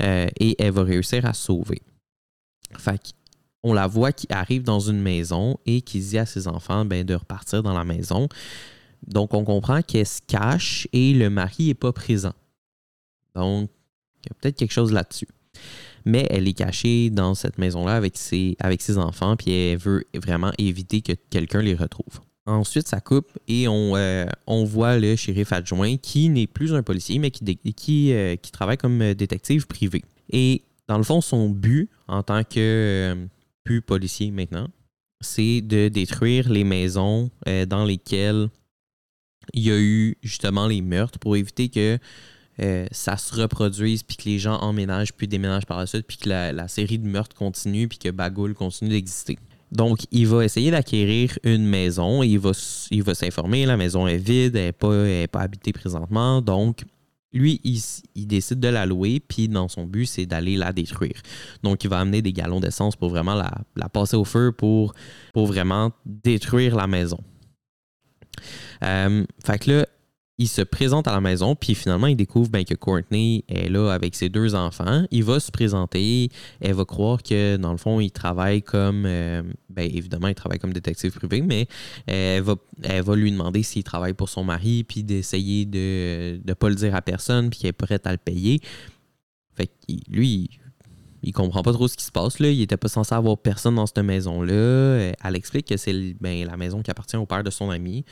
et 0.00 0.56
elle 0.58 0.72
va 0.72 0.82
réussir 0.82 1.26
à 1.26 1.34
sauver. 1.34 1.82
Fait 2.78 3.12
on 3.62 3.72
la 3.72 3.86
voit 3.86 4.12
qui 4.12 4.26
arrive 4.30 4.62
dans 4.62 4.80
une 4.80 5.00
maison 5.00 5.58
et 5.66 5.82
qui 5.82 6.00
dit 6.00 6.18
à 6.18 6.26
ses 6.26 6.48
enfants 6.48 6.84
ben, 6.84 7.04
de 7.04 7.14
repartir 7.14 7.62
dans 7.62 7.76
la 7.76 7.84
maison. 7.84 8.28
Donc, 9.06 9.34
on 9.34 9.44
comprend 9.44 9.82
qu'elle 9.82 10.06
se 10.06 10.20
cache 10.26 10.86
et 10.92 11.12
le 11.12 11.30
mari 11.30 11.68
n'est 11.68 11.74
pas 11.74 11.92
présent. 11.92 12.32
Donc, 13.34 13.70
il 14.24 14.28
y 14.28 14.32
a 14.32 14.34
peut-être 14.40 14.56
quelque 14.56 14.72
chose 14.72 14.92
là-dessus. 14.92 15.28
Mais 16.04 16.26
elle 16.30 16.48
est 16.48 16.54
cachée 16.54 17.10
dans 17.10 17.34
cette 17.34 17.58
maison-là 17.58 17.96
avec 17.96 18.16
ses, 18.16 18.56
enfants, 18.96 19.36
puis 19.36 19.52
elle 19.52 19.78
veut 19.78 20.04
vraiment 20.14 20.52
éviter 20.58 21.02
que 21.02 21.12
quelqu'un 21.30 21.60
les 21.60 21.74
retrouve. 21.74 22.20
Ensuite, 22.46 22.88
ça 22.88 23.00
coupe 23.00 23.38
et 23.46 23.68
on, 23.68 23.96
euh, 23.96 24.26
voit 24.64 24.98
le 24.98 25.14
shérif 25.14 25.52
adjoint 25.52 25.96
qui 25.98 26.30
n'est 26.30 26.46
plus 26.46 26.74
un 26.74 26.82
policier, 26.82 27.18
mais 27.18 27.30
qui, 27.30 27.44
qui, 27.74 28.12
euh, 28.12 28.36
qui, 28.36 28.50
travaille 28.50 28.78
comme 28.78 29.14
détective 29.14 29.66
privé. 29.66 30.02
Et 30.32 30.62
dans 30.88 30.96
le 30.96 31.04
fond, 31.04 31.20
son 31.20 31.50
but 31.50 31.88
en 32.08 32.22
tant 32.22 32.42
que 32.42 32.58
euh, 32.58 33.14
plus 33.64 33.82
policier 33.82 34.30
maintenant, 34.30 34.68
c'est 35.20 35.60
de 35.60 35.88
détruire 35.88 36.48
les 36.48 36.64
maisons 36.64 37.30
dans 37.68 37.84
lesquelles 37.84 38.48
il 39.54 39.62
y 39.62 39.70
a 39.70 39.78
eu 39.78 40.16
justement 40.22 40.66
les 40.66 40.80
meurtres 40.80 41.18
pour 41.18 41.36
éviter 41.36 41.68
que 41.68 41.98
euh, 42.60 42.86
ça 42.90 43.16
se 43.16 43.34
reproduise, 43.34 44.02
puis 44.02 44.16
que 44.16 44.24
les 44.24 44.38
gens 44.38 44.58
emménagent, 44.58 45.14
puis 45.14 45.26
déménagent 45.26 45.66
par 45.66 45.78
la 45.78 45.86
suite, 45.86 46.06
puis 46.06 46.18
que 46.18 46.28
la, 46.28 46.68
série 46.68 46.98
de 46.98 47.06
meurtres 47.06 47.34
continue, 47.34 47.88
puis 47.88 47.98
que 47.98 48.10
Bagoul 48.10 48.54
continue 48.54 48.90
d'exister. 48.90 49.38
Donc, 49.72 50.00
il 50.10 50.26
va 50.26 50.44
essayer 50.44 50.70
d'acquérir 50.70 51.38
une 51.42 51.64
maison, 51.64 52.22
il 52.22 52.38
va, 52.38 52.50
il 52.90 53.02
va 53.02 53.14
s'informer, 53.14 53.64
la 53.66 53.76
maison 53.76 54.06
est 54.06 54.18
vide, 54.18 54.56
elle 54.56 54.74
n'est 54.82 55.28
pas 55.28 55.40
habitée 55.40 55.72
présentement, 55.72 56.42
donc 56.42 56.84
lui, 57.32 57.60
il, 57.64 58.26
décide 58.26 58.60
de 58.60 58.68
la 58.68 58.86
louer, 58.86 59.20
puis 59.20 59.48
dans 59.48 59.68
son 59.68 59.84
but, 59.84 60.06
c'est 60.06 60.26
d'aller 60.26 60.56
la 60.56 60.72
détruire. 60.72 61.22
Donc, 61.62 61.84
il 61.84 61.90
va 61.90 62.00
amener 62.00 62.22
des 62.22 62.32
galons 62.32 62.60
d'essence 62.60 62.96
pour 62.96 63.10
vraiment 63.10 63.34
la, 63.34 63.88
passer 63.88 64.16
au 64.16 64.24
feu 64.24 64.52
pour, 64.52 64.94
pour 65.32 65.46
vraiment 65.46 65.92
détruire 66.04 66.74
la 66.74 66.86
maison. 66.86 67.20
Euh, 68.82 69.24
fait 69.44 69.58
que 69.58 69.70
là, 69.70 69.86
il 70.40 70.48
se 70.48 70.62
présente 70.62 71.06
à 71.06 71.12
la 71.12 71.20
maison, 71.20 71.54
puis 71.54 71.74
finalement, 71.74 72.06
il 72.06 72.16
découvre 72.16 72.48
ben, 72.48 72.64
que 72.64 72.72
Courtney 72.72 73.44
est 73.46 73.68
là 73.68 73.90
avec 73.90 74.14
ses 74.14 74.30
deux 74.30 74.54
enfants. 74.54 75.04
Il 75.10 75.22
va 75.22 75.38
se 75.38 75.50
présenter. 75.50 76.30
Elle 76.62 76.72
va 76.72 76.86
croire 76.86 77.22
que, 77.22 77.58
dans 77.58 77.72
le 77.72 77.76
fond, 77.76 78.00
il 78.00 78.10
travaille 78.10 78.62
comme. 78.62 79.04
Euh, 79.04 79.42
ben, 79.68 79.82
évidemment, 79.82 80.28
il 80.28 80.34
travaille 80.34 80.58
comme 80.58 80.72
détective 80.72 81.12
privé, 81.12 81.42
mais 81.42 81.68
elle 82.06 82.42
va, 82.42 82.54
elle 82.82 83.02
va 83.02 83.16
lui 83.16 83.30
demander 83.30 83.62
s'il 83.62 83.84
travaille 83.84 84.14
pour 84.14 84.30
son 84.30 84.42
mari, 84.42 84.82
puis 84.82 85.04
d'essayer 85.04 85.66
de 85.66 86.40
ne 86.42 86.54
pas 86.54 86.70
le 86.70 86.74
dire 86.74 86.94
à 86.94 87.02
personne, 87.02 87.50
puis 87.50 87.60
qu'il 87.60 87.68
est 87.68 87.72
prêt 87.72 88.00
à 88.02 88.12
le 88.12 88.16
payer. 88.16 88.62
Fait 89.54 89.66
que 89.66 89.72
lui, 90.08 90.48
il 91.22 91.32
comprend 91.32 91.62
pas 91.62 91.74
trop 91.74 91.86
ce 91.86 91.98
qui 91.98 92.04
se 92.04 92.12
passe. 92.12 92.38
Là. 92.38 92.48
Il 92.48 92.62
était 92.62 92.78
pas 92.78 92.88
censé 92.88 93.14
avoir 93.14 93.36
personne 93.36 93.74
dans 93.74 93.84
cette 93.84 93.98
maison-là. 93.98 95.12
Elle 95.22 95.36
explique 95.36 95.66
que 95.66 95.76
c'est 95.76 96.14
ben, 96.18 96.46
la 96.46 96.56
maison 96.56 96.80
qui 96.80 96.90
appartient 96.90 97.18
au 97.18 97.26
père 97.26 97.44
de 97.44 97.50
son 97.50 97.68
ami 97.68 98.06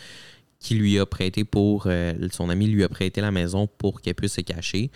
qui 0.61 0.75
lui 0.75 0.99
a 0.99 1.07
prêté 1.07 1.45
pour. 1.45 1.85
Euh, 1.87 2.15
son 2.33 2.51
ami 2.51 2.67
lui 2.67 2.85
a 2.85 2.89
prêté 2.89 3.21
la 3.21 3.31
maison 3.31 3.67
pour 3.67 4.01
qu'elle 4.01 4.15
puisse 4.15 4.35
se 4.35 4.41
cacher. 4.41 4.91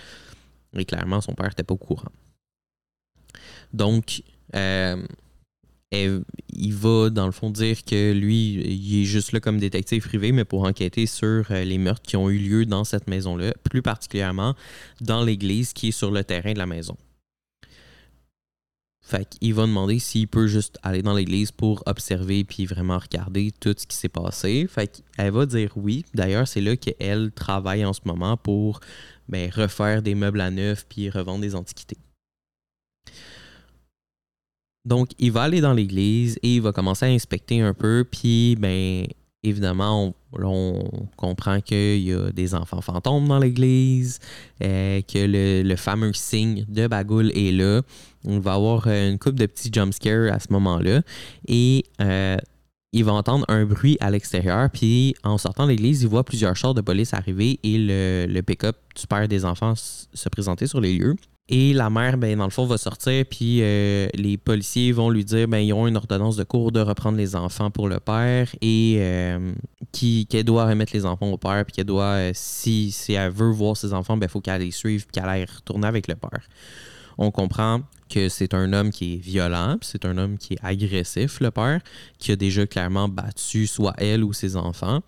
Et 0.77 0.85
clairement, 0.85 1.21
son 1.21 1.35
père 1.35 1.49
n'était 1.49 1.63
pas 1.63 1.75
au 1.75 1.79
courant. 1.79 2.13
Donc, 3.73 4.23
euh, 4.55 4.97
il 5.93 6.75
va 6.75 7.11
dans 7.11 7.27
le 7.27 7.33
fond 7.33 7.51
dire 7.51 7.85
que 7.85 8.13
lui, 8.13 8.55
il 8.55 9.03
est 9.03 9.05
juste 9.05 9.33
là 9.33 9.41
comme 9.41 9.59
détective 9.59 10.03
privé, 10.07 10.33
mais 10.33 10.45
pour 10.45 10.65
enquêter 10.65 11.07
sur 11.07 11.51
euh, 11.51 11.65
les 11.65 11.79
meurtres 11.79 12.03
qui 12.03 12.17
ont 12.17 12.31
eu 12.31 12.39
lieu 12.39 12.67
dans 12.67 12.85
cette 12.85 13.09
maison-là, 13.09 13.53
plus 13.71 13.83
particulièrement 13.83 14.55
dans 15.01 15.23
l'église 15.23 15.73
qui 15.73 15.89
est 15.89 15.93
sur 15.93 16.11
le 16.11 16.25
terrain 16.25 16.53
de 16.53 16.59
la 16.59 16.67
maison. 16.67 16.97
Fait 19.13 19.29
qu'il 19.29 19.53
va 19.53 19.67
demander 19.67 19.99
s'il 19.99 20.27
peut 20.27 20.47
juste 20.47 20.79
aller 20.83 21.03
dans 21.03 21.13
l'église 21.13 21.53
pour 21.53 21.83
observer 21.85 22.45
puis 22.45 22.65
vraiment 22.65 22.99
regarder 22.99 23.53
tout 23.61 23.75
ce 23.77 23.87
qui 23.87 23.95
s'est 23.95 24.09
passé. 24.09 24.67
Fait 24.67 25.03
qu'elle 25.19 25.31
va 25.31 25.45
dire 25.45 25.71
oui. 25.77 26.07
D'ailleurs, 26.15 26.49
c'est 26.49 26.63
là 26.63 26.77
qu'elle 26.79 27.31
travaille 27.31 27.85
en 27.85 27.93
ce 27.93 28.01
moment 28.07 28.39
pour 28.39 28.81
ben, 29.29 29.51
refaire 29.55 30.01
des 30.01 30.15
meubles 30.15 30.41
à 30.41 30.51
neuf 30.51 30.87
puis 30.89 31.11
revendre 31.11 31.43
des 31.43 31.55
antiquités. 31.55 31.99
Donc, 34.87 35.11
il 35.19 35.31
va 35.31 35.43
aller 35.43 35.61
dans 35.61 35.75
l'église 35.75 36.39
et 36.43 36.55
il 36.55 36.63
va 36.63 36.73
commencer 36.73 37.05
à 37.05 37.11
inspecter 37.11 37.61
un 37.61 37.75
peu. 37.75 38.07
Puis, 38.11 38.57
ben, 38.59 39.07
évidemment, 39.43 40.15
on, 40.33 40.83
comprend 41.17 41.61
qu'il 41.61 42.01
y 42.01 42.15
a 42.15 42.31
des 42.33 42.55
enfants 42.55 42.81
fantômes 42.81 43.29
dans 43.29 43.39
l'église, 43.39 44.21
euh, 44.63 45.03
que 45.03 45.63
le, 45.63 45.77
fameux 45.77 46.15
signe 46.15 46.65
de 46.69 46.87
Bagoul 46.87 47.31
est 47.37 47.53
là. 47.53 47.83
On 48.27 48.39
va 48.39 48.55
avoir 48.55 48.87
une 48.87 49.19
coupe 49.19 49.35
de 49.35 49.47
petits 49.47 49.71
jumpscares 49.73 50.33
à 50.33 50.39
ce 50.39 50.53
moment-là. 50.53 51.03
Et 51.49 51.85
euh, 52.01 52.37
il 52.93 53.05
va 53.05 53.13
entendre 53.13 53.45
un 53.49 53.65
bruit 53.65 53.97
à 54.01 54.11
l'extérieur. 54.11 54.69
Puis 54.71 55.15
en 55.25 55.39
sortant 55.39 55.65
de 55.65 55.71
l'église, 55.71 56.03
il 56.03 56.09
voit 56.09 56.25
plusieurs 56.25 56.57
chars 56.57 56.75
de 56.75 56.81
police 56.81 57.15
arriver 57.15 57.59
et 57.63 57.79
le, 57.79 58.27
le 58.29 58.43
pick-up 58.43 58.77
du 58.95 59.07
père 59.07 59.29
des 59.29 59.45
enfants 59.45 59.75
se 59.77 60.29
présenter 60.29 60.67
sur 60.67 60.81
les 60.81 60.97
lieux. 60.97 61.17
Et 61.49 61.73
la 61.73 61.91
mère, 61.91 62.19
ben, 62.19 62.39
dans 62.39 62.45
le 62.45 62.51
fond, 62.51 62.67
va 62.67 62.79
sortir, 62.79 63.25
puis 63.29 63.59
euh, 63.63 64.09
les 64.15 64.39
policiers 64.39 64.93
vont 64.93 65.11
lui 65.11 65.25
dire 65.25 65.49
ben, 65.49 65.59
ils 65.59 65.73
ont 65.73 65.89
une 65.89 65.97
ordonnance 65.97 66.37
de 66.37 66.45
cours 66.45 66.71
de 66.71 66.81
reprendre 66.81 67.19
les 67.19 67.35
enfants 67.35 67.71
pour 67.71 67.89
le 67.89 67.99
père 67.99 68.49
et 68.61 68.97
euh, 68.99 69.53
qu'elle 69.93 70.45
doit 70.45 70.67
remettre 70.67 70.93
les 70.95 71.05
enfants 71.05 71.31
au 71.31 71.39
père, 71.39 71.65
puis 71.65 71.75
qu'elle 71.75 71.87
doit, 71.87 72.05
euh, 72.05 72.31
si, 72.33 72.93
si 72.93 73.15
elle 73.15 73.33
veut 73.33 73.51
voir 73.51 73.77
ses 73.77 73.93
enfants, 73.93 74.15
il 74.15 74.21
ben, 74.21 74.29
faut 74.29 74.41
qu'elle 74.41 74.63
les 74.63 74.71
suive, 74.71 75.05
puis 75.07 75.21
qu'elle 75.21 75.29
aille 75.29 75.45
retourner 75.45 75.89
avec 75.89 76.07
le 76.07 76.15
père. 76.15 76.49
On 77.19 77.31
comprend 77.31 77.81
que 78.13 78.29
c'est 78.29 78.55
un 78.55 78.73
homme 78.73 78.91
qui 78.91 79.15
est 79.15 79.17
violent, 79.17 79.79
c'est 79.81 80.05
un 80.05 80.19
homme 80.19 80.37
qui 80.37 80.55
est 80.55 80.59
agressif, 80.63 81.41
le 81.41 81.51
père, 81.51 81.81
qui 82.19 82.33
a 82.33 82.37
déjà 82.37 82.67
clairement 82.67 83.09
battu 83.09 83.67
soit 83.67 83.95
elle 83.99 84.23
ou 84.23 84.33
ses 84.33 84.57
enfants. 84.57 85.01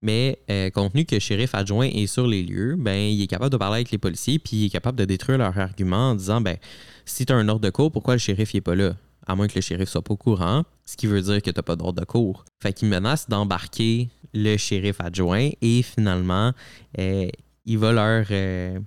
Mais 0.00 0.38
euh, 0.48 0.70
compte 0.70 0.92
tenu 0.92 1.04
que 1.04 1.16
le 1.16 1.20
shérif 1.20 1.54
adjoint 1.54 1.86
est 1.86 2.06
sur 2.06 2.26
les 2.26 2.42
lieux, 2.42 2.76
ben, 2.78 2.96
il 2.96 3.20
est 3.20 3.26
capable 3.26 3.50
de 3.50 3.56
parler 3.56 3.76
avec 3.76 3.90
les 3.90 3.98
policiers 3.98 4.38
puis 4.38 4.56
il 4.56 4.66
est 4.66 4.70
capable 4.70 4.96
de 4.96 5.04
détruire 5.04 5.38
leur 5.38 5.58
argument 5.58 6.10
en 6.10 6.14
disant 6.14 6.40
ben, 6.40 6.56
si 7.04 7.26
tu 7.26 7.32
as 7.32 7.36
un 7.36 7.48
ordre 7.48 7.60
de 7.60 7.70
cours, 7.70 7.90
pourquoi 7.90 8.14
le 8.14 8.18
shérif 8.18 8.54
n'est 8.54 8.60
pas 8.60 8.76
là? 8.76 8.94
À 9.26 9.34
moins 9.34 9.48
que 9.48 9.56
le 9.56 9.60
shérif 9.60 9.88
soit 9.88 10.02
pas 10.02 10.14
au 10.14 10.16
courant, 10.16 10.62
ce 10.86 10.96
qui 10.96 11.06
veut 11.06 11.20
dire 11.20 11.42
que 11.42 11.50
tu 11.50 11.62
pas 11.62 11.76
d'ordre 11.76 12.00
de 12.00 12.06
cours. 12.06 12.44
Fait 12.62 12.72
qu'il 12.72 12.88
menace 12.88 13.28
d'embarquer 13.28 14.08
le 14.32 14.56
shérif 14.56 15.00
adjoint 15.00 15.50
et 15.60 15.82
finalement, 15.82 16.52
euh, 16.98 17.28
il 17.66 17.78
va 17.78 17.92
leur. 17.92 18.26
Euh, 18.30 18.78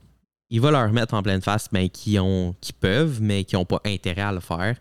il 0.51 0.59
va 0.59 0.69
leur 0.69 0.91
mettre 0.91 1.13
en 1.13 1.23
pleine 1.23 1.41
face 1.41 1.69
ben, 1.71 1.89
qui, 1.89 2.19
peuvent, 2.79 3.21
mais 3.21 3.45
qui 3.45 3.55
n'ont 3.55 3.65
pas 3.65 3.81
intérêt 3.85 4.21
à 4.21 4.33
le 4.33 4.41
faire. 4.41 4.77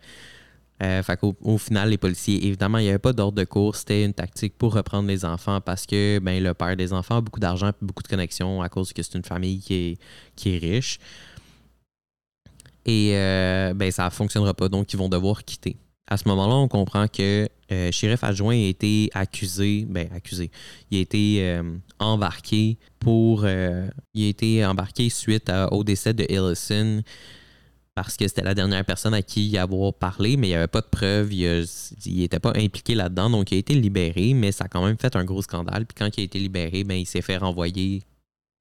Euh, 0.82 1.02
au 1.42 1.58
final, 1.58 1.90
les 1.90 1.98
policiers, 1.98 2.44
évidemment, 2.44 2.78
il 2.78 2.84
n'y 2.84 2.88
avait 2.88 2.98
pas 2.98 3.12
d'ordre 3.12 3.38
de 3.38 3.44
cours. 3.44 3.76
C'était 3.76 4.04
une 4.04 4.14
tactique 4.14 4.58
pour 4.58 4.74
reprendre 4.74 5.06
les 5.06 5.24
enfants 5.24 5.60
parce 5.60 5.86
que 5.86 6.18
ben, 6.18 6.42
le 6.42 6.54
père 6.54 6.76
des 6.76 6.92
enfants 6.92 7.18
a 7.18 7.20
beaucoup 7.20 7.38
d'argent 7.38 7.70
beaucoup 7.80 8.02
de 8.02 8.08
connexions 8.08 8.62
à 8.62 8.68
cause 8.68 8.92
que 8.92 9.02
c'est 9.02 9.16
une 9.16 9.24
famille 9.24 9.60
qui 9.60 9.74
est, 9.74 9.98
qui 10.34 10.56
est 10.56 10.58
riche. 10.58 10.98
Et 12.84 13.12
euh, 13.14 13.72
ben, 13.74 13.92
ça 13.92 14.06
ne 14.06 14.10
fonctionnera 14.10 14.54
pas, 14.54 14.68
donc 14.68 14.92
ils 14.92 14.96
vont 14.96 15.08
devoir 15.08 15.44
quitter. 15.44 15.76
À 16.10 16.16
ce 16.16 16.28
moment-là, 16.28 16.56
on 16.56 16.68
comprend 16.68 17.06
que 17.06 17.48
euh, 17.70 17.92
shérif 17.92 18.24
adjoint 18.24 18.54
a 18.54 18.68
été 18.68 19.10
accusé, 19.14 19.86
ben 19.88 20.08
accusé, 20.12 20.50
il 20.90 20.98
a 20.98 21.00
été 21.00 21.36
euh, 21.40 21.62
embarqué 22.00 22.78
pour, 22.98 23.42
euh, 23.44 23.88
il 24.12 24.24
a 24.24 24.28
été 24.28 24.66
embarqué 24.66 25.08
suite 25.08 25.50
au 25.70 25.84
décès 25.84 26.12
de 26.12 26.26
Ellison 26.28 27.02
parce 27.94 28.16
que 28.16 28.26
c'était 28.26 28.42
la 28.42 28.54
dernière 28.54 28.84
personne 28.84 29.14
à 29.14 29.22
qui 29.22 29.48
il 29.48 29.58
avoir 29.58 29.92
parlé, 29.92 30.36
mais 30.36 30.48
il 30.48 30.50
n'y 30.50 30.56
avait 30.56 30.68
pas 30.68 30.80
de 30.80 30.86
preuves, 30.86 31.32
il 31.32 31.66
n'était 32.06 32.38
pas 32.38 32.52
impliqué 32.56 32.94
là-dedans, 32.94 33.30
donc 33.30 33.52
il 33.52 33.56
a 33.56 33.58
été 33.58 33.74
libéré, 33.74 34.34
mais 34.34 34.52
ça 34.52 34.64
a 34.64 34.68
quand 34.68 34.84
même 34.84 34.96
fait 34.96 35.14
un 35.16 35.24
gros 35.24 35.42
scandale. 35.42 35.86
Puis 35.86 35.94
quand 35.96 36.16
il 36.16 36.20
a 36.20 36.24
été 36.24 36.38
libéré, 36.38 36.82
ben, 36.82 36.94
il 36.94 37.06
s'est 37.06 37.22
fait 37.22 37.36
renvoyer 37.36 38.02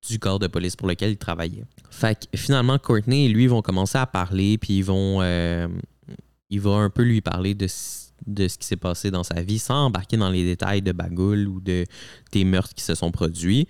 du 0.07 0.19
corps 0.19 0.39
de 0.39 0.47
police 0.47 0.75
pour 0.75 0.87
lequel 0.87 1.11
il 1.11 1.17
travaillait. 1.17 1.63
Fait 1.89 2.15
que 2.15 2.37
finalement, 2.37 2.77
Courtney 2.79 3.25
et 3.25 3.29
lui 3.29 3.47
vont 3.47 3.61
commencer 3.61 3.97
à 3.97 4.05
parler, 4.05 4.57
puis 4.57 4.77
ils 4.79 4.83
vont, 4.85 5.21
euh, 5.21 5.67
il 6.49 6.59
va 6.59 6.71
un 6.71 6.89
peu 6.89 7.03
lui 7.03 7.21
parler 7.21 7.53
de, 7.53 7.67
ce 7.67 8.57
qui 8.57 8.65
s'est 8.65 8.75
passé 8.75 9.11
dans 9.11 9.23
sa 9.23 9.41
vie 9.41 9.59
sans 9.59 9.85
embarquer 9.85 10.17
dans 10.17 10.29
les 10.29 10.43
détails 10.43 10.81
de 10.81 10.91
Bagoul 10.91 11.47
ou 11.47 11.61
de, 11.61 11.85
des 12.31 12.43
meurtres 12.43 12.73
qui 12.73 12.83
se 12.83 12.95
sont 12.95 13.11
produits. 13.11 13.67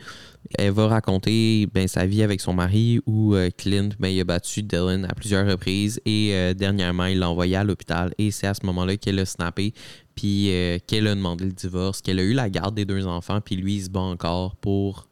Elle 0.58 0.72
va 0.72 0.88
raconter 0.88 1.68
ben, 1.74 1.88
sa 1.88 2.06
vie 2.06 2.24
avec 2.24 2.39
son 2.39 2.54
mari 2.54 3.02
où 3.06 3.36
euh, 3.36 3.50
Clint 3.56 3.89
ben, 4.00 4.08
il 4.08 4.20
a 4.22 4.24
battu 4.24 4.63
Dylan 4.63 5.06
à 5.06 5.13
plusieurs 5.13 5.46
reprises 5.46 6.00
et 6.06 6.32
euh, 6.34 6.54
dernièrement 6.54 7.06
il 7.06 7.20
l'a 7.20 7.30
envoyé 7.30 7.58
à 7.58 7.63
l'hôpital 7.63 8.13
et 8.18 8.32
c'est 8.32 8.48
à 8.48 8.54
ce 8.54 8.65
moment-là 8.65 8.98
qu'elle 8.98 9.20
a 9.20 9.26
snappé 9.26 9.74
puis 10.15 10.52
qu'elle 10.86 11.08
a 11.08 11.15
demandé 11.15 11.46
le 11.46 11.54
divorce, 11.54 12.02
qu'elle 12.02 12.20
a 12.20 12.24
eu 12.24 12.34
la 12.34 12.50
garde 12.50 12.76
des 12.76 12.86
deux 12.86 13.06
enfants 13.08 13.39
puis 13.42 13.56
lui 13.56 13.76
il 13.76 13.84
se 13.84 13.89
bat 13.89 14.02
encore 14.02 14.56
pour 14.58 15.09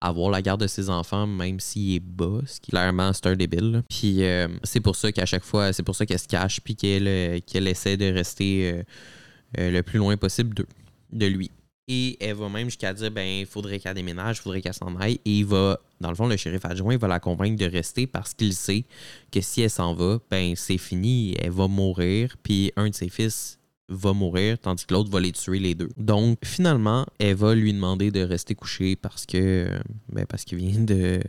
avoir 0.00 0.30
la 0.30 0.42
garde 0.42 0.60
de 0.60 0.66
ses 0.66 0.90
enfants, 0.90 1.26
même 1.26 1.60
s'il 1.60 1.96
est 1.96 2.00
bas, 2.00 2.40
ce 2.46 2.60
qui 2.60 2.70
clairement 2.70 3.12
c'est 3.12 3.26
un 3.26 3.36
débile. 3.36 3.82
Puis 3.88 4.22
euh, 4.22 4.48
c'est 4.62 4.80
pour 4.80 4.96
ça 4.96 5.10
qu'à 5.12 5.26
chaque 5.26 5.44
fois, 5.44 5.72
c'est 5.72 5.82
pour 5.82 5.96
ça 5.96 6.06
qu'elle 6.06 6.18
se 6.18 6.28
cache, 6.28 6.60
puis 6.60 6.76
qu'elle 6.76 7.08
euh, 7.08 7.40
essaie 7.54 7.96
de 7.96 8.12
rester 8.12 8.84
euh, 9.58 9.70
le 9.70 9.80
plus 9.82 9.98
loin 9.98 10.16
possible 10.16 10.54
de, 10.54 10.66
de 11.12 11.26
lui. 11.26 11.50
Et 11.90 12.18
elle 12.20 12.34
va 12.34 12.50
même 12.50 12.66
jusqu'à 12.66 12.92
dire 12.92 13.10
ben 13.10 13.26
il 13.26 13.46
faudrait 13.46 13.78
qu'elle 13.78 13.94
déménage, 13.94 14.38
il 14.38 14.42
faudrait 14.42 14.60
qu'elle 14.60 14.74
s'en 14.74 14.94
aille. 14.96 15.20
Et 15.24 15.38
il 15.38 15.46
va, 15.46 15.80
dans 16.00 16.10
le 16.10 16.14
fond, 16.14 16.26
le 16.26 16.36
shérif 16.36 16.64
adjoint 16.66 16.98
va 16.98 17.08
la 17.08 17.18
convaincre 17.18 17.56
de 17.56 17.64
rester 17.64 18.06
parce 18.06 18.34
qu'il 18.34 18.52
sait 18.52 18.84
que 19.32 19.40
si 19.40 19.62
elle 19.62 19.70
s'en 19.70 19.94
va, 19.94 20.18
ben 20.30 20.54
c'est 20.54 20.76
fini, 20.76 21.34
elle 21.40 21.50
va 21.50 21.66
mourir. 21.66 22.36
Puis 22.42 22.72
un 22.76 22.90
de 22.90 22.94
ses 22.94 23.08
fils 23.08 23.57
va 23.88 24.12
mourir, 24.12 24.58
tandis 24.58 24.84
que 24.84 24.94
l'autre 24.94 25.10
va 25.10 25.20
les 25.20 25.32
tuer 25.32 25.58
les 25.58 25.74
deux. 25.74 25.88
Donc, 25.96 26.38
finalement, 26.44 27.06
elle 27.18 27.36
va 27.36 27.54
lui 27.54 27.72
demander 27.72 28.10
de 28.10 28.20
rester 28.20 28.54
couché 28.54 28.96
parce 28.96 29.24
que 29.26 29.68
ben, 30.10 30.26
parce 30.26 30.44
qu'il 30.44 30.58
vient 30.58 30.80
de 30.80 31.20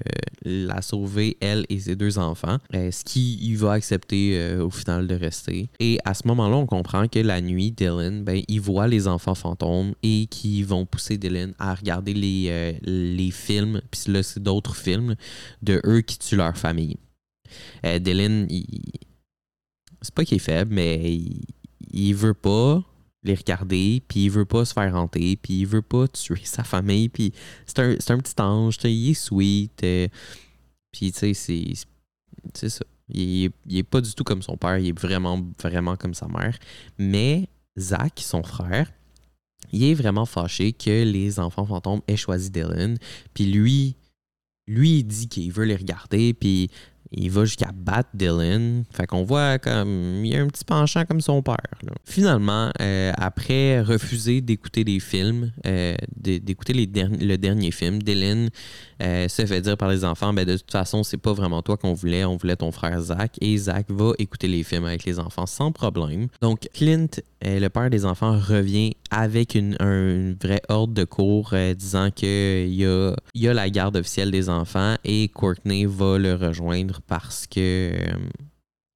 la 0.44 0.82
sauver, 0.82 1.38
elle 1.40 1.66
et 1.70 1.80
ses 1.80 1.96
deux 1.96 2.18
enfants. 2.18 2.58
Euh, 2.74 2.92
ce 2.92 3.04
qui 3.04 3.56
va 3.56 3.74
accepter 3.74 4.38
euh, 4.38 4.66
au 4.66 4.70
final 4.70 5.08
de 5.08 5.16
rester. 5.16 5.70
Et 5.80 6.00
à 6.06 6.14
ce 6.14 6.28
moment-là, 6.28 6.56
on 6.56 6.66
comprend 6.66 7.08
que 7.08 7.20
la 7.20 7.42
nuit, 7.42 7.72
Dylan, 7.72 8.24
ben, 8.24 8.42
il 8.48 8.62
voit 8.62 8.88
les 8.88 9.08
enfants 9.08 9.36
fantômes 9.36 9.94
et 10.04 10.28
qui 10.30 10.64
vont 10.64 10.86
pousser 10.86 11.18
Dylan 11.18 11.54
à 11.60 11.74
regarder 11.76 12.14
les, 12.14 12.48
euh, 12.50 13.32
films, 13.32 13.82
puis 13.92 14.12
là, 14.12 14.24
c'est 14.24 14.42
d'autres 14.42 14.76
films 14.76 15.16
de 15.62 15.80
eux 15.86 16.02
qui 16.02 16.18
tuent 16.18 16.36
leur 16.36 16.58
famille. 16.58 16.98
Dylan, 17.84 18.48
c'est 20.02 20.14
pas 20.14 20.26
qu'il 20.26 20.38
est 20.38 20.40
faible, 20.40 20.74
mais 20.74 21.16
il 21.16 21.42
il 21.92 22.14
veut 22.14 22.34
pas 22.34 22.84
les 23.24 23.36
regarder, 23.36 24.02
puis 24.08 24.26
il 24.26 24.32
veut 24.32 24.46
pas 24.46 24.66
se 24.66 24.74
faire 24.74 24.96
hanter, 24.96 25.36
puis 25.36 25.60
il 25.60 25.66
veut 25.66 25.82
pas 25.82 26.08
tuer 26.08 26.42
sa 26.44 26.64
famille, 26.64 27.10
puis 27.10 27.34
c'est 27.66 27.80
un, 27.80 27.92
un, 27.92 28.18
petit 28.18 28.42
ange, 28.42 28.78
il 28.84 29.12
est 29.12 29.14
sweet, 29.14 29.84
euh, 29.84 30.08
puis 30.92 31.12
tu 31.12 31.34
sais, 31.34 31.34
c'est, 32.54 32.70
ça. 32.70 32.86
Il, 33.10 33.52
il 33.66 33.78
est 33.78 33.84
pas 33.84 34.02
du 34.02 34.14
tout 34.14 34.24
comme 34.24 34.42
son 34.42 34.56
père, 34.56 34.78
il 34.78 34.90
est 34.90 35.00
vraiment, 35.00 35.42
vraiment 35.62 35.96
comme 35.96 36.14
sa 36.14 36.28
mère. 36.28 36.58
Mais 36.98 37.50
Zach, 37.78 38.14
son 38.18 38.44
frère, 38.44 38.92
il 39.72 39.84
est 39.84 39.96
vraiment 39.96 40.26
fâché 40.26 40.74
que 40.74 41.04
les 41.04 41.40
enfants 41.40 41.66
fantômes 41.66 42.02
aient 42.08 42.16
choisi 42.16 42.52
Dylan, 42.52 42.98
puis 43.34 43.46
lui, 43.46 43.96
lui, 44.68 45.00
il 45.00 45.04
dit 45.04 45.28
qu'il 45.28 45.52
veut 45.52 45.66
les 45.66 45.76
regarder, 45.76 46.34
puis 46.34 46.70
il 47.12 47.32
va 47.32 47.46
jusqu'à 47.46 47.72
battre 47.74 48.10
Dylan. 48.14 48.84
Fait 48.92 49.08
qu'on 49.08 49.24
voit 49.24 49.58
comme 49.58 50.24
il 50.24 50.34
y 50.34 50.36
a 50.36 50.42
un 50.42 50.48
petit 50.48 50.64
penchant 50.64 51.06
comme 51.06 51.22
son 51.22 51.42
père. 51.42 51.58
Finalement, 52.06 52.72
euh, 52.82 53.12
après 53.18 53.82
refuser 53.82 54.42
d'écouter 54.42 54.84
les 54.84 55.00
films, 55.00 55.52
euh, 55.66 55.96
d'écouter 56.16 56.74
le 56.74 57.38
dernier 57.38 57.72
film, 57.72 58.02
Dylan 58.02 58.50
euh, 59.02 59.28
se 59.28 59.46
fait 59.46 59.62
dire 59.62 59.78
par 59.78 59.90
les 59.90 60.04
enfants 60.04 60.34
ben, 60.34 60.46
de 60.46 60.58
toute 60.58 60.72
façon, 60.72 61.04
c'est 61.04 61.18
pas 61.18 61.34
vraiment 61.34 61.62
toi 61.62 61.78
qu'on 61.78 61.94
voulait, 61.94 62.26
on 62.26 62.38
voulait 62.38 62.56
ton 62.56 62.72
frère 62.72 63.02
Zach. 63.02 63.36
Et 63.42 63.58
Zach 63.58 63.86
va 63.90 64.12
écouter 64.20 64.48
les 64.48 64.64
films 64.64 64.86
avec 64.86 65.06
les 65.06 65.20
enfants 65.20 65.46
sans 65.46 65.72
problème. 65.72 66.28
Donc, 66.42 66.68
Clint, 66.74 67.08
le 67.42 67.68
père 67.70 67.90
des 67.90 68.06
enfants, 68.06 68.38
revient 68.38 68.94
avec 69.10 69.56
une, 69.56 69.76
un, 69.80 70.36
vrai 70.42 70.62
ordre 70.70 70.94
de 70.94 71.04
cours 71.04 71.54
disant 71.76 72.12
qu'il 72.12 72.68
y 72.68 72.86
y 73.36 73.48
a 73.48 73.54
la 73.54 73.70
garde 73.70 73.98
officielle 73.98 74.32
des 74.32 74.50
enfants 74.50 74.96
et 75.04 75.30
Courtney 75.30 75.86
va 75.86 76.18
le 76.18 76.36
rejoindre 76.36 76.99
parce 77.08 77.48
que 77.48 77.92
euh, 77.94 78.18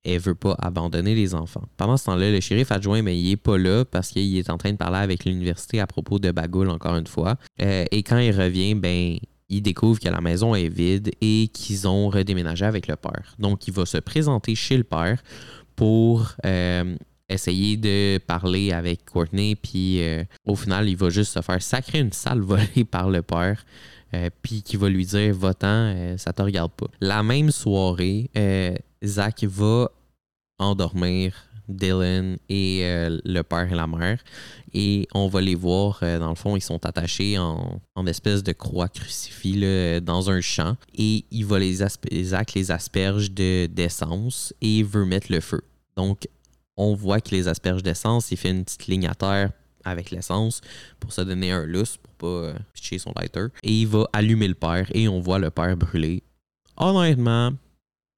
elle 0.03 0.19
veut 0.19 0.35
pas 0.35 0.55
abandonner 0.59 1.15
les 1.15 1.33
enfants. 1.33 1.63
Pendant 1.77 1.97
ce 1.97 2.05
temps-là, 2.05 2.31
le 2.31 2.39
shérif 2.41 2.71
adjoint, 2.71 3.01
mais 3.01 3.17
il 3.17 3.31
est 3.31 3.37
pas 3.37 3.57
là 3.57 3.85
parce 3.85 4.09
qu'il 4.09 4.37
est 4.37 4.49
en 4.49 4.57
train 4.57 4.71
de 4.71 4.77
parler 4.77 4.97
avec 4.97 5.25
l'université 5.25 5.79
à 5.79 5.87
propos 5.87 6.19
de 6.19 6.31
Bagoul 6.31 6.69
encore 6.69 6.97
une 6.97 7.07
fois. 7.07 7.37
Euh, 7.61 7.85
et 7.91 8.03
quand 8.03 8.17
il 8.17 8.35
revient, 8.37 8.75
ben 8.75 9.17
il 9.49 9.61
découvre 9.61 9.99
que 9.99 10.09
la 10.09 10.19
maison 10.19 10.55
est 10.55 10.67
vide 10.67 11.11
et 11.21 11.49
qu'ils 11.53 11.87
ont 11.87 12.09
redéménagé 12.09 12.65
avec 12.65 12.87
le 12.87 12.95
père. 12.95 13.35
Donc, 13.39 13.67
il 13.67 13.73
va 13.73 13.85
se 13.85 13.97
présenter 13.97 14.55
chez 14.55 14.77
le 14.77 14.83
père 14.83 15.21
pour 15.75 16.33
euh, 16.45 16.95
essayer 17.29 17.77
de 17.77 18.17
parler 18.25 18.71
avec 18.71 19.05
Courtney. 19.05 19.55
Puis, 19.55 20.01
au 20.45 20.55
final, 20.55 20.89
il 20.89 20.97
va 20.97 21.09
juste 21.09 21.33
se 21.33 21.41
faire 21.41 21.61
sacrer 21.61 21.99
une 21.99 22.13
salle 22.13 22.41
volée 22.41 22.83
par 22.89 23.09
le 23.09 23.21
père. 23.21 23.63
Euh, 24.13 24.29
puis 24.41 24.61
qui 24.61 24.77
va 24.77 24.89
lui 24.89 25.05
dire 25.05 25.33
Va-t'en, 25.33 25.67
euh, 25.67 26.17
ça 26.17 26.33
te 26.33 26.41
regarde 26.41 26.71
pas. 26.71 26.87
La 27.01 27.23
même 27.23 27.51
soirée, 27.51 28.29
euh, 28.37 28.75
Zach 29.03 29.43
va 29.43 29.89
endormir 30.59 31.33
Dylan 31.67 32.37
et 32.49 32.81
le 33.23 33.41
père 33.41 33.71
et 33.71 33.75
la 33.75 33.87
mère. 33.87 34.21
Et 34.73 35.07
on 35.13 35.27
va 35.27 35.41
les 35.41 35.55
voir, 35.55 36.01
dans 36.01 36.29
le 36.29 36.35
fond, 36.35 36.57
ils 36.57 36.61
sont 36.61 36.85
attachés 36.85 37.37
en, 37.37 37.79
espèce 38.05 38.43
de 38.43 38.51
croix 38.51 38.89
crucifix 38.89 40.01
dans 40.01 40.29
un 40.29 40.41
champ. 40.41 40.75
Et 40.93 41.25
il 41.31 41.45
va 41.45 41.59
les 41.59 41.73
Zach 41.73 42.53
les 42.53 42.71
asperge 42.71 43.31
d'essence 43.31 44.53
et 44.61 44.83
veut 44.83 45.05
mettre 45.05 45.31
le 45.31 45.39
feu. 45.39 45.61
Donc, 45.95 46.27
on 46.75 46.95
voit 46.95 47.21
qu'il 47.21 47.37
les 47.37 47.47
asperge 47.47 47.81
d'essence, 47.81 48.31
il 48.31 48.37
fait 48.37 48.49
une 48.49 48.65
petite 48.65 48.87
ligne 48.87 49.07
à 49.07 49.15
terre 49.15 49.51
avec 49.83 50.11
l'essence 50.11 50.61
pour 50.99 51.13
se 51.13 51.21
donner 51.21 51.51
un 51.51 51.65
lousse 51.65 51.97
pour 51.97 52.13
pas 52.13 52.47
euh, 52.47 52.53
pitcher 52.73 52.99
son 52.99 53.13
lighter. 53.15 53.47
Et 53.63 53.81
il 53.81 53.87
va 53.87 54.07
allumer 54.13 54.47
le 54.47 54.53
père 54.53 54.87
et 54.93 55.07
on 55.07 55.19
voit 55.19 55.39
le 55.39 55.49
père 55.49 55.75
brûler. 55.77 56.23
Honnêtement, 56.77 57.51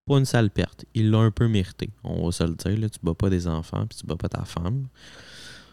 pas 0.06 0.18
une 0.18 0.26
sale 0.26 0.50
perte. 0.50 0.86
Il 0.94 1.12
l'a 1.12 1.20
un 1.20 1.32
peu 1.32 1.48
mérité. 1.48 1.90
On 2.04 2.26
va 2.26 2.32
se 2.32 2.44
le 2.44 2.56
dire. 2.56 2.78
Là, 2.78 2.90
tu 2.90 3.00
bats 3.02 3.14
pas 3.14 3.30
des 3.30 3.48
enfants 3.48 3.86
puis 3.88 3.98
tu 3.98 4.06
bats 4.06 4.16
pas 4.16 4.30
ta 4.30 4.46
femme. 4.46 4.88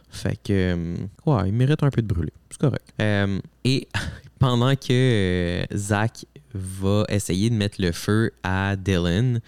Fait 0.09 0.37
que, 0.37 0.52
euh, 0.52 0.96
ouais, 1.24 1.48
il 1.48 1.55
mérite 1.55 1.83
un 1.83 1.90
peu 1.90 2.02
de 2.02 2.07
brûler. 2.07 2.33
C'est 2.50 2.61
correct. 2.61 2.92
Euh, 3.00 3.40
et 3.64 3.88
pendant 4.38 4.74
que 4.76 5.64
Zach 5.74 6.26
va 6.55 7.05
essayer 7.09 7.48
de 7.48 7.55
mettre 7.55 7.81
le 7.81 7.92
feu 7.92 8.31
à 8.42 8.76
Dylan, 8.76 9.40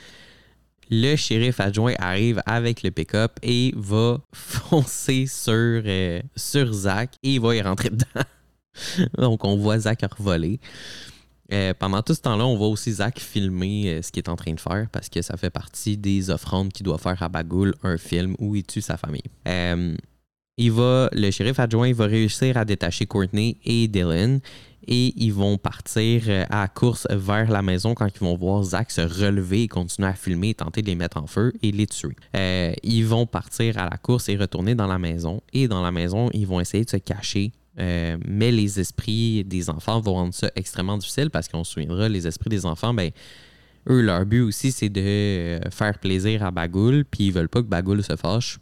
le 1.00 1.16
shérif 1.16 1.61
adjoint 1.61 1.94
arrive 1.98 2.40
avec 2.46 2.83
le 2.83 2.90
pick-up 2.90 3.33
et 3.42 3.72
va 3.76 4.20
foncer 4.33 5.26
sur, 5.26 5.52
euh, 5.52 6.22
sur 6.37 6.72
Zach 6.72 7.14
et 7.22 7.35
il 7.35 7.40
va 7.40 7.57
y 7.57 7.62
rentrer 7.62 7.90
dedans. 7.90 8.26
Donc, 9.18 9.44
on 9.44 9.57
voit 9.57 9.78
Zach 9.80 10.02
revoler. 10.16 10.61
Euh, 11.52 11.74
pendant 11.78 12.02
tout 12.02 12.14
ce 12.14 12.22
temps-là, 12.22 12.46
on 12.46 12.57
voit 12.57 12.68
aussi 12.68 12.92
Zach 12.92 13.18
filmer 13.18 13.88
euh, 13.88 14.02
ce 14.02 14.11
qu'il 14.11 14.22
est 14.22 14.28
en 14.28 14.37
train 14.37 14.52
de 14.54 14.61
faire 14.61 14.87
parce 14.92 15.09
que 15.09 15.20
ça 15.20 15.37
fait 15.37 15.50
partie 15.50 15.96
des 15.96 16.30
offrandes 16.30 16.72
qu'il 16.72 16.85
doit 16.85 16.98
faire 16.98 17.22
à 17.22 17.28
Bagoul, 17.28 17.74
un 17.83 17.98
film 17.98 18.35
où 18.38 18.54
il 18.54 18.64
tue 18.64 18.80
sa 18.80 18.96
famille. 18.96 19.22
Il 20.57 20.73
va, 20.73 21.09
le 21.12 21.31
shérif 21.31 21.59
adjoint 21.59 21.93
va 21.93 22.07
réussir 22.07 22.57
à 22.57 22.64
détacher 22.64 23.07
Courtney 23.07 23.59
et 23.64 23.88
Dylan 23.88 24.40
et 24.87 25.12
ils 25.17 25.33
vont 25.33 25.57
partir 25.57 26.23
euh, 26.29 26.45
à 26.51 26.69
course 26.69 27.07
vers 27.11 27.51
la 27.51 27.62
maison 27.62 27.95
quand 27.95 28.07
ils 28.07 28.21
vont 28.21 28.37
voir 28.37 28.62
Zach 28.62 28.90
se 28.90 29.01
relever 29.01 29.62
et 29.62 29.69
continuer 29.69 30.09
à 30.09 30.14
filmer 30.14 30.51
et 30.51 30.55
tenter 30.55 30.83
de 30.83 30.87
les 30.87 30.95
mettre 30.95 31.17
en 31.17 31.27
feu 31.27 31.53
et 31.62 31.73
les 31.73 31.87
tuer. 31.87 32.17
Euh, 32.37 32.73
ils 32.83 33.05
vont 33.05 33.27
partir 33.27 33.79
à 33.79 33.88
la 33.88 33.97
course 33.97 34.29
et 34.29 34.37
retourner 34.37 34.75
dans 34.75 34.87
la 34.87 34.99
maison 34.99 35.40
et 35.53 35.69
dans 35.69 35.83
la 35.83 35.90
maison, 35.90 36.31
ils 36.35 36.47
vont 36.47 36.61
essayer 36.61 36.85
de 36.85 36.90
se 36.90 36.99
cacher. 36.99 37.53
Euh, 37.81 38.17
mais 38.25 38.53
les 38.53 38.79
esprits 38.79 39.43
des 39.43 39.69
enfants 39.69 40.01
vont 40.01 40.14
rendre 40.14 40.35
ça 40.35 40.49
extrêmement 40.55 40.97
difficile 40.97 41.31
parce 41.31 41.49
qu'on 41.49 41.64
se 41.64 41.73
souviendra, 41.73 42.09
les 42.09 42.27
esprits 42.27 42.51
des 42.51 42.67
enfants, 42.67 42.95
ben, 42.95 43.11
eux, 43.88 44.01
leur 44.01 44.25
but 44.25 44.43
aussi, 44.43 44.71
c'est 44.71 44.88
de 44.88 45.59
faire 45.71 45.99
plaisir 45.99 46.45
à 46.45 46.51
Bagoul, 46.51 47.05
puis 47.05 47.27
ils 47.27 47.33
veulent 47.33 47.49
pas 47.49 47.62
que 47.62 47.67
Bagoul 47.67 48.03
se 48.05 48.17
fâche. 48.17 48.59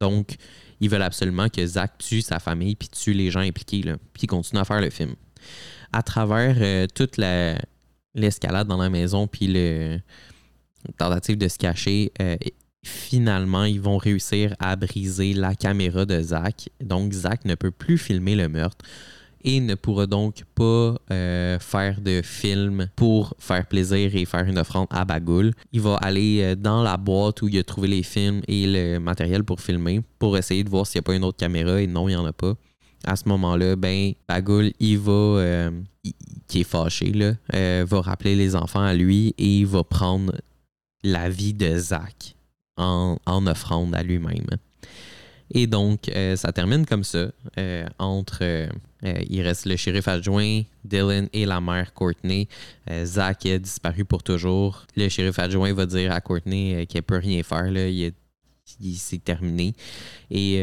Donc, 0.00 0.36
ils 0.80 0.90
veulent 0.90 1.02
absolument 1.02 1.48
que 1.48 1.64
Zach 1.66 1.92
tue 1.98 2.22
sa 2.22 2.38
famille 2.38 2.74
puis 2.76 2.88
tue 2.88 3.12
les 3.12 3.30
gens 3.30 3.40
impliqués, 3.40 3.82
puis 4.12 4.26
continue 4.26 4.60
à 4.60 4.64
faire 4.64 4.80
le 4.80 4.90
film. 4.90 5.14
À 5.92 6.02
travers 6.02 6.56
euh, 6.58 6.86
toute 6.94 7.16
l'escalade 8.14 8.66
dans 8.66 8.76
la 8.76 8.90
maison 8.90 9.26
puis 9.26 9.46
le 9.46 9.98
tentative 10.98 11.38
de 11.38 11.48
se 11.48 11.58
cacher, 11.58 12.12
euh, 12.20 12.36
finalement, 12.84 13.64
ils 13.64 13.80
vont 13.80 13.98
réussir 13.98 14.54
à 14.58 14.76
briser 14.76 15.32
la 15.32 15.54
caméra 15.54 16.04
de 16.04 16.20
Zach. 16.20 16.68
Donc, 16.80 17.12
Zach 17.12 17.44
ne 17.44 17.54
peut 17.54 17.70
plus 17.70 17.98
filmer 17.98 18.36
le 18.36 18.48
meurtre 18.48 18.84
et 19.46 19.60
ne 19.60 19.76
pourra 19.76 20.06
donc 20.06 20.42
pas 20.56 20.96
euh, 21.12 21.58
faire 21.60 22.00
de 22.00 22.20
film 22.20 22.88
pour 22.96 23.32
faire 23.38 23.64
plaisir 23.66 24.14
et 24.14 24.24
faire 24.24 24.44
une 24.44 24.58
offrande 24.58 24.88
à 24.90 25.04
Bagoul. 25.04 25.52
Il 25.72 25.80
va 25.80 25.94
aller 25.96 26.40
euh, 26.42 26.54
dans 26.56 26.82
la 26.82 26.96
boîte 26.96 27.40
où 27.42 27.48
il 27.48 27.56
a 27.56 27.62
trouvé 27.62 27.86
les 27.86 28.02
films 28.02 28.42
et 28.48 28.66
le 28.66 28.98
matériel 28.98 29.44
pour 29.44 29.60
filmer 29.60 30.00
pour 30.18 30.36
essayer 30.36 30.64
de 30.64 30.68
voir 30.68 30.86
s'il 30.86 30.98
n'y 30.98 31.04
a 31.04 31.06
pas 31.06 31.14
une 31.14 31.24
autre 31.24 31.38
caméra 31.38 31.80
et 31.80 31.86
non, 31.86 32.08
il 32.08 32.12
n'y 32.12 32.16
en 32.16 32.26
a 32.26 32.32
pas. 32.32 32.54
À 33.06 33.14
ce 33.14 33.28
moment-là, 33.28 33.76
ben, 33.76 34.12
Bagoul, 34.28 34.72
il 34.80 34.98
va, 34.98 35.12
euh, 35.12 35.70
qui 36.48 36.60
est 36.60 36.64
fâché, 36.64 37.12
va 37.52 38.00
rappeler 38.00 38.34
les 38.34 38.56
enfants 38.56 38.82
à 38.82 38.94
lui 38.94 39.32
et 39.38 39.58
il 39.58 39.66
va 39.66 39.84
prendre 39.84 40.32
la 41.04 41.28
vie 41.28 41.54
de 41.54 41.78
Zach 41.78 42.34
en, 42.76 43.16
en 43.26 43.46
offrande 43.46 43.94
à 43.94 44.02
lui-même. 44.02 44.46
Et 45.50 45.66
donc, 45.66 46.10
ça 46.36 46.52
termine 46.52 46.86
comme 46.86 47.04
ça, 47.04 47.30
entre 47.98 48.68
euh, 49.04 49.14
il 49.28 49.42
reste 49.42 49.66
le 49.66 49.76
shérif 49.76 50.08
adjoint, 50.08 50.62
Dylan 50.84 51.28
et 51.32 51.46
la 51.46 51.60
mère 51.60 51.92
Courtney. 51.92 52.48
Euh, 52.90 53.04
Zach 53.04 53.46
a 53.46 53.58
disparu 53.58 54.04
pour 54.04 54.22
toujours. 54.22 54.84
Le 54.96 55.08
shérif 55.08 55.38
adjoint 55.38 55.72
va 55.72 55.86
dire 55.86 56.12
à 56.12 56.20
Courtney 56.20 56.74
euh, 56.74 56.84
qu'elle 56.86 57.02
peut 57.02 57.18
rien 57.18 57.42
faire. 57.42 57.70
Là. 57.70 57.88
Il, 57.88 58.96
s'est 58.96 59.18
terminé. 59.18 59.74
Et 60.28 60.58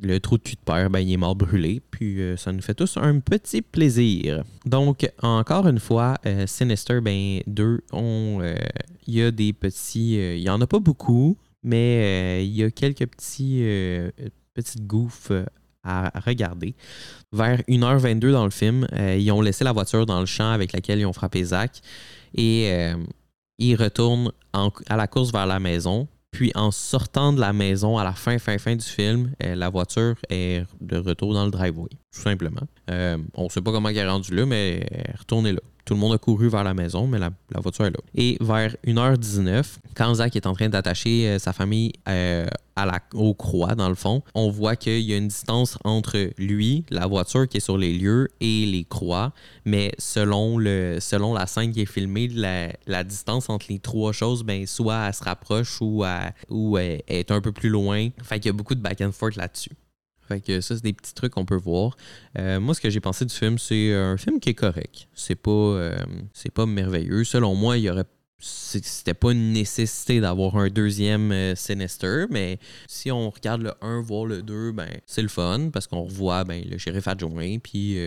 le 0.00 0.18
trou 0.20 0.38
de 0.38 0.42
cul 0.42 0.54
de 0.54 0.60
père, 0.60 0.88
ben, 0.88 1.00
il 1.00 1.12
est 1.12 1.18
mort 1.18 1.36
brûlé. 1.36 1.82
Puis 1.90 2.18
ça 2.38 2.50
nous 2.50 2.62
fait 2.62 2.72
tous 2.72 2.96
un 2.96 3.20
petit 3.20 3.60
plaisir. 3.60 4.42
Donc, 4.64 5.06
encore 5.20 5.68
une 5.68 5.78
fois, 5.78 6.16
Sinister, 6.46 7.02
ben, 7.02 7.40
2, 7.46 7.82
il 7.92 9.14
y 9.14 9.22
a 9.22 9.30
des 9.30 9.52
petits. 9.52 10.14
il 10.14 10.40
n'y 10.40 10.48
en 10.48 10.62
a 10.62 10.66
pas 10.66 10.78
beaucoup, 10.78 11.36
mais 11.66 12.46
il 12.46 12.52
y 12.52 12.62
a 12.62 12.70
quelques 12.70 13.06
petits 13.06 13.62
petites 14.54 14.86
gouffes 14.86 15.32
à 15.86 16.10
regarder. 16.20 16.74
Vers 17.32 17.60
1h22 17.68 18.32
dans 18.32 18.44
le 18.44 18.50
film, 18.50 18.86
euh, 18.92 19.16
ils 19.16 19.30
ont 19.30 19.40
laissé 19.40 19.64
la 19.64 19.72
voiture 19.72 20.04
dans 20.04 20.20
le 20.20 20.26
champ 20.26 20.50
avec 20.50 20.72
laquelle 20.72 20.98
ils 20.98 21.06
ont 21.06 21.12
frappé 21.12 21.44
Zach 21.44 21.80
et 22.34 22.70
euh, 22.72 22.96
ils 23.58 23.76
retournent 23.76 24.32
à 24.52 24.96
la 24.96 25.06
course 25.06 25.32
vers 25.32 25.46
la 25.46 25.60
maison. 25.60 26.08
Puis 26.32 26.50
en 26.54 26.70
sortant 26.70 27.32
de 27.32 27.40
la 27.40 27.52
maison 27.52 27.96
à 27.96 28.04
la 28.04 28.12
fin, 28.12 28.38
fin, 28.38 28.58
fin 28.58 28.76
du 28.76 28.84
film, 28.84 29.32
euh, 29.42 29.54
la 29.54 29.70
voiture 29.70 30.16
est 30.28 30.64
de 30.80 30.98
retour 30.98 31.32
dans 31.32 31.44
le 31.44 31.50
driveway, 31.50 31.88
tout 32.16 32.22
simplement. 32.22 32.62
on 32.88 33.44
ne 33.44 33.48
sait 33.48 33.60
pas 33.60 33.72
comment 33.72 33.90
elle 33.90 33.98
est 33.98 34.08
rendue 34.08 34.34
là, 34.34 34.46
mais 34.46 34.86
retournez 35.18 35.52
là. 35.52 35.60
Tout 35.86 35.94
le 35.94 36.00
monde 36.00 36.14
a 36.14 36.18
couru 36.18 36.48
vers 36.48 36.64
la 36.64 36.74
maison, 36.74 37.06
mais 37.06 37.20
la, 37.20 37.30
voiture 37.60 37.84
est 37.84 37.90
là. 37.90 38.00
Et 38.16 38.36
vers 38.40 38.74
1h19, 38.84 39.76
quand 39.94 40.14
Zach 40.14 40.34
est 40.34 40.46
en 40.46 40.52
train 40.52 40.68
d'attacher 40.68 41.28
euh, 41.28 41.38
sa 41.38 41.52
famille 41.52 41.92
euh, 42.08 42.48
à 42.74 42.86
la, 42.86 42.98
au 43.14 43.34
croix, 43.34 43.76
dans 43.76 43.88
le 43.88 43.94
fond, 43.94 44.24
on 44.34 44.50
voit 44.50 44.74
qu'il 44.74 44.98
y 45.02 45.12
a 45.12 45.16
une 45.16 45.28
distance 45.28 45.78
entre 45.84 46.30
lui, 46.38 46.84
la 46.90 47.06
voiture 47.06 47.46
qui 47.46 47.58
est 47.58 47.60
sur 47.60 47.78
les 47.78 47.96
lieux, 47.96 48.26
et 48.40 48.66
les 48.66 48.82
croix. 48.82 49.32
Mais 49.64 49.92
selon 49.98 50.58
la 50.58 51.46
scène 51.46 51.70
qui 51.70 51.82
est 51.82 51.86
filmée, 51.86 52.26
la, 52.34 53.04
distance 53.04 53.48
entre 53.48 53.66
les 53.68 53.78
trois 53.78 54.10
choses, 54.10 54.42
ben, 54.42 54.66
soit 54.66 55.06
elle 55.06 55.14
se 55.14 55.22
rapproche 55.22 55.80
ou, 55.80 56.04
ou 56.50 56.78
elle 56.78 57.02
est 57.06 57.30
un 57.30 57.40
peu 57.40 57.52
plus 57.52 57.68
loin. 57.68 58.08
Fait 58.24 58.40
qu'il 58.40 58.46
y 58.46 58.50
a 58.50 58.54
beaucoup 58.54 58.74
de 58.74 58.80
back 58.80 59.02
and 59.02 59.12
forth 59.12 59.36
là-dessus. 59.36 59.70
Fait 60.26 60.40
que 60.40 60.60
ça, 60.60 60.74
c'est 60.74 60.82
des 60.82 60.92
petits 60.92 61.14
trucs 61.14 61.32
qu'on 61.32 61.44
peut 61.44 61.56
voir. 61.56 61.96
Euh, 62.38 62.58
moi, 62.60 62.74
ce 62.74 62.80
que 62.80 62.90
j'ai 62.90 63.00
pensé 63.00 63.24
du 63.24 63.34
film, 63.34 63.58
c'est 63.58 63.94
un 63.94 64.16
film 64.16 64.40
qui 64.40 64.50
est 64.50 64.54
correct. 64.54 65.08
C'est 65.14 65.36
pas, 65.36 65.50
euh, 65.50 65.96
c'est 66.32 66.52
pas 66.52 66.66
merveilleux. 66.66 67.24
Selon 67.24 67.54
moi, 67.54 67.78
il 67.78 67.84
y 67.84 67.90
aurait 67.90 68.04
c'était 68.38 69.14
pas 69.14 69.32
une 69.32 69.54
nécessité 69.54 70.20
d'avoir 70.20 70.56
un 70.58 70.68
deuxième 70.68 71.32
euh, 71.32 71.54
Sinister, 71.54 72.26
mais 72.28 72.58
si 72.86 73.10
on 73.10 73.30
regarde 73.30 73.62
le 73.62 73.72
1, 73.80 74.02
voir 74.02 74.26
le 74.26 74.42
2, 74.42 74.72
ben, 74.72 74.90
c'est 75.06 75.22
le 75.22 75.28
fun 75.28 75.70
parce 75.72 75.86
qu'on 75.86 76.02
revoit 76.02 76.44
ben, 76.44 76.62
le 76.68 76.76
shérif 76.76 77.08
adjoint, 77.08 77.58
puis 77.58 77.98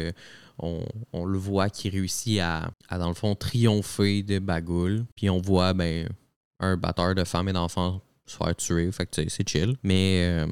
on, 0.60 1.26
le 1.26 1.38
voit 1.38 1.72
qui 1.72 1.90
réussit 1.90 2.40
à, 2.42 2.70
dans 2.92 3.08
le 3.08 3.16
fond, 3.16 3.34
triompher 3.34 4.22
de 4.22 4.38
Bagoul, 4.38 5.06
puis 5.16 5.32
on 5.32 5.40
voit 5.40 5.74
ben, 5.74 6.08
un 6.60 6.78
batteur 6.78 7.16
de 7.16 7.24
femmes 7.24 7.50
et 7.50 7.54
d'enfants 7.54 8.00
se 8.28 8.38
faire 8.38 8.56
tuer, 8.56 8.92
fait 8.92 9.08
que 9.08 9.28
c'est 9.28 9.50
chill. 9.50 9.78
Mais 9.82 10.46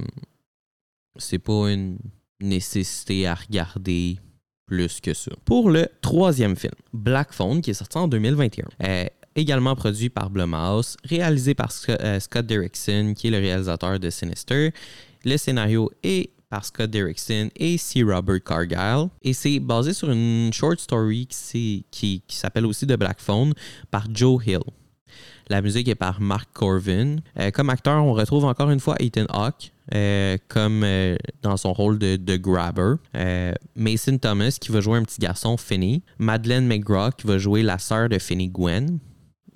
c'est 1.18 1.40
pas 1.40 1.72
une 1.72 1.98
nécessité 2.40 3.28
à 3.28 3.36
regarder 3.36 4.18
plus 4.66 5.00
que 5.00 5.14
ça. 5.14 5.32
Pour 5.46 5.70
le 5.70 5.88
troisième 6.02 6.56
film, 6.56 6.74
Black 6.94 7.34
Phone, 7.34 7.62
qui 7.62 7.72
est 7.72 7.76
sorti 7.76 7.98
en 7.98 8.08
2021. 8.08 8.66
est 8.80 9.14
également 9.36 9.76
produit 9.76 10.10
par 10.10 10.30
Blumhouse, 10.30 10.98
réalisé 11.04 11.54
par 11.54 11.72
euh, 11.90 12.20
Scott 12.20 12.46
Derrickson, 12.46 13.14
qui 13.16 13.28
est 13.28 13.32
le 13.32 13.38
réalisateur 13.38 14.00
de 14.00 14.10
Sinister. 14.10 14.74
Le 15.24 15.38
scénario 15.38 15.92
est 16.04 16.32
par 16.50 16.66
Scott 16.66 16.90
Derrickson 16.90 17.50
et 17.56 17.78
C. 17.78 18.04
Robert 18.04 18.44
Cargyle. 18.44 19.10
Et 19.22 19.34
c'est 19.34 19.60
basé 19.60 19.94
sur 19.94 20.10
une 20.10 20.52
short 20.54 20.80
story 20.80 21.28
qui, 21.28 21.86
qui, 21.92 22.24
qui 22.26 22.36
s'appelle 22.36 22.66
aussi 22.66 22.88
The 22.88 22.98
Black 22.98 23.20
Phone 23.20 23.54
par 23.92 24.08
Joe 24.14 24.46
Hill. 24.46 24.60
La 25.50 25.62
musique 25.62 25.88
est 25.88 25.96
par 25.96 26.22
Mark 26.22 26.50
Corvin. 26.54 27.18
Euh, 27.40 27.52
comme 27.52 27.70
acteur, 27.70 28.04
on 28.04 28.14
retrouve 28.14 28.46
encore 28.46 28.70
une 28.70 28.80
fois 28.80 28.96
Ethan 29.00 29.26
Hawke. 29.30 29.72
Euh, 29.94 30.38
euh, 30.58 31.16
dans 31.44 31.56
son 31.56 31.72
rôle 31.72 31.98
de, 31.98 32.18
de 32.18 32.36
grabber. 32.36 32.96
Mason 33.76 34.18
Thomas 34.18 34.58
qui 34.60 34.72
va 34.72 34.82
jouer 34.82 34.98
un 34.98 35.04
petit 35.04 35.20
garçon, 35.20 35.56
Finney. 35.56 36.02
Madeleine 36.20 36.68
McGraw 36.68 37.12
qui 37.12 37.26
va 37.26 37.38
jouer 37.38 37.64
la 37.64 37.78
sœur 37.78 38.10
de 38.10 38.20
Finney 38.20 38.50
Gwen. 38.50 39.00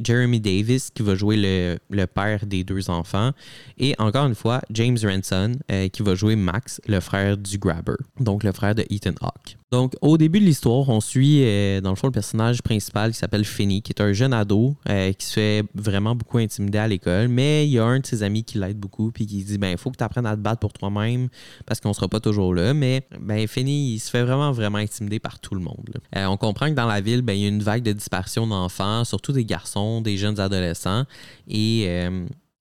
Jeremy 0.02 0.40
Davis 0.40 0.90
qui 0.90 1.04
va 1.04 1.16
jouer 1.16 1.36
le, 1.38 1.78
le, 1.90 2.08
père 2.08 2.46
des 2.46 2.64
deux 2.64 2.90
enfants. 2.90 3.32
Et 3.78 3.94
encore 4.00 4.26
une 4.26 4.36
fois, 4.36 4.62
James 4.72 4.98
Ranson 5.04 5.52
qui 5.92 6.02
va 6.02 6.16
jouer 6.16 6.36
Max, 6.38 6.80
le 6.88 7.02
frère 7.02 7.38
du 7.38 7.58
grabber. 7.58 7.98
Donc 8.20 8.44
le 8.44 8.54
frère 8.54 8.74
de 8.74 8.86
Ethan 8.90 9.14
Hawke. 9.22 9.58
Donc, 9.72 9.96
au 10.02 10.18
début 10.18 10.42
de 10.42 10.46
l'histoire, 10.46 10.90
on 10.90 11.00
suit, 11.00 11.46
euh, 11.46 11.80
dans 11.80 11.92
le 11.92 11.96
fond, 11.96 12.08
le 12.08 12.12
personnage 12.12 12.62
principal 12.62 13.14
qui 13.14 13.18
s'appelle 13.18 13.46
Finney, 13.46 13.82
qui 13.82 13.94
est 13.94 14.02
un 14.02 14.12
jeune 14.12 14.34
ado 14.34 14.76
euh, 14.90 15.14
qui 15.14 15.26
se 15.26 15.34
fait 15.34 15.64
vraiment 15.74 16.14
beaucoup 16.14 16.40
intimider 16.40 16.78
à 16.78 16.90
l'école, 16.90 17.30
mais 17.30 17.66
il 17.66 17.72
y 17.72 17.80
a 17.80 17.86
un 17.86 18.00
de 18.02 18.06
ses 18.06 18.22
amis 18.22 18.44
qui 18.44 18.58
l'aide 18.58 18.78
beaucoup, 18.78 19.12
puis 19.12 19.26
qui 19.26 19.42
dit 19.46 19.58
ben, 19.58 19.70
il 19.70 19.78
faut 19.78 19.90
que 19.90 19.96
tu 19.96 20.04
apprennes 20.04 20.26
à 20.26 20.36
te 20.36 20.42
battre 20.42 20.60
pour 20.60 20.74
toi-même 20.74 21.30
parce 21.66 21.80
qu'on 21.80 21.94
sera 21.94 22.10
pas 22.10 22.20
toujours 22.20 22.54
là. 22.54 22.74
Mais 22.74 23.08
ben, 23.18 23.48
Finney, 23.48 23.94
il 23.94 24.00
se 24.00 24.10
fait 24.10 24.24
vraiment, 24.24 24.52
vraiment 24.52 24.78
intimider 24.78 25.20
par 25.20 25.40
tout 25.40 25.56
le 25.56 25.62
monde. 25.62 26.02
Euh, 26.18 26.26
on 26.26 26.36
comprend 26.36 26.68
que 26.68 26.76
dans 26.76 26.88
la 26.88 27.00
ville, 27.00 27.22
ben, 27.22 27.32
il 27.32 27.42
y 27.44 27.46
a 27.46 27.48
une 27.50 27.64
vague 27.64 27.84
de 27.84 27.94
dispersion 27.94 28.46
d'enfants, 28.48 29.06
surtout 29.06 29.32
des 29.32 29.46
garçons, 29.46 30.02
des 30.02 30.18
jeunes 30.18 30.42
adolescents. 30.42 31.06
Et 31.48 31.88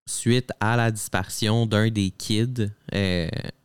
suite 0.06 0.50
à 0.60 0.76
la 0.76 0.90
dispersion 0.90 1.66
d'un 1.66 1.88
des 1.88 2.10
kids, 2.10 2.68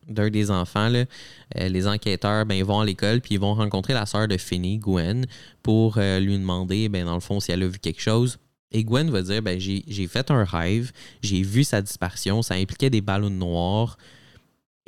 d'un 0.08 0.30
des 0.30 0.50
enfants, 0.50 0.92
euh, 0.92 1.68
les 1.68 1.86
enquêteurs 1.86 2.46
ben, 2.46 2.62
vont 2.62 2.80
à 2.80 2.84
l'école 2.84 3.20
puis 3.20 3.34
ils 3.34 3.40
vont 3.40 3.54
rencontrer 3.54 3.92
la 3.92 4.06
sœur 4.06 4.28
de 4.28 4.36
Finney, 4.36 4.78
Gwen, 4.78 5.26
pour 5.62 5.98
euh, 5.98 6.20
lui 6.20 6.38
demander, 6.38 6.88
ben, 6.88 7.04
dans 7.04 7.14
le 7.14 7.20
fond, 7.20 7.40
si 7.40 7.52
elle 7.52 7.62
a 7.62 7.68
vu 7.68 7.78
quelque 7.78 8.00
chose. 8.00 8.38
Et 8.72 8.84
Gwen 8.84 9.10
va 9.10 9.22
dire 9.22 9.42
ben, 9.42 9.58
J'ai 9.58 10.06
fait 10.08 10.30
un 10.30 10.44
rêve, 10.44 10.92
j'ai 11.22 11.42
vu 11.42 11.64
sa 11.64 11.80
dispersion, 11.80 12.42
ça 12.42 12.54
impliquait 12.54 12.90
des 12.90 13.00
ballons 13.00 13.30
noirs, 13.30 13.96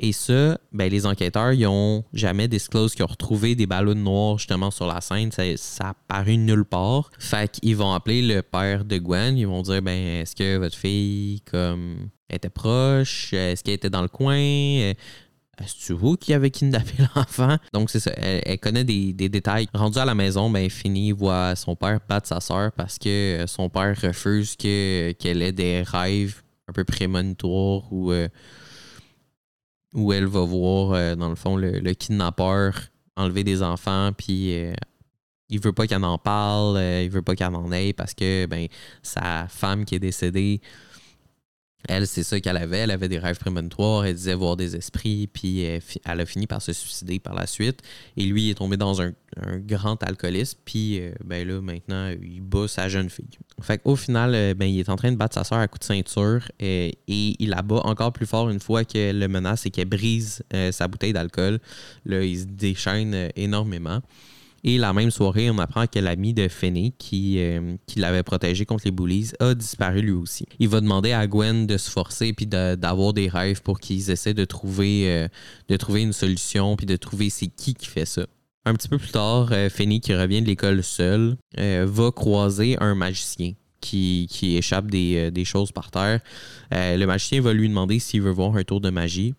et 0.01 0.13
ça, 0.13 0.57
ben, 0.71 0.89
les 0.89 1.05
enquêteurs, 1.05 1.51
ils 1.51 1.67
ont 1.67 2.05
jamais 2.13 2.47
disclosé 2.47 2.95
qu'ils 2.95 3.03
ont 3.03 3.07
retrouvé 3.07 3.55
des 3.55 3.67
ballons 3.67 3.95
noirs 3.95 4.37
justement 4.37 4.71
sur 4.71 4.87
la 4.87 5.01
scène. 5.01 5.31
Ça, 5.31 5.43
ça 5.57 5.89
a 5.89 5.93
paru 6.07 6.37
nulle 6.37 6.63
part. 6.63 7.11
Fait 7.19 7.51
qu'ils 7.51 7.75
vont 7.75 7.91
appeler 7.91 8.21
le 8.21 8.41
père 8.41 8.85
de 8.85 8.97
Gwen. 8.97 9.37
Ils 9.37 9.45
vont 9.45 9.61
dire 9.61 9.81
ben, 9.81 10.21
est-ce 10.21 10.37
que 10.37 10.57
votre 10.57 10.77
fille 10.77 11.41
comme 11.41 12.09
était 12.29 12.49
proche? 12.49 13.33
Est-ce 13.33 13.63
qu'elle 13.63 13.75
était 13.75 13.89
dans 13.89 14.01
le 14.01 14.07
coin? 14.07 14.93
Est-ce 15.61 15.87
que 15.87 15.93
vous 15.93 16.15
qui 16.15 16.33
avez 16.33 16.51
kidnappé 16.51 16.93
l'enfant? 17.15 17.57
Donc, 17.73 17.89
c'est 17.89 17.99
ça. 17.99 18.11
Elle, 18.11 18.59
connaît 18.59 18.83
des, 18.83 19.13
détails. 19.13 19.67
Rendue 19.73 19.99
à 19.99 20.05
la 20.05 20.15
maison, 20.15 20.49
ben, 20.49 20.69
Finny 20.69 21.11
voit 21.11 21.55
son 21.55 21.75
père 21.75 21.99
battre 22.07 22.27
sa 22.27 22.39
soeur 22.39 22.71
parce 22.71 22.97
que 22.97 23.43
son 23.47 23.69
père 23.69 23.99
refuse 24.01 24.55
qu'elle 24.55 25.41
ait 25.41 25.51
des 25.51 25.83
rêves 25.83 26.41
un 26.67 26.73
peu 26.73 26.83
prémonitoires. 26.83 27.83
Euh, 27.91 28.27
où 29.95 30.13
elle 30.13 30.27
va 30.27 30.41
voir, 30.41 31.17
dans 31.17 31.29
le 31.29 31.35
fond, 31.35 31.57
le, 31.57 31.93
kidnappeur 31.93 32.75
enlever 33.15 33.43
des 33.43 33.63
enfants, 33.63 34.11
puis 34.15 34.53
il 35.49 35.59
veut 35.59 35.73
pas 35.73 35.87
qu'elle 35.87 36.03
en 36.03 36.19
parle, 36.19 36.77
il 36.77 37.09
veut 37.09 37.23
pas 37.23 37.35
qu'elle 37.35 37.55
en 37.55 37.71
ait 37.71 37.91
parce 37.93 38.13
que 38.13 38.45
ben, 38.45 38.67
sa 39.01 39.47
femme 39.47 39.85
qui 39.85 39.95
est 39.95 39.99
décédée 39.99 40.61
elle, 41.87 42.07
c'est 42.07 42.23
ça 42.23 42.39
qu'elle 42.39 42.57
avait. 42.57 42.79
Elle 42.79 42.91
avait 42.91 43.07
des 43.07 43.19
rêves 43.19 43.37
prémonitoires. 43.37 44.05
Elle 44.05 44.15
disait 44.15 44.33
voir 44.33 44.57
des 44.57 44.75
esprits. 44.75 45.27
Puis 45.27 45.61
elle, 45.61 45.81
a 46.05 46.25
fini 46.25 46.45
par 46.45 46.61
se 46.61 46.73
suicider 46.73 47.19
par 47.19 47.33
la 47.33 47.47
suite. 47.47 47.81
Et 48.17 48.23
lui, 48.23 48.47
il 48.47 48.49
est 48.51 48.55
tombé 48.55 48.75
dans 48.75 49.01
un, 49.01 49.13
grand 49.59 50.01
alcoolisme. 50.03 50.57
Puis 50.65 50.99
euh, 50.99 51.13
ben 51.23 51.47
là, 51.47 51.61
maintenant, 51.61 52.11
il 52.21 52.41
bat 52.41 52.67
sa 52.67 52.89
jeune 52.89 53.09
fille. 53.09 53.29
Fait 53.61 53.77
qu'au 53.77 53.95
final, 53.95 54.35
euh, 54.35 54.53
ben, 54.53 54.65
il 54.65 54.79
est 54.79 54.89
en 54.89 54.97
train 54.97 55.11
de 55.11 55.17
battre 55.17 55.35
sa 55.35 55.43
soeur 55.43 55.59
à 55.59 55.67
coup 55.67 55.79
de 55.79 55.83
ceinture. 55.83 56.43
Euh, 56.61 56.91
et 57.07 57.35
il 57.39 57.49
la 57.49 57.61
bat 57.61 57.81
encore 57.85 58.11
plus 58.11 58.25
fort 58.25 58.49
une 58.49 58.59
fois 58.59 58.83
qu'elle 58.83 59.19
le 59.19 59.27
menace 59.27 59.65
et 59.65 59.69
qu'elle 59.69 59.87
brise 59.87 60.43
sa 60.71 60.87
bouteille 60.87 61.13
d'alcool. 61.13 61.59
Là, 62.05 62.23
il 62.23 62.39
se 62.39 62.45
déchaîne 62.45 63.29
énormément. 63.35 64.01
Et 64.63 64.77
la 64.77 64.93
même 64.93 65.11
soirée, 65.11 65.49
on 65.49 65.57
apprend 65.57 65.87
que 65.87 65.99
l'ami 65.99 66.33
de 66.33 66.47
Fenny, 66.47 66.93
qui, 66.97 67.39
euh, 67.39 67.75
qui 67.87 67.99
l'avait 67.99 68.23
protégé 68.23 68.65
contre 68.65 68.83
les 68.85 68.91
bullies, 68.91 69.31
a 69.39 69.53
disparu 69.53 70.01
lui 70.01 70.11
aussi. 70.11 70.45
Il 70.59 70.69
va 70.69 70.81
demander 70.81 71.11
à 71.11 71.27
Gwen 71.27 71.65
de 71.65 71.77
se 71.77 71.89
forcer 71.89 72.33
puis 72.33 72.47
d'avoir 72.47 73.13
des 73.13 73.29
rêves 73.29 73.61
pour 73.61 73.79
qu'ils 73.79 74.11
essaient 74.11 74.33
de 74.33 74.45
trouver, 74.45 75.11
euh, 75.11 75.27
de 75.69 75.77
trouver 75.77 76.01
une 76.01 76.13
solution 76.13 76.75
puis 76.75 76.85
de 76.85 76.95
trouver 76.95 77.29
c'est 77.29 77.47
qui 77.47 77.73
qui 77.73 77.87
fait 77.87 78.05
ça. 78.05 78.25
Un 78.65 78.73
petit 78.73 78.89
peu 78.89 78.97
plus 78.97 79.11
tard, 79.11 79.49
euh, 79.51 79.69
qui 79.69 80.13
revient 80.13 80.41
de 80.41 80.47
l'école 80.47 80.83
seul, 80.83 81.37
va 81.57 82.11
croiser 82.11 82.77
un 82.79 82.93
magicien 82.93 83.53
qui, 83.79 84.27
qui 84.29 84.57
échappe 84.57 84.91
des, 84.91 85.31
des, 85.31 85.45
choses 85.45 85.71
par 85.71 85.89
terre. 85.89 86.19
le 86.71 87.05
magicien 87.05 87.41
va 87.41 87.53
lui 87.53 87.69
demander 87.69 87.99
s'il 87.99 88.21
veut 88.21 88.31
voir 88.31 88.55
un 88.57 88.63
tour 88.63 88.81
de 88.81 88.89
magie. 88.89 89.33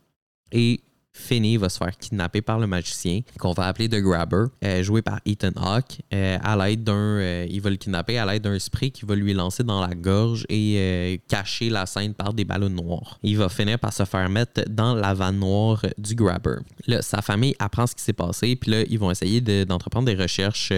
Et 0.53 0.81
Finney 1.21 1.57
va 1.57 1.69
se 1.69 1.79
faire 1.79 1.97
kidnapper 1.97 2.43
par 2.43 2.59
le 2.59 2.67
magicien, 2.67 3.21
qu'on 3.39 3.53
va 3.53 3.67
appeler 3.67 3.89
The 3.89 4.01
Grabber, 4.01 4.47
euh, 4.65 4.83
joué 4.83 5.03
par 5.03 5.21
Ethan 5.27 5.53
Hawke, 5.57 6.01
euh, 6.13 6.39
à 6.43 6.57
l'aide 6.57 6.83
d'un. 6.83 6.95
Euh, 6.95 7.47
il 7.49 7.61
va 7.61 7.71
le 7.71 7.77
kidnapper 7.77 8.19
à 8.19 8.27
l'aide 8.27 8.43
d'un 8.43 8.59
spray 8.59 8.91
qu'il 8.91 9.07
va 9.07 9.15
lui 9.15 9.33
lancer 9.33 9.63
dans 9.63 9.81
la 9.81 9.95
gorge 9.95 10.47
et 10.49 11.21
cacher 11.29 11.71
la 11.71 11.87
scène 11.87 12.15
par 12.15 12.33
des 12.33 12.45
ballons 12.45 12.71
noirs. 12.71 13.19
Il 13.23 13.37
va 13.37 13.49
finir 13.49 13.79
par 13.79 13.93
se 13.93 14.05
faire 14.05 14.29
mettre 14.29 14.63
dans 14.69 14.95
la 14.95 15.15
vanne 15.15 15.39
noire 15.39 15.85
du 15.99 16.15
Grabber. 16.15 16.57
Là, 16.87 17.03
sa 17.03 17.23
famille 17.23 17.55
apprend 17.59 17.87
ce 17.87 17.95
qui 17.95 18.03
s'est 18.03 18.13
passé, 18.13 18.57
puis 18.57 18.71
là, 18.71 18.83
ils 18.89 18.99
vont 18.99 19.11
essayer 19.11 19.41
d'entreprendre 19.65 20.07
des 20.07 20.15
recherches, 20.15 20.73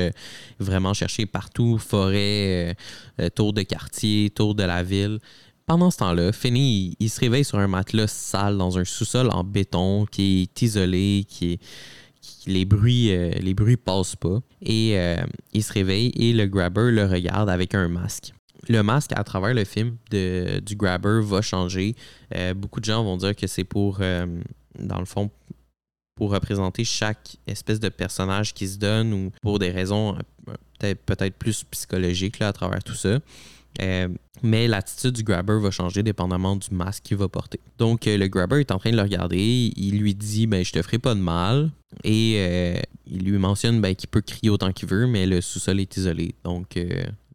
vraiment 0.58 0.92
chercher 0.92 1.26
partout, 1.26 1.78
forêt, 1.78 2.76
tour 3.34 3.52
de 3.52 3.62
quartier, 3.62 4.30
tour 4.30 4.54
de 4.54 4.64
la 4.64 4.82
ville 4.82 5.20
pendant 5.72 5.90
ce 5.90 5.96
temps-là, 5.96 6.32
Finney, 6.32 6.94
il, 7.00 7.08
se 7.08 7.18
réveille 7.18 7.46
sur 7.46 7.58
un 7.58 7.66
matelas 7.66 8.06
sale 8.06 8.58
dans 8.58 8.76
un 8.76 8.84
sous-sol 8.84 9.30
en 9.30 9.42
béton 9.42 10.04
qui 10.04 10.42
est 10.42 10.60
isolé, 10.60 11.24
qui 11.26 11.58
les 12.46 12.66
bruits 12.66 13.10
euh, 13.10 13.30
les 13.40 13.54
bruits 13.54 13.78
passent 13.78 14.14
pas 14.14 14.40
et 14.60 14.98
euh, 14.98 15.16
il 15.54 15.62
se 15.62 15.72
réveille 15.72 16.12
et 16.14 16.34
le 16.34 16.44
grabber 16.44 16.90
le 16.90 17.06
regarde 17.06 17.48
avec 17.48 17.74
un 17.74 17.88
masque. 17.88 18.34
Le 18.68 18.82
masque 18.82 19.12
à 19.16 19.24
travers 19.24 19.54
le 19.54 19.64
film 19.64 19.96
du 20.10 20.76
grabber 20.76 21.20
va 21.22 21.40
changer. 21.40 21.94
Euh, 22.34 22.52
beaucoup 22.52 22.80
de 22.80 22.84
gens 22.84 23.02
vont 23.02 23.16
dire 23.16 23.34
que 23.34 23.46
c'est 23.46 23.64
pour 23.64 24.00
dans 24.78 24.98
le 24.98 25.06
fond 25.06 25.30
pour 26.16 26.32
représenter 26.32 26.84
chaque 26.84 27.38
espèce 27.46 27.80
de 27.80 27.88
personnage 27.88 28.52
qui 28.52 28.68
se 28.68 28.76
donne 28.76 29.14
ou 29.14 29.30
pour 29.40 29.58
des 29.58 29.70
raisons 29.70 30.18
peut-être 30.78 31.38
plus 31.38 31.64
psychologiques 31.64 32.40
là, 32.40 32.48
à 32.48 32.52
travers 32.52 32.84
tout 32.84 32.94
ça. 32.94 33.20
Euh, 33.80 34.08
mais 34.42 34.66
l'attitude 34.66 35.12
du 35.12 35.22
grabber 35.22 35.58
va 35.60 35.70
changer 35.70 36.02
dépendamment 36.02 36.56
du 36.56 36.68
masque 36.72 37.04
qu'il 37.04 37.16
va 37.16 37.28
porter. 37.28 37.60
Donc, 37.78 38.06
euh, 38.06 38.16
le 38.18 38.28
grabber 38.28 38.60
est 38.60 38.72
en 38.72 38.78
train 38.78 38.90
de 38.90 38.96
le 38.96 39.02
regarder. 39.02 39.72
Il 39.76 39.98
lui 39.98 40.14
dit 40.14 40.46
ben, 40.46 40.64
Je 40.64 40.72
te 40.72 40.82
ferai 40.82 40.98
pas 40.98 41.14
de 41.14 41.20
mal. 41.20 41.70
Et 42.04 42.34
euh, 42.38 42.80
il 43.06 43.24
lui 43.24 43.38
mentionne 43.38 43.80
ben, 43.80 43.94
qu'il 43.94 44.08
peut 44.08 44.22
crier 44.22 44.50
autant 44.50 44.72
qu'il 44.72 44.88
veut, 44.88 45.06
mais 45.06 45.26
le 45.26 45.40
sous-sol 45.40 45.78
est 45.80 45.96
isolé. 45.96 46.34
Donc, 46.42 46.78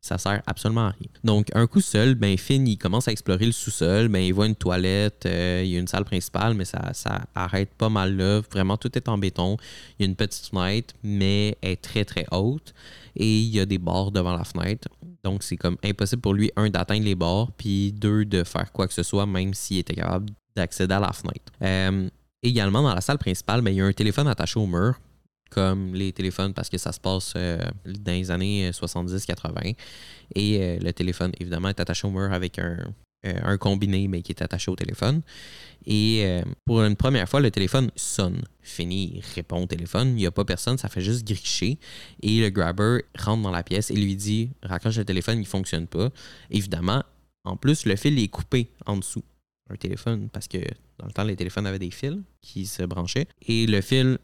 ça 0.02 0.18
sert 0.18 0.42
absolument 0.48 0.88
à 0.88 0.90
rien. 0.90 1.08
Donc, 1.24 1.48
un 1.54 1.68
coup 1.68 1.82
seul, 1.82 2.16
ben, 2.16 2.36
Finn, 2.38 2.68
il 2.68 2.78
commence 2.78 3.08
à 3.08 3.12
explorer 3.12 3.46
le 3.46 3.52
sous-sol. 3.52 4.08
Ben, 4.08 4.20
il 4.20 4.34
voit 4.34 4.48
une 4.48 4.56
toilette, 4.56 5.26
il 5.26 5.68
y 5.68 5.76
a 5.76 5.80
une 5.80 5.88
salle 5.88 6.06
principale, 6.06 6.56
mais 6.56 6.66
ça, 6.66 6.92
ça 6.94 7.28
arrête 7.36 7.70
pas 7.78 7.90
mal 7.90 8.18
là. 8.18 8.42
Vraiment, 8.52 8.78
tout 8.78 8.96
est 8.98 9.08
en 9.08 9.18
béton. 9.18 9.58
Il 9.98 10.04
y 10.04 10.06
a 10.06 10.10
une 10.10 10.16
petite 10.16 10.48
fenêtre, 10.48 10.96
mais 11.04 11.56
elle 11.62 11.72
est 11.72 11.82
très, 11.82 12.04
très 12.04 12.26
haute. 12.32 12.74
Et 13.16 13.40
il 13.40 13.56
y 13.56 13.60
a 13.60 13.66
des 13.66 13.78
barres 13.78 14.12
devant 14.12 14.36
la 14.36 14.44
fenêtre. 14.44 14.88
Donc, 15.24 15.44
c'est 15.44 15.58
comme 15.58 15.78
impossible 15.84 16.22
pour 16.22 16.34
lui, 16.34 16.52
un, 16.56 16.70
d'atteindre 16.70 17.04
les 17.04 17.16
bords, 17.16 17.52
puis 17.58 17.92
deux, 17.92 18.26
de 18.26 18.44
faire 18.44 18.72
quoi 18.72 18.88
que 18.88 18.94
ce 18.94 19.04
soit, 19.04 19.26
même 19.26 19.54
s'il 19.54 19.78
était 19.78 19.96
capable 19.96 20.30
d'accéder 20.56 20.94
à 20.94 21.00
la 21.00 21.12
fenêtre. 21.12 21.52
Euh, 21.62 22.10
également, 22.44 22.82
dans 22.82 22.94
la 22.94 23.02
salle 23.02 23.18
principale, 23.18 23.62
ben, 23.62 23.72
il 23.72 23.78
y 23.78 23.82
a 23.82 23.86
un 23.86 23.94
téléphone 23.94 24.28
attaché 24.28 24.60
au 24.60 24.68
mur, 24.68 25.00
comme 25.50 25.94
les 25.94 26.12
téléphones, 26.12 26.54
parce 26.54 26.70
que 26.70 26.78
ça 26.78 26.92
se 26.92 27.00
passe 27.00 27.34
euh, 27.36 27.60
dans 27.86 28.12
les 28.12 28.32
années 28.32 28.70
70-80. 28.72 29.76
Et 30.36 30.62
euh, 30.62 30.80
le 30.80 30.92
téléphone, 30.94 31.32
évidemment, 31.40 31.70
est 31.70 31.80
attaché 31.80 32.08
au 32.08 32.12
mur 32.12 32.32
avec 32.32 32.60
un, 32.60 32.78
un 33.44 33.58
combiné, 33.58 34.08
mais 34.08 34.22
qui 34.22 34.32
est 34.32 34.42
attaché 34.42 34.72
au 34.72 34.76
téléphone. 34.76 35.22
Et 35.86 36.24
euh, 36.26 36.42
pour 36.66 36.84
une 36.84 36.98
première 36.98 37.30
fois, 37.30 37.40
le 37.40 37.50
téléphone 37.50 37.90
sonne. 37.96 38.42
Fini, 38.62 39.22
répond 39.36 39.64
au 39.64 39.66
téléphone. 39.66 40.10
Il 40.10 40.16
n'y 40.16 40.26
a 40.26 40.32
pas 40.32 40.44
personne, 40.44 40.78
ça 40.78 40.90
fait 40.90 41.02
juste 41.02 41.26
gricher. 41.26 41.80
Et 42.22 42.42
le 42.42 42.50
grabber 42.50 43.06
rentre 43.18 43.44
dans 43.44 43.52
la 43.52 43.64
pièce 43.64 43.90
et 43.90 43.96
lui 43.96 44.18
dit 44.18 44.50
Raccroche 44.62 44.98
le 44.98 45.06
téléphone, 45.06 45.38
il 45.38 45.42
ne 45.42 45.46
fonctionne 45.46 45.88
pas. 45.88 46.10
Évidemment, 46.52 47.04
en 47.46 47.56
plus, 47.56 47.86
le 47.86 47.96
fil 47.96 48.20
est 48.20 48.28
coupé 48.28 48.70
en 48.86 48.98
dessous. 48.98 49.24
Un 49.70 49.76
téléphone, 49.76 50.30
parce 50.30 50.48
que 50.48 50.58
dans 51.00 51.06
le 51.06 51.12
temps, 51.12 51.24
les 51.24 51.36
téléphones 51.36 51.68
avaient 51.68 51.80
des 51.80 51.92
fils 51.92 52.18
qui 52.42 52.66
se 52.66 52.84
branchaient. 52.84 53.28
Et 53.48 53.66
le 53.66 53.82
fil 53.82 54.18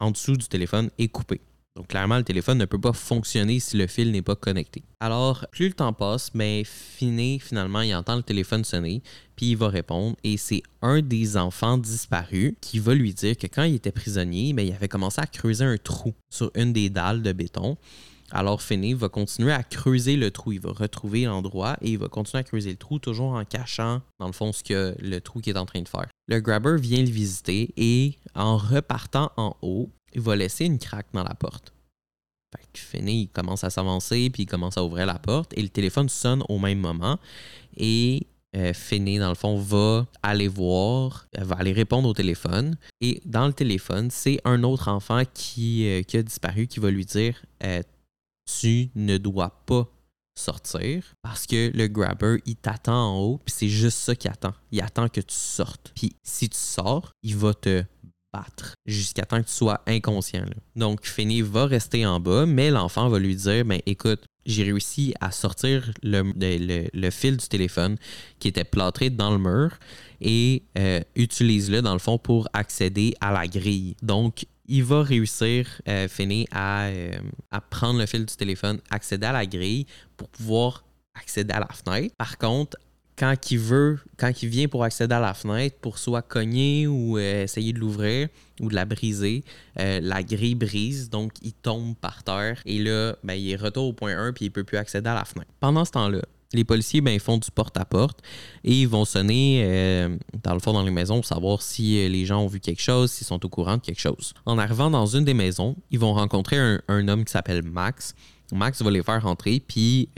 en 0.00 0.10
dessous 0.12 0.36
du 0.36 0.46
téléphone 0.46 0.90
est 0.98 1.08
coupé. 1.08 1.40
Donc 1.76 1.88
clairement, 1.88 2.18
le 2.18 2.22
téléphone 2.22 2.58
ne 2.58 2.66
peut 2.66 2.80
pas 2.80 2.92
fonctionner 2.92 3.58
si 3.58 3.76
le 3.76 3.88
fil 3.88 4.12
n'est 4.12 4.22
pas 4.22 4.36
connecté. 4.36 4.84
Alors, 5.00 5.44
plus 5.50 5.68
le 5.68 5.74
temps 5.74 5.92
passe, 5.92 6.30
mais 6.32 6.62
Finé, 6.64 7.40
finalement, 7.40 7.80
il 7.80 7.92
entend 7.96 8.14
le 8.14 8.22
téléphone 8.22 8.62
sonner, 8.62 9.02
puis 9.34 9.50
il 9.50 9.56
va 9.56 9.68
répondre, 9.68 10.16
et 10.22 10.36
c'est 10.36 10.62
un 10.82 11.02
des 11.02 11.36
enfants 11.36 11.76
disparus 11.76 12.54
qui 12.60 12.78
va 12.78 12.94
lui 12.94 13.12
dire 13.12 13.36
que 13.36 13.48
quand 13.48 13.64
il 13.64 13.74
était 13.74 13.90
prisonnier, 13.90 14.52
ben, 14.52 14.64
il 14.64 14.72
avait 14.72 14.86
commencé 14.86 15.20
à 15.20 15.26
creuser 15.26 15.64
un 15.64 15.76
trou 15.76 16.14
sur 16.30 16.52
une 16.54 16.72
des 16.72 16.90
dalles 16.90 17.22
de 17.22 17.32
béton. 17.32 17.76
Alors 18.30 18.62
Finney 18.62 18.94
va 18.94 19.08
continuer 19.08 19.52
à 19.52 19.62
creuser 19.62 20.16
le 20.16 20.30
trou. 20.30 20.52
Il 20.52 20.60
va 20.60 20.72
retrouver 20.72 21.24
l'endroit 21.24 21.76
et 21.82 21.90
il 21.90 21.98
va 21.98 22.08
continuer 22.08 22.40
à 22.40 22.44
creuser 22.44 22.70
le 22.70 22.76
trou, 22.76 22.98
toujours 22.98 23.32
en 23.32 23.44
cachant, 23.44 24.00
dans 24.18 24.26
le 24.26 24.32
fond, 24.32 24.52
ce 24.52 24.62
que 24.62 24.96
le 25.00 25.20
trou 25.20 25.40
qu'il 25.40 25.54
est 25.54 25.58
en 25.58 25.66
train 25.66 25.82
de 25.82 25.88
faire. 25.88 26.06
Le 26.26 26.40
grabber 26.40 26.76
vient 26.78 27.02
le 27.02 27.10
visiter 27.10 27.72
et 27.76 28.16
en 28.34 28.56
repartant 28.56 29.30
en 29.36 29.56
haut, 29.62 29.90
il 30.14 30.20
va 30.20 30.36
laisser 30.36 30.64
une 30.64 30.78
craque 30.78 31.08
dans 31.12 31.24
la 31.24 31.34
porte. 31.34 31.72
Fait 32.56 32.64
que 32.72 32.78
Finney, 32.78 33.22
il 33.22 33.28
commence 33.28 33.64
à 33.64 33.70
s'avancer, 33.70 34.30
puis 34.30 34.44
il 34.44 34.46
commence 34.46 34.78
à 34.78 34.84
ouvrir 34.84 35.06
la 35.06 35.18
porte, 35.18 35.52
et 35.56 35.62
le 35.62 35.68
téléphone 35.68 36.08
sonne 36.08 36.42
au 36.48 36.58
même 36.58 36.78
moment. 36.78 37.18
Et 37.76 38.26
euh, 38.56 38.72
dans 39.18 39.28
le 39.28 39.34
fond, 39.34 39.58
va 39.58 40.06
aller 40.22 40.48
voir, 40.48 41.26
va 41.36 41.56
aller 41.56 41.72
répondre 41.72 42.08
au 42.08 42.12
téléphone. 42.12 42.76
Et 43.00 43.20
dans 43.24 43.46
le 43.46 43.52
téléphone, 43.52 44.10
c'est 44.10 44.40
un 44.44 44.62
autre 44.62 44.88
enfant 44.88 45.22
qui, 45.32 45.88
euh, 45.88 46.02
a 46.18 46.22
disparu 46.22 46.66
qui 46.66 46.78
va 46.78 46.90
lui 46.90 47.04
dire 47.04 47.42
euh, 47.64 47.82
Tu 48.60 48.90
ne 48.94 49.18
dois 49.18 49.50
pas 49.66 49.88
sortir 50.36 51.14
parce 51.22 51.46
que 51.46 51.70
le 51.74 51.86
grabber, 51.88 52.38
il 52.46 52.56
t'attend 52.56 53.14
en 53.14 53.20
haut, 53.20 53.40
puis 53.44 53.54
c'est 53.56 53.68
juste 53.68 53.98
ça 53.98 54.14
qu'il 54.14 54.30
attend. 54.30 54.54
Il 54.70 54.80
attend 54.80 55.08
que 55.08 55.20
tu 55.20 55.34
sortes. 55.34 55.92
Puis 55.94 56.14
si 56.22 56.48
tu 56.48 56.58
sors, 56.58 57.12
il 57.22 57.36
va 57.36 57.54
te 57.54 57.84
jusqu'à 58.86 59.24
temps 59.24 59.40
que 59.40 59.48
tu 59.48 59.54
sois 59.54 59.82
inconscient. 59.86 60.44
Donc, 60.76 61.06
Finney 61.06 61.42
va 61.42 61.66
rester 61.66 62.06
en 62.06 62.20
bas, 62.20 62.46
mais 62.46 62.70
l'enfant 62.70 63.08
va 63.08 63.18
lui 63.18 63.36
dire 63.36 63.64
ben, 63.64 63.80
écoute, 63.86 64.24
j'ai 64.46 64.64
réussi 64.64 65.14
à 65.20 65.30
sortir 65.30 65.90
le, 66.02 67.10
fil 67.10 67.36
du 67.36 67.48
téléphone 67.48 67.96
qui 68.38 68.48
était 68.48 68.64
plâtré 68.64 69.10
dans 69.10 69.30
le 69.30 69.38
mur 69.38 69.70
et 70.20 70.62
euh, 70.78 71.00
utilise-le 71.16 71.82
dans 71.82 71.92
le 71.92 71.98
fond 71.98 72.18
pour 72.18 72.48
accéder 72.52 73.14
à 73.20 73.32
la 73.32 73.46
grille. 73.46 73.96
Donc, 74.02 74.46
il 74.66 74.84
va 74.84 75.02
réussir, 75.02 75.66
euh, 75.88 76.08
euh, 76.20 77.12
à 77.50 77.60
prendre 77.60 77.98
le 77.98 78.06
fil 78.06 78.24
du 78.24 78.36
téléphone, 78.36 78.80
accéder 78.90 79.26
à 79.26 79.32
la 79.32 79.46
grille 79.46 79.86
pour 80.16 80.28
pouvoir 80.28 80.84
accéder 81.14 81.52
à 81.52 81.60
la 81.60 81.68
fenêtre. 81.68 82.14
Par 82.16 82.38
contre, 82.38 82.76
quand 83.16 83.50
il 83.50 83.58
veut, 83.58 83.98
quand 84.16 84.32
vient 84.42 84.68
pour 84.68 84.84
accéder 84.84 85.14
à 85.14 85.20
la 85.20 85.34
fenêtre, 85.34 85.76
pour 85.80 85.98
soit 85.98 86.22
cogner 86.22 86.86
ou 86.86 87.18
euh, 87.18 87.44
essayer 87.44 87.72
de 87.72 87.78
l'ouvrir 87.78 88.28
ou 88.60 88.68
de 88.68 88.74
la 88.74 88.84
briser, 88.84 89.44
euh, 89.78 90.00
la 90.02 90.22
grille 90.22 90.54
brise, 90.54 91.10
donc 91.10 91.32
il 91.42 91.52
tombe 91.52 91.94
par 91.96 92.22
terre 92.24 92.60
et 92.66 92.78
là, 92.78 93.16
ben, 93.22 93.34
il 93.34 93.50
est 93.50 93.56
retour 93.56 93.88
au 93.88 93.92
point 93.92 94.16
1 94.16 94.32
puis 94.32 94.46
il 94.46 94.50
peut 94.50 94.64
plus 94.64 94.78
accéder 94.78 95.08
à 95.08 95.14
la 95.14 95.24
fenêtre. 95.24 95.50
Pendant 95.60 95.84
ce 95.84 95.92
temps-là, 95.92 96.22
les 96.52 96.64
policiers 96.64 97.00
ben, 97.00 97.18
font 97.18 97.38
du 97.38 97.50
porte-à-porte 97.50 98.20
et 98.64 98.80
ils 98.80 98.88
vont 98.88 99.04
sonner 99.04 99.62
euh, 99.64 100.16
dans 100.42 100.54
le 100.54 100.60
fond 100.60 100.72
dans 100.72 100.82
les 100.82 100.90
maisons 100.90 101.16
pour 101.16 101.24
savoir 101.24 101.62
si 101.62 102.08
les 102.08 102.26
gens 102.26 102.42
ont 102.42 102.48
vu 102.48 102.60
quelque 102.60 102.82
chose, 102.82 103.12
s'ils 103.12 103.26
sont 103.26 103.44
au 103.44 103.48
courant 103.48 103.76
de 103.76 103.82
quelque 103.82 104.00
chose. 104.00 104.34
En 104.44 104.58
arrivant 104.58 104.90
dans 104.90 105.06
une 105.06 105.24
des 105.24 105.34
maisons, 105.34 105.76
ils 105.90 105.98
vont 105.98 106.14
rencontrer 106.14 106.58
un, 106.58 106.80
un 106.88 107.06
homme 107.08 107.24
qui 107.24 107.32
s'appelle 107.32 107.62
Max. 107.62 108.14
Max 108.52 108.82
va 108.82 108.90
les 108.90 109.02
faire 109.02 109.22
rentrer, 109.22 109.60
puis 109.66 110.08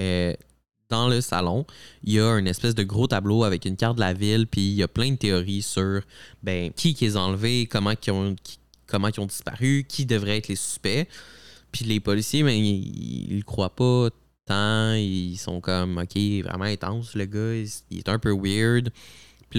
dans 0.88 1.08
le 1.08 1.20
salon, 1.20 1.66
il 2.04 2.14
y 2.14 2.20
a 2.20 2.38
une 2.38 2.46
espèce 2.46 2.74
de 2.74 2.82
gros 2.82 3.06
tableau 3.06 3.44
avec 3.44 3.64
une 3.64 3.76
carte 3.76 3.96
de 3.96 4.00
la 4.00 4.12
ville, 4.12 4.46
puis 4.46 4.62
il 4.62 4.74
y 4.74 4.82
a 4.82 4.88
plein 4.88 5.10
de 5.10 5.16
théories 5.16 5.62
sur 5.62 6.00
ben, 6.42 6.72
qui 6.74 6.94
qui 6.94 7.04
les 7.04 7.16
a 7.16 7.20
enlevés, 7.20 7.66
comment 7.66 7.92
ils 8.06 8.10
ont, 8.10 8.36
comment 8.86 9.10
ont 9.18 9.26
disparu, 9.26 9.84
qui 9.88 10.06
devrait 10.06 10.38
être 10.38 10.48
les 10.48 10.56
suspects. 10.56 11.08
Puis 11.72 11.84
les 11.84 12.00
policiers, 12.00 12.42
ben, 12.42 12.54
ils, 12.54 13.36
ne 13.36 13.42
croient 13.42 13.74
pas 13.74 14.08
tant, 14.46 14.94
ils 14.94 15.36
sont 15.36 15.60
comme, 15.60 15.98
ok, 15.98 16.16
vraiment 16.44 16.64
intense, 16.64 17.14
le 17.14 17.24
gars, 17.26 17.68
il 17.90 17.98
est 17.98 18.08
un 18.08 18.18
peu 18.18 18.32
weird. 18.32 18.90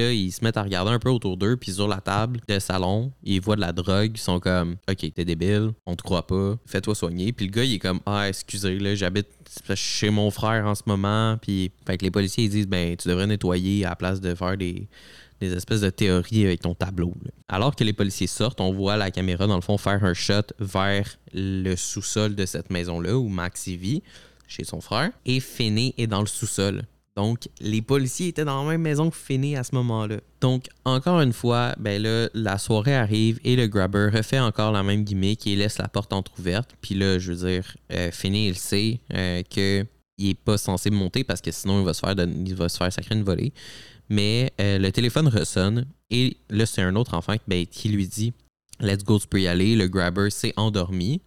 Ils 0.03 0.31
se 0.31 0.43
mettent 0.43 0.57
à 0.57 0.63
regarder 0.63 0.91
un 0.91 0.99
peu 0.99 1.09
autour 1.09 1.37
d'eux, 1.37 1.57
puis 1.57 1.73
sur 1.73 1.87
la 1.87 2.01
table 2.01 2.39
de 2.47 2.59
salon, 2.59 3.11
ils 3.23 3.41
voient 3.41 3.55
de 3.55 3.61
la 3.61 3.71
drogue, 3.71 4.11
ils 4.15 4.19
sont 4.19 4.39
comme 4.39 4.77
OK, 4.89 5.13
t'es 5.13 5.25
débile, 5.25 5.71
on 5.85 5.95
te 5.95 6.03
croit 6.03 6.27
pas, 6.27 6.57
fais-toi 6.65 6.95
soigner. 6.95 7.33
Puis 7.33 7.47
le 7.47 7.51
gars, 7.51 7.63
il 7.63 7.75
est 7.75 7.79
comme 7.79 7.99
Ah, 8.05 8.29
excusez, 8.29 8.79
là, 8.79 8.95
j'habite 8.95 9.27
chez 9.75 10.09
mon 10.09 10.31
frère 10.31 10.65
en 10.65 10.75
ce 10.75 10.83
moment. 10.85 11.37
Puis 11.41 11.71
fait 11.85 12.01
les 12.01 12.11
policiers, 12.11 12.45
ils 12.45 12.49
disent 12.49 12.67
Ben, 12.67 12.95
tu 12.95 13.07
devrais 13.07 13.27
nettoyer 13.27 13.85
à 13.85 13.89
la 13.89 13.95
place 13.95 14.21
de 14.21 14.33
faire 14.35 14.57
des, 14.57 14.87
espèces 15.41 15.81
de 15.81 15.89
théories 15.89 16.45
avec 16.45 16.61
ton 16.61 16.75
tableau. 16.75 17.13
Alors 17.47 17.75
que 17.75 17.83
les 17.83 17.93
policiers 17.93 18.27
sortent, 18.27 18.61
on 18.61 18.71
voit 18.71 18.97
la 18.97 19.11
caméra, 19.11 19.47
dans 19.47 19.55
le 19.55 19.61
fond, 19.61 19.77
faire 19.77 20.03
un 20.03 20.13
shot 20.13 20.53
vers 20.59 21.17
le 21.33 21.75
sous-sol 21.75 22.35
de 22.35 22.45
cette 22.45 22.69
maison-là, 22.69 23.17
où 23.17 23.27
Max 23.27 23.67
y 23.67 23.77
vit, 23.77 24.03
chez 24.47 24.63
son 24.63 24.81
frère. 24.81 25.11
Et 25.25 25.39
Finney 25.39 25.93
est 25.97 26.07
dans 26.07 26.21
le 26.21 26.27
sous-sol. 26.27 26.83
Donc, 27.17 27.49
les 27.61 27.81
policiers 27.81 28.27
étaient 28.27 28.45
dans 28.45 28.63
la 28.63 28.69
même 28.69 28.81
maison 28.83 29.09
que 29.09 29.15
Finney 29.17 29.55
à 29.55 29.63
ce 29.63 29.73
moment-là. 29.73 30.17
Donc, 30.39 30.67
encore 30.85 31.19
une 31.19 31.33
fois, 31.33 31.73
ben 31.79 31.99
là, 31.99 32.29
la 32.35 32.59
soirée 32.59 32.93
arrive 32.93 33.39
et 33.43 33.55
le 33.55 33.65
grabber 33.65 34.09
refait 34.13 34.37
encore 34.37 34.71
la 34.71 34.83
même 34.83 35.03
gimmick 35.03 35.47
et 35.47 35.55
laisse 35.55 35.79
la 35.79 35.87
porte 35.87 36.13
entrouverte. 36.13 36.75
Puis 36.79 36.93
là, 36.93 37.17
je 37.17 37.33
veux 37.33 37.49
dire, 37.49 37.75
euh, 37.91 38.11
il 38.23 38.55
sait 38.55 38.99
euh, 39.15 39.41
qu'il 39.49 39.87
n'est 40.19 40.35
pas 40.35 40.59
censé 40.59 40.91
monter 40.91 41.23
parce 41.23 41.41
que 41.41 41.49
sinon, 41.49 41.79
il 41.79 41.85
va 41.85 41.95
se 41.95 42.01
faire, 42.01 42.13
il 42.15 42.53
va 42.53 42.69
sacrer 42.69 43.15
une 43.15 43.23
volée. 43.23 43.51
Mais 44.09 44.53
euh, 44.61 44.77
le 44.77 44.91
téléphone 44.91 45.27
ressonne 45.27 45.87
et 46.11 46.37
là, 46.51 46.67
c'est 46.67 46.83
un 46.83 46.95
autre 46.95 47.15
enfant 47.15 47.33
ben, 47.47 47.65
qui 47.65 47.89
lui 47.89 48.07
dit 48.07 48.31
Let's 48.79 49.03
go, 49.03 49.17
tu 49.17 49.25
peux 49.25 49.41
y 49.41 49.47
aller. 49.47 49.75
Le 49.75 49.87
grabber 49.87 50.29
s'est 50.29 50.53
endormi 50.55 51.21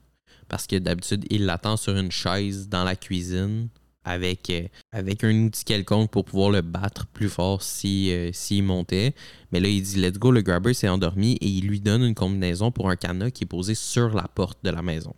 parce 0.46 0.68
que 0.68 0.76
d'habitude, 0.76 1.24
il 1.30 1.46
l'attend 1.46 1.76
sur 1.76 1.96
une 1.96 2.12
chaise 2.12 2.68
dans 2.68 2.84
la 2.84 2.94
cuisine 2.94 3.68
avec, 4.04 4.50
euh, 4.50 4.62
avec 4.92 5.24
un 5.24 5.44
outil 5.44 5.64
quelconque 5.64 6.10
pour 6.10 6.24
pouvoir 6.24 6.50
le 6.50 6.62
battre 6.62 7.06
plus 7.06 7.28
fort 7.28 7.62
s'il 7.62 8.34
si, 8.34 8.60
euh, 8.60 8.64
montait. 8.64 9.14
Mais 9.52 9.60
là, 9.60 9.68
il 9.68 9.82
dit 9.82 10.00
Let's 10.00 10.18
go, 10.18 10.30
le 10.30 10.42
grabber 10.42 10.74
s'est 10.74 10.88
endormi 10.88 11.36
et 11.40 11.46
il 11.46 11.66
lui 11.66 11.80
donne 11.80 12.02
une 12.02 12.14
combinaison 12.14 12.70
pour 12.70 12.88
un 12.88 12.96
cadenas 12.96 13.30
qui 13.30 13.44
est 13.44 13.46
posé 13.46 13.74
sur 13.74 14.14
la 14.14 14.28
porte 14.28 14.58
de 14.62 14.70
la 14.70 14.82
maison. 14.82 15.14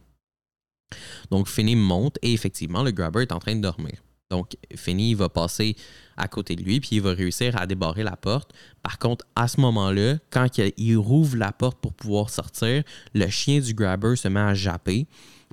Donc, 1.30 1.48
Finney 1.48 1.76
monte 1.76 2.18
et 2.22 2.32
effectivement, 2.32 2.82
le 2.82 2.90
grabber 2.90 3.22
est 3.22 3.32
en 3.32 3.38
train 3.38 3.54
de 3.54 3.60
dormir. 3.60 4.02
Donc, 4.30 4.56
Finney 4.74 5.12
va 5.12 5.28
passer 5.28 5.76
à 6.16 6.26
côté 6.26 6.56
de 6.56 6.62
lui 6.62 6.80
puis 6.80 6.96
il 6.96 7.02
va 7.02 7.12
réussir 7.12 7.54
à 7.60 7.66
débarrer 7.66 8.02
la 8.02 8.16
porte. 8.16 8.52
Par 8.82 8.98
contre, 8.98 9.26
à 9.36 9.46
ce 9.46 9.60
moment-là, 9.60 10.16
quand 10.30 10.46
il 10.78 10.96
rouvre 10.96 11.36
la 11.36 11.52
porte 11.52 11.78
pour 11.78 11.92
pouvoir 11.92 12.30
sortir, 12.30 12.82
le 13.14 13.28
chien 13.28 13.60
du 13.60 13.74
grabber 13.74 14.16
se 14.16 14.28
met 14.28 14.40
à 14.40 14.54
japper. 14.54 15.06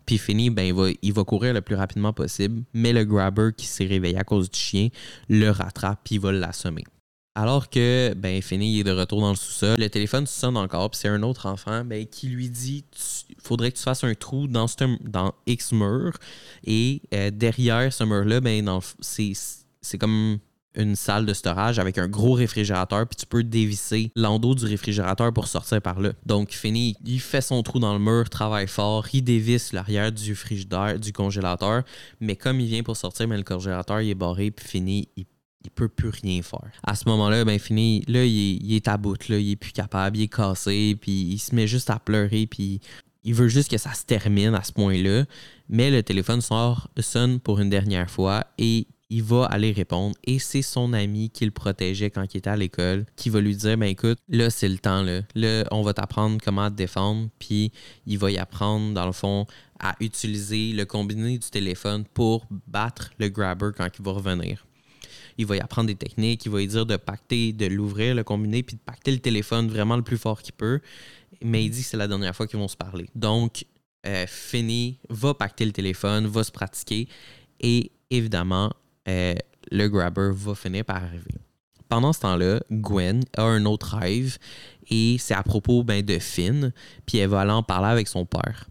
Puis 0.05 0.17
Finney, 0.17 0.49
ben, 0.49 0.63
il, 0.63 0.73
va, 0.73 0.87
il 1.01 1.13
va 1.13 1.23
courir 1.23 1.53
le 1.53 1.61
plus 1.61 1.75
rapidement 1.75 2.13
possible, 2.13 2.63
mais 2.73 2.93
le 2.93 3.05
grabber 3.05 3.49
qui 3.55 3.65
s'est 3.65 3.85
réveillé 3.85 4.17
à 4.17 4.23
cause 4.23 4.49
du 4.49 4.59
chien 4.59 4.89
le 5.27 5.49
rattrape 5.49 6.01
puis 6.03 6.15
il 6.15 6.21
va 6.21 6.31
l'assommer. 6.31 6.83
Alors 7.35 7.69
que 7.69 8.13
ben, 8.15 8.41
Finney 8.41 8.79
est 8.79 8.83
de 8.83 8.91
retour 8.91 9.21
dans 9.21 9.29
le 9.29 9.35
sous-sol, 9.35 9.79
le 9.79 9.89
téléphone 9.89 10.27
sonne 10.27 10.57
encore, 10.57 10.89
puis 10.89 10.99
c'est 11.01 11.07
un 11.07 11.23
autre 11.23 11.45
enfant 11.45 11.85
ben, 11.85 12.05
qui 12.05 12.27
lui 12.27 12.49
dit 12.49 12.83
il 13.29 13.35
faudrait 13.41 13.71
que 13.71 13.77
tu 13.77 13.83
fasses 13.83 14.03
un 14.03 14.13
trou 14.13 14.47
dans, 14.47 14.65
dans 15.01 15.33
X 15.45 15.71
mur. 15.71 16.17
Et 16.65 17.01
euh, 17.13 17.31
derrière 17.31 17.93
ce 17.93 18.03
mur-là, 18.03 18.41
ben, 18.41 18.81
c'est 18.99 19.97
comme 19.97 20.39
une 20.75 20.95
salle 20.95 21.25
de 21.25 21.33
storage 21.33 21.79
avec 21.79 21.97
un 21.97 22.07
gros 22.07 22.33
réfrigérateur, 22.33 23.07
puis 23.07 23.17
tu 23.17 23.25
peux 23.25 23.43
dévisser 23.43 24.11
l'endos 24.15 24.55
du 24.55 24.65
réfrigérateur 24.65 25.33
pour 25.33 25.47
sortir 25.47 25.81
par 25.81 25.99
là. 25.99 26.13
Donc, 26.25 26.51
fini, 26.51 26.95
il 27.05 27.19
fait 27.19 27.41
son 27.41 27.63
trou 27.63 27.79
dans 27.79 27.93
le 27.93 27.99
mur, 27.99 28.29
travaille 28.29 28.67
fort, 28.67 29.07
il 29.13 29.23
dévisse 29.23 29.73
l'arrière 29.73 30.11
du 30.11 30.35
frigidaire, 30.35 30.99
du 30.99 31.11
congélateur, 31.11 31.83
mais 32.19 32.35
comme 32.35 32.59
il 32.59 32.67
vient 32.67 32.83
pour 32.83 32.97
sortir, 32.97 33.27
mais 33.27 33.37
le 33.37 33.43
congélateur 33.43 34.01
il 34.01 34.09
est 34.09 34.15
barré, 34.15 34.51
puis 34.51 34.67
fini, 34.67 35.09
il 35.17 35.25
il 35.63 35.71
peut 35.71 35.89
plus 35.89 36.09
rien 36.09 36.41
faire. 36.41 36.71
À 36.83 36.95
ce 36.95 37.07
moment-là, 37.09 37.43
ben 37.43 37.59
fini, 37.59 38.03
là, 38.07 38.23
il 38.23 38.73
est, 38.73 38.87
à 38.87 38.97
bout, 38.97 39.27
là, 39.27 39.37
il 39.37 39.51
est 39.51 39.55
plus 39.55 39.71
capable, 39.71 40.17
il 40.17 40.23
est 40.23 40.33
cassé, 40.33 40.97
puis 40.99 41.11
il 41.11 41.39
se 41.39 41.53
met 41.53 41.67
juste 41.67 41.89
à 41.89 41.99
pleurer, 41.99 42.47
puis 42.47 42.79
il 43.23 43.33
veut 43.33 43.49
juste 43.49 43.69
que 43.69 43.77
ça 43.77 43.93
se 43.93 44.05
termine 44.05 44.55
à 44.55 44.63
ce 44.63 44.71
point-là. 44.71 45.25
Mais 45.67 45.91
le 45.91 46.01
téléphone 46.01 46.41
sort, 46.41 46.89
sonne 46.99 47.39
pour 47.39 47.59
une 47.59 47.69
dernière 47.69 48.09
fois 48.09 48.45
et 48.57 48.87
il 49.09 49.23
va 49.23 49.45
aller 49.45 49.71
répondre 49.71 50.15
et 50.23 50.39
c'est 50.39 50.61
son 50.61 50.93
ami 50.93 51.29
qui 51.29 51.45
le 51.45 51.51
protégeait 51.51 52.11
quand 52.11 52.33
il 52.33 52.37
était 52.37 52.49
à 52.49 52.55
l'école 52.55 53.05
qui 53.15 53.29
va 53.29 53.41
lui 53.41 53.55
dire 53.55 53.77
ben 53.77 53.87
écoute 53.87 54.19
là 54.27 54.49
c'est 54.49 54.69
le 54.69 54.77
temps 54.77 55.01
là 55.01 55.21
là 55.35 55.65
on 55.71 55.81
va 55.81 55.93
t'apprendre 55.93 56.37
comment 56.43 56.69
te 56.69 56.75
défendre 56.75 57.29
puis 57.39 57.71
il 58.05 58.19
va 58.19 58.31
y 58.31 58.37
apprendre 58.37 58.93
dans 58.93 59.05
le 59.05 59.11
fond 59.11 59.45
à 59.79 59.95
utiliser 59.99 60.73
le 60.73 60.85
combiné 60.85 61.37
du 61.37 61.49
téléphone 61.49 62.03
pour 62.13 62.45
battre 62.67 63.11
le 63.17 63.29
grabber 63.29 63.71
quand 63.75 63.87
il 63.97 64.05
va 64.05 64.11
revenir 64.11 64.65
il 65.39 65.45
va 65.45 65.55
y 65.55 65.61
apprendre 65.61 65.87
des 65.87 65.95
techniques, 65.95 66.45
il 66.45 66.51
va 66.51 66.57
lui 66.57 66.67
dire 66.67 66.85
de 66.85 66.97
pacter, 66.97 67.53
de 67.53 67.65
l'ouvrir, 67.65 68.13
le 68.13 68.25
combiné, 68.25 68.61
puis 68.61 68.75
de 68.75 68.81
pacter 68.81 69.09
le 69.09 69.19
téléphone 69.19 69.69
vraiment 69.69 69.95
le 69.95 70.01
plus 70.01 70.17
fort 70.17 70.41
qu'il 70.41 70.53
peut. 70.53 70.81
Mais 71.41 71.63
il 71.63 71.69
dit 71.69 71.81
que 71.81 71.87
c'est 71.87 71.95
la 71.95 72.09
dernière 72.09 72.35
fois 72.35 72.45
qu'ils 72.45 72.59
vont 72.59 72.67
se 72.67 72.75
parler. 72.75 73.05
Donc, 73.15 73.65
euh, 74.05 74.25
Finney 74.27 74.99
va 75.09 75.33
pacter 75.33 75.63
le 75.65 75.71
téléphone, 75.71 76.27
va 76.27 76.43
se 76.43 76.51
pratiquer 76.51 77.07
et 77.61 77.89
évidemment, 78.09 78.73
euh, 79.07 79.35
le 79.71 79.87
grabber 79.87 80.31
va 80.33 80.55
finir 80.55 80.85
par 80.85 80.97
arriver. 80.97 81.35
Pendant 81.87 82.13
ce 82.13 82.19
temps-là, 82.21 82.61
Gwen 82.71 83.23
a 83.35 83.43
un 83.43 83.65
autre 83.65 83.97
rêve 83.97 84.37
et 84.89 85.17
c'est 85.19 85.33
à 85.33 85.43
propos 85.43 85.83
ben, 85.83 86.03
de 86.03 86.19
Finn, 86.19 86.71
puis 87.05 87.17
elle 87.17 87.29
va 87.29 87.41
aller 87.41 87.51
en 87.51 87.63
parler 87.63 87.87
avec 87.87 88.07
son 88.07 88.25
père. 88.25 88.67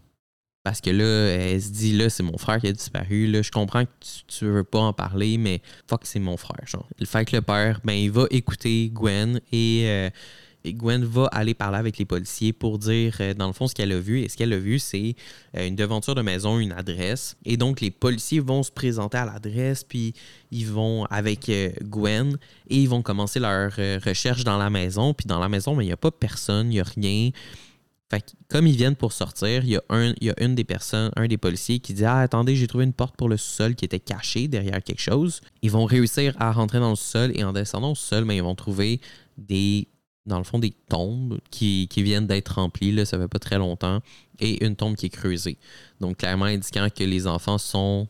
Parce 0.63 0.81
que 0.81 0.89
là, 0.89 1.03
elle 1.03 1.61
se 1.61 1.69
dit, 1.69 1.97
là, 1.97 2.09
c'est 2.09 2.23
mon 2.23 2.37
frère 2.37 2.59
qui 2.59 2.67
a 2.67 2.71
disparu. 2.71 3.27
Là, 3.27 3.41
je 3.41 3.49
comprends 3.49 3.85
que 3.85 3.91
tu, 4.27 4.45
veux 4.45 4.63
pas 4.63 4.79
en 4.79 4.93
parler, 4.93 5.37
mais 5.37 5.61
fuck, 5.87 6.01
c'est 6.03 6.19
mon 6.19 6.37
frère. 6.37 6.65
Genre. 6.65 6.87
Le 6.99 7.05
fait 7.05 7.25
que 7.25 7.35
le 7.35 7.41
père, 7.41 7.79
ben, 7.83 7.93
il 7.93 8.11
va 8.11 8.25
écouter 8.29 8.89
Gwen 8.93 9.39
et 9.51 9.85
euh, 9.87 10.09
et 10.09 10.09
Gwen 10.65 11.03
va 11.05 11.25
aller 11.27 11.53
parler 11.53 11.77
avec 11.77 11.97
les 11.97 12.05
policiers 12.05 12.53
pour 12.53 12.79
dire, 12.79 13.15
euh, 13.19 13.33
dans 13.33 13.47
le 13.47 13.53
fond, 13.53 13.67
ce 13.67 13.75
qu'elle 13.75 13.91
a 13.91 13.99
vu. 13.99 14.21
Et 14.21 14.29
ce 14.29 14.37
qu'elle 14.37 14.53
a 14.53 14.59
vu, 14.59 14.79
c'est 14.79 15.15
euh, 15.57 15.67
une 15.67 15.75
devanture 15.75 16.15
de 16.15 16.21
maison, 16.21 16.59
une 16.59 16.73
adresse. 16.73 17.37
Et 17.45 17.57
donc, 17.57 17.81
les 17.81 17.91
policiers 17.91 18.39
vont 18.39 18.63
se 18.63 18.71
présenter 18.71 19.17
à 19.17 19.25
l'adresse, 19.25 19.83
puis 19.83 20.13
ils 20.51 20.67
vont 20.67 21.05
avec 21.05 21.49
euh, 21.49 21.71
Gwen 21.83 22.37
et 22.69 22.77
ils 22.77 22.89
vont 22.89 23.01
commencer 23.01 23.39
leur 23.39 23.71
recherche 23.71 24.43
dans 24.43 24.57
la 24.57 24.69
maison. 24.69 25.13
Puis 25.13 25.25
dans 25.25 25.39
la 25.39 25.49
maison, 25.49 25.75
mais 25.75 25.85
il 25.85 25.87
n'y 25.87 25.93
a 25.93 25.97
pas 25.97 26.11
personne, 26.11 26.67
il 26.67 26.75
n'y 26.75 26.79
a 26.79 26.83
rien. 26.83 27.31
Fait 28.09 28.35
comme 28.49 28.65
ils 28.65 28.75
viennent 28.75 28.95
pour 28.95 29.13
sortir, 29.13 29.63
il 29.63 29.69
y, 29.69 29.77
a 29.77 29.83
un, 29.89 30.13
une 30.39 30.55
des 30.55 30.63
personnes, 30.63 31.11
un 31.15 31.27
des 31.27 31.37
policiers 31.37 31.79
qui 31.79 31.93
dit 31.93 32.05
Ah, 32.05 32.21
attendez, 32.21 32.55
j'ai 32.55 32.65
trouvé 32.65 32.83
une 32.83 32.93
porte 32.93 33.15
pour 33.15 33.29
le 33.29 33.37
sous-sol 33.37 33.75
qui 33.75 33.85
était 33.85 33.99
cachée 33.99 34.47
derrière 34.47 34.81
quelque 34.83 35.01
chose. 35.01 35.41
Ils 35.61 35.69
vont 35.69 35.85
réussir 35.85 36.35
à 36.39 36.51
rentrer 36.51 36.79
dans 36.79 36.89
le 36.89 36.95
sous-sol 36.95 37.31
et 37.35 37.43
en 37.43 37.53
descendant 37.53 37.91
au 37.91 37.95
sous-sol, 37.95 38.25
mais 38.25 38.37
ils 38.37 38.43
vont 38.43 38.55
trouver 38.55 38.99
des 39.37 39.87
dans 40.29 40.37
le 40.37 40.43
fond, 40.43 40.59
des 40.59 40.73
tombes 40.87 41.39
qui, 41.51 41.89
viennent 41.97 42.27
d'être 42.27 42.55
remplies, 42.55 42.93
là, 42.93 43.03
ça 43.03 43.17
fait 43.19 43.27
pas 43.27 43.39
très 43.39 43.57
longtemps, 43.57 43.99
et 44.39 44.63
une 44.63 44.75
tombe 44.75 44.95
qui 44.95 45.07
est 45.07 45.09
creusée. 45.09 45.57
Donc, 45.99 46.17
clairement 46.17 46.45
indiquant 46.45 46.87
que 46.95 47.03
les 47.03 47.27
enfants 47.27 47.57
sont, 47.57 48.07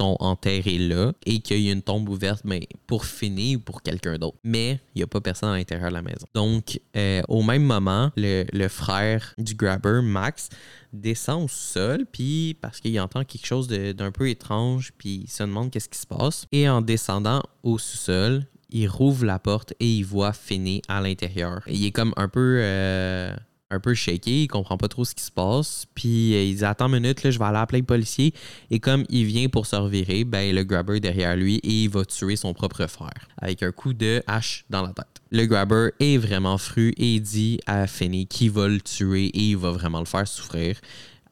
enterrés 0.00 0.78
là 0.78 1.12
et 1.26 1.40
qu'il 1.40 1.60
y 1.60 1.68
a 1.68 1.72
une 1.72 1.82
tombe 1.82 2.08
ouverte 2.08 2.40
mais 2.44 2.66
pour 2.86 3.04
finir 3.04 3.58
ou 3.58 3.60
pour 3.60 3.82
quelqu'un 3.82 4.16
d'autre. 4.16 4.38
Mais 4.42 4.80
il 4.94 5.00
n'y 5.00 5.02
a 5.02 5.06
pas 5.06 5.20
personne 5.20 5.50
à 5.50 5.56
l'intérieur 5.56 5.90
de 5.90 5.94
la 5.94 6.00
maison. 6.00 6.26
Donc, 6.32 6.80
euh, 6.96 7.20
au 7.28 7.42
même 7.42 7.62
moment, 7.62 8.10
le, 8.16 8.68
frère 8.68 9.34
du 9.36 9.54
grabber, 9.54 10.00
Max, 10.02 10.48
descend 10.94 11.44
au 11.44 11.48
sol, 11.48 12.06
puis 12.10 12.56
parce 12.62 12.80
qu'il 12.80 12.98
entend 12.98 13.24
quelque 13.24 13.44
chose 13.44 13.68
d'un 13.68 14.10
peu 14.10 14.30
étrange, 14.30 14.92
puis 14.96 15.24
il 15.24 15.30
se 15.30 15.42
demande 15.42 15.70
qu'est-ce 15.70 15.90
qui 15.90 15.98
se 15.98 16.06
passe. 16.06 16.46
Et 16.50 16.66
en 16.66 16.80
descendant 16.80 17.42
au 17.62 17.76
sous-sol, 17.76 18.46
il 18.72 18.88
rouvre 18.88 19.24
la 19.24 19.38
porte 19.38 19.72
et 19.80 19.86
il 19.86 20.04
voit 20.04 20.32
Finney 20.32 20.82
à 20.88 21.00
l'intérieur. 21.00 21.62
Il 21.66 21.84
est 21.84 21.90
comme 21.90 22.12
un 22.16 22.28
peu 22.28 22.58
euh, 22.60 23.34
un 23.70 23.80
peu 23.80 23.94
shaky, 23.94 24.44
il 24.44 24.48
comprend 24.48 24.76
pas 24.76 24.88
trop 24.88 25.04
ce 25.04 25.14
qui 25.14 25.22
se 25.22 25.30
passe. 25.30 25.86
Puis 25.94 26.34
euh, 26.34 26.42
il 26.42 26.56
dit 26.56 26.64
Attends 26.64 26.86
une 26.86 27.00
minute, 27.00 27.22
là, 27.22 27.30
je 27.30 27.38
vais 27.38 27.44
aller 27.44 27.58
appeler 27.58 27.80
le 27.80 27.86
policier. 27.86 28.34
Et 28.70 28.80
comme 28.80 29.04
il 29.08 29.24
vient 29.24 29.48
pour 29.48 29.66
se 29.66 29.76
revirer, 29.76 30.24
ben 30.24 30.54
le 30.54 30.64
grabber 30.64 31.00
derrière 31.00 31.36
lui 31.36 31.56
et 31.56 31.84
il 31.84 31.88
va 31.88 32.04
tuer 32.04 32.36
son 32.36 32.52
propre 32.52 32.86
frère 32.86 33.28
avec 33.38 33.62
un 33.62 33.72
coup 33.72 33.92
de 33.92 34.22
hache 34.26 34.64
dans 34.70 34.82
la 34.82 34.92
tête. 34.92 35.06
Le 35.30 35.46
grabber 35.46 35.90
est 36.00 36.18
vraiment 36.18 36.58
fru 36.58 36.92
et 36.96 37.14
il 37.14 37.20
dit 37.20 37.60
à 37.66 37.86
Finney 37.86 38.26
qu'il 38.26 38.50
va 38.50 38.66
le 38.66 38.80
tuer 38.80 39.26
et 39.26 39.50
il 39.50 39.56
va 39.56 39.70
vraiment 39.70 40.00
le 40.00 40.06
faire 40.06 40.26
souffrir. 40.26 40.76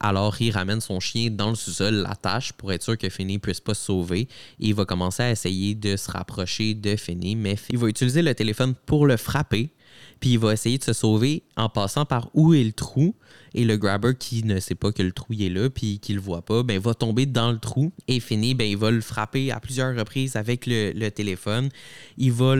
Alors, 0.00 0.40
il 0.40 0.50
ramène 0.50 0.80
son 0.80 1.00
chien 1.00 1.30
dans 1.30 1.50
le 1.50 1.54
sous-sol, 1.54 1.94
l'attache 1.94 2.52
pour 2.52 2.72
être 2.72 2.82
sûr 2.82 2.96
que 2.96 3.08
Finney 3.08 3.34
ne 3.34 3.38
puisse 3.38 3.60
pas 3.60 3.74
se 3.74 3.84
sauver. 3.84 4.28
Il 4.58 4.74
va 4.74 4.84
commencer 4.84 5.22
à 5.22 5.30
essayer 5.30 5.74
de 5.74 5.96
se 5.96 6.10
rapprocher 6.10 6.74
de 6.74 6.96
Finney, 6.96 7.34
mais 7.34 7.56
il 7.70 7.78
va 7.78 7.88
utiliser 7.88 8.22
le 8.22 8.34
téléphone 8.34 8.74
pour 8.86 9.06
le 9.06 9.16
frapper. 9.16 9.72
Puis 10.20 10.30
il 10.30 10.38
va 10.38 10.52
essayer 10.52 10.78
de 10.78 10.84
se 10.84 10.92
sauver 10.92 11.44
en 11.56 11.68
passant 11.68 12.04
par 12.04 12.30
où 12.34 12.54
est 12.54 12.64
le 12.64 12.72
trou. 12.72 13.14
Et 13.54 13.64
le 13.64 13.76
grabber 13.76 14.14
qui 14.18 14.44
ne 14.44 14.60
sait 14.60 14.74
pas 14.74 14.92
que 14.92 15.02
le 15.02 15.12
trou 15.12 15.32
est 15.32 15.48
là, 15.48 15.70
puis 15.70 16.00
qui 16.00 16.12
le 16.12 16.20
voit 16.20 16.42
pas, 16.42 16.62
ben, 16.62 16.78
va 16.78 16.94
tomber 16.94 17.26
dans 17.26 17.50
le 17.50 17.58
trou 17.58 17.92
et 18.06 18.20
fini, 18.20 18.54
ben, 18.54 18.68
il 18.68 18.76
va 18.76 18.90
le 18.90 19.00
frapper 19.00 19.50
à 19.50 19.58
plusieurs 19.58 19.96
reprises 19.96 20.36
avec 20.36 20.66
le, 20.66 21.08
téléphone. 21.08 21.70
Il 22.18 22.32
va 22.32 22.56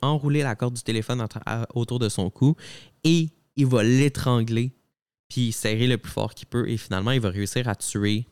enrouler 0.00 0.42
la 0.42 0.54
corde 0.54 0.74
du 0.74 0.82
téléphone 0.82 1.26
autour 1.74 1.98
de 1.98 2.08
son 2.08 2.30
cou 2.30 2.54
et 3.04 3.30
il 3.56 3.66
va 3.66 3.82
l'étrangler, 3.82 4.72
puis 5.32 5.50
serrer 5.50 5.86
le 5.86 5.96
plus 5.96 6.12
fort 6.12 6.34
qu'il 6.34 6.46
peut. 6.46 6.68
Et 6.68 6.76
finalement, 6.76 7.10
il 7.10 7.20
va 7.20 7.30
réussir 7.30 7.66
à 7.66 7.74
tuer 7.74 8.26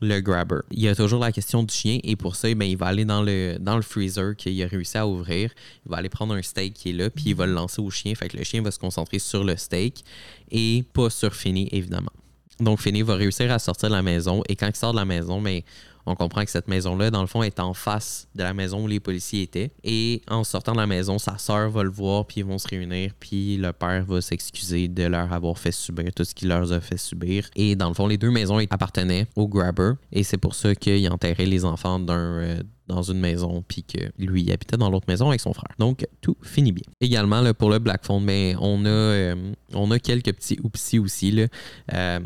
le 0.00 0.20
grabber. 0.20 0.60
Il 0.70 0.80
y 0.80 0.88
a 0.88 0.94
toujours 0.94 1.20
la 1.20 1.30
question 1.30 1.62
du 1.62 1.74
chien 1.74 1.98
et 2.02 2.16
pour 2.16 2.36
ça, 2.36 2.54
ben, 2.54 2.64
il 2.64 2.76
va 2.76 2.86
aller 2.86 3.04
dans 3.04 3.22
le, 3.22 3.58
dans 3.60 3.76
le 3.76 3.82
freezer 3.82 4.34
qu'il 4.34 4.62
a 4.62 4.66
réussi 4.66 4.96
à 4.96 5.06
ouvrir. 5.06 5.50
Il 5.84 5.90
va 5.90 5.98
aller 5.98 6.08
prendre 6.08 6.34
un 6.34 6.40
steak 6.40 6.72
qui 6.72 6.90
est 6.90 6.92
là, 6.92 7.10
puis 7.10 7.24
il 7.26 7.34
va 7.34 7.46
le 7.46 7.52
lancer 7.52 7.82
au 7.82 7.90
chien. 7.90 8.14
Fait 8.14 8.28
que 8.28 8.36
le 8.38 8.44
chien 8.44 8.62
va 8.62 8.70
se 8.70 8.78
concentrer 8.78 9.18
sur 9.18 9.44
le 9.44 9.56
steak 9.56 10.04
et 10.50 10.84
pas 10.94 11.10
sur 11.10 11.34
Finny, 11.34 11.68
évidemment. 11.70 12.12
Donc, 12.60 12.80
Finny 12.80 13.02
va 13.02 13.16
réussir 13.16 13.52
à 13.52 13.58
sortir 13.58 13.90
de 13.90 13.94
la 13.94 14.02
maison 14.02 14.42
et 14.48 14.56
quand 14.56 14.68
il 14.68 14.76
sort 14.76 14.92
de 14.92 14.98
la 14.98 15.04
maison, 15.04 15.40
mais 15.40 15.60
ben, 15.60 15.66
on 16.08 16.14
comprend 16.14 16.44
que 16.44 16.50
cette 16.50 16.68
maison-là, 16.68 17.10
dans 17.10 17.20
le 17.20 17.26
fond, 17.26 17.42
est 17.42 17.60
en 17.60 17.74
face 17.74 18.28
de 18.34 18.42
la 18.42 18.54
maison 18.54 18.84
où 18.84 18.86
les 18.86 19.00
policiers 19.00 19.42
étaient. 19.42 19.70
Et 19.84 20.22
en 20.28 20.44
sortant 20.44 20.72
de 20.72 20.78
la 20.78 20.86
maison, 20.86 21.18
sa 21.18 21.38
sœur 21.38 21.70
va 21.70 21.82
le 21.82 21.90
voir, 21.90 22.26
puis 22.26 22.40
ils 22.40 22.44
vont 22.44 22.58
se 22.58 22.68
réunir, 22.68 23.12
puis 23.18 23.56
le 23.56 23.72
père 23.72 24.04
va 24.04 24.20
s'excuser 24.20 24.88
de 24.88 25.04
leur 25.04 25.32
avoir 25.32 25.58
fait 25.58 25.72
subir 25.72 26.12
tout 26.14 26.24
ce 26.24 26.34
qu'il 26.34 26.48
leur 26.48 26.72
a 26.72 26.80
fait 26.80 26.98
subir. 26.98 27.48
Et 27.56 27.76
dans 27.76 27.88
le 27.88 27.94
fond, 27.94 28.06
les 28.06 28.18
deux 28.18 28.30
maisons 28.30 28.58
appartenaient 28.70 29.26
au 29.36 29.48
grabber, 29.48 29.92
et 30.12 30.22
c'est 30.22 30.38
pour 30.38 30.54
ça 30.54 30.74
qu'il 30.74 31.08
enterrait 31.10 31.46
les 31.46 31.64
enfants 31.64 32.00
euh, 32.08 32.62
dans 32.86 33.02
une 33.02 33.20
maison, 33.20 33.62
puis 33.66 33.84
que 33.84 33.98
lui 34.18 34.50
habitait 34.50 34.76
dans 34.76 34.90
l'autre 34.90 35.06
maison 35.08 35.28
avec 35.28 35.40
son 35.40 35.52
frère. 35.52 35.74
Donc, 35.78 36.06
tout 36.20 36.36
finit 36.42 36.72
bien. 36.72 36.84
Également, 37.00 37.52
pour 37.54 37.70
le 37.70 37.78
Black 37.78 38.04
Phone, 38.04 38.24
ben, 38.24 38.56
on, 38.60 38.84
a, 38.84 38.88
euh, 38.88 39.52
on 39.74 39.88
quelques 39.98 40.32
petits 40.32 40.58
oupsis 40.62 40.98
aussi. 40.98 41.46
Euh, 41.92 42.20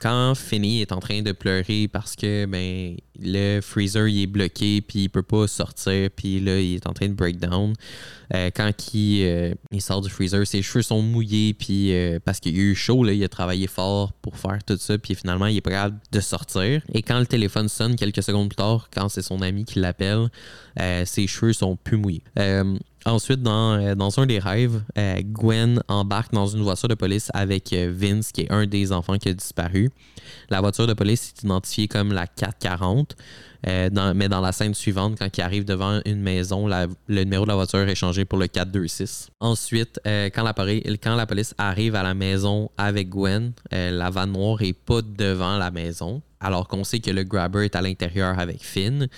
quand 0.00 0.34
Finney 0.34 0.80
est 0.80 0.92
en 0.92 0.98
train 0.98 1.22
de 1.22 1.32
pleurer 1.32 1.88
parce 1.88 2.16
que 2.16 2.44
ben 2.46 2.96
le 3.20 3.60
freezer 3.60 4.08
il 4.08 4.22
est 4.22 4.26
bloqué 4.26 4.80
puis 4.80 5.04
il 5.04 5.08
peut 5.08 5.22
pas 5.22 5.46
sortir 5.46 6.10
puis 6.14 6.40
là 6.40 6.60
il 6.60 6.74
est 6.74 6.86
en 6.86 6.92
train 6.92 7.08
de 7.08 7.14
break 7.14 7.38
down. 7.38 7.72
Euh, 8.34 8.50
quand 8.54 8.70
euh, 8.94 9.54
il, 9.70 9.82
sort 9.82 10.00
du 10.00 10.10
freezer 10.10 10.46
ses 10.46 10.62
cheveux 10.62 10.82
sont 10.82 11.02
mouillés 11.02 11.54
puis 11.54 11.94
euh, 11.94 12.18
parce 12.24 12.40
qu'il 12.40 12.56
a 12.56 12.58
eu 12.58 12.74
chaud 12.74 13.04
là, 13.04 13.12
il 13.12 13.22
a 13.22 13.28
travaillé 13.28 13.66
fort 13.66 14.12
pour 14.14 14.36
faire 14.36 14.58
tout 14.64 14.76
ça 14.76 14.98
puis 14.98 15.14
finalement 15.14 15.46
il 15.46 15.56
est 15.56 15.60
prêt 15.60 15.78
de 16.10 16.20
sortir. 16.20 16.82
Et 16.92 17.02
quand 17.02 17.20
le 17.20 17.26
téléphone 17.26 17.68
sonne 17.68 17.96
quelques 17.96 18.22
secondes 18.22 18.48
plus 18.48 18.56
tard 18.56 18.88
quand 18.92 19.08
c'est 19.08 19.22
son 19.22 19.40
ami 19.40 19.64
qui 19.64 19.78
l'appelle 19.78 20.28
ses 21.04 21.26
cheveux 21.28 21.52
sont 21.52 21.76
plus 21.76 21.96
mouillés 21.96 22.24
Ensuite, 23.06 23.42
dans, 23.42 23.74
euh, 23.74 23.94
dans 23.94 24.18
un 24.18 24.24
des 24.24 24.38
rêves, 24.38 24.82
euh, 24.96 25.20
Gwen 25.22 25.82
embarque 25.88 26.32
dans 26.32 26.46
une 26.46 26.62
voiture 26.62 26.88
de 26.88 26.94
police 26.94 27.30
avec 27.34 27.70
euh, 27.74 27.92
Vince, 27.94 28.32
qui 28.32 28.42
est 28.42 28.52
un 28.52 28.66
des 28.66 28.92
enfants 28.92 29.18
qui 29.18 29.28
a 29.28 29.34
disparu. 29.34 29.90
La 30.48 30.62
voiture 30.62 30.86
de 30.86 30.94
police 30.94 31.34
est 31.36 31.42
identifiée 31.42 31.86
comme 31.86 32.12
la 32.12 32.26
440, 32.26 33.14
mais 33.66 34.28
dans 34.28 34.40
la 34.40 34.52
scène 34.52 34.74
suivante, 34.74 35.16
quand 35.18 35.28
il 35.36 35.40
arrive 35.42 35.64
devant 35.64 36.00
une 36.06 36.20
maison, 36.20 36.66
le 36.66 37.24
numéro 37.24 37.44
de 37.44 37.48
la 37.48 37.54
voiture 37.54 37.80
est 37.80 37.94
changé 37.94 38.24
pour 38.24 38.38
le 38.38 38.46
426. 38.46 39.30
Ensuite, 39.40 40.00
quand, 40.04 40.42
la, 40.42 40.54
quand, 40.98 41.14
la, 41.16 41.26
police 41.26 41.54
arrive 41.56 41.94
à 41.94 42.02
la 42.02 42.12
maison 42.12 42.70
avec 42.76 43.08
Gwen, 43.08 43.52
la 43.70 44.10
vanne 44.10 44.32
noire 44.32 44.60
n'est 44.60 44.74
pas 44.74 45.00
devant 45.00 45.56
la 45.56 45.70
maison, 45.70 46.20
alors 46.40 46.68
qu'on 46.68 46.84
sait 46.84 47.00
que 47.00 47.10
le 47.10 47.24
grabber 47.24 47.64
est 47.64 47.76
à 47.76 47.80
l'intérieur 47.80 48.38
avec 48.38 48.62
Finn. 48.62 49.08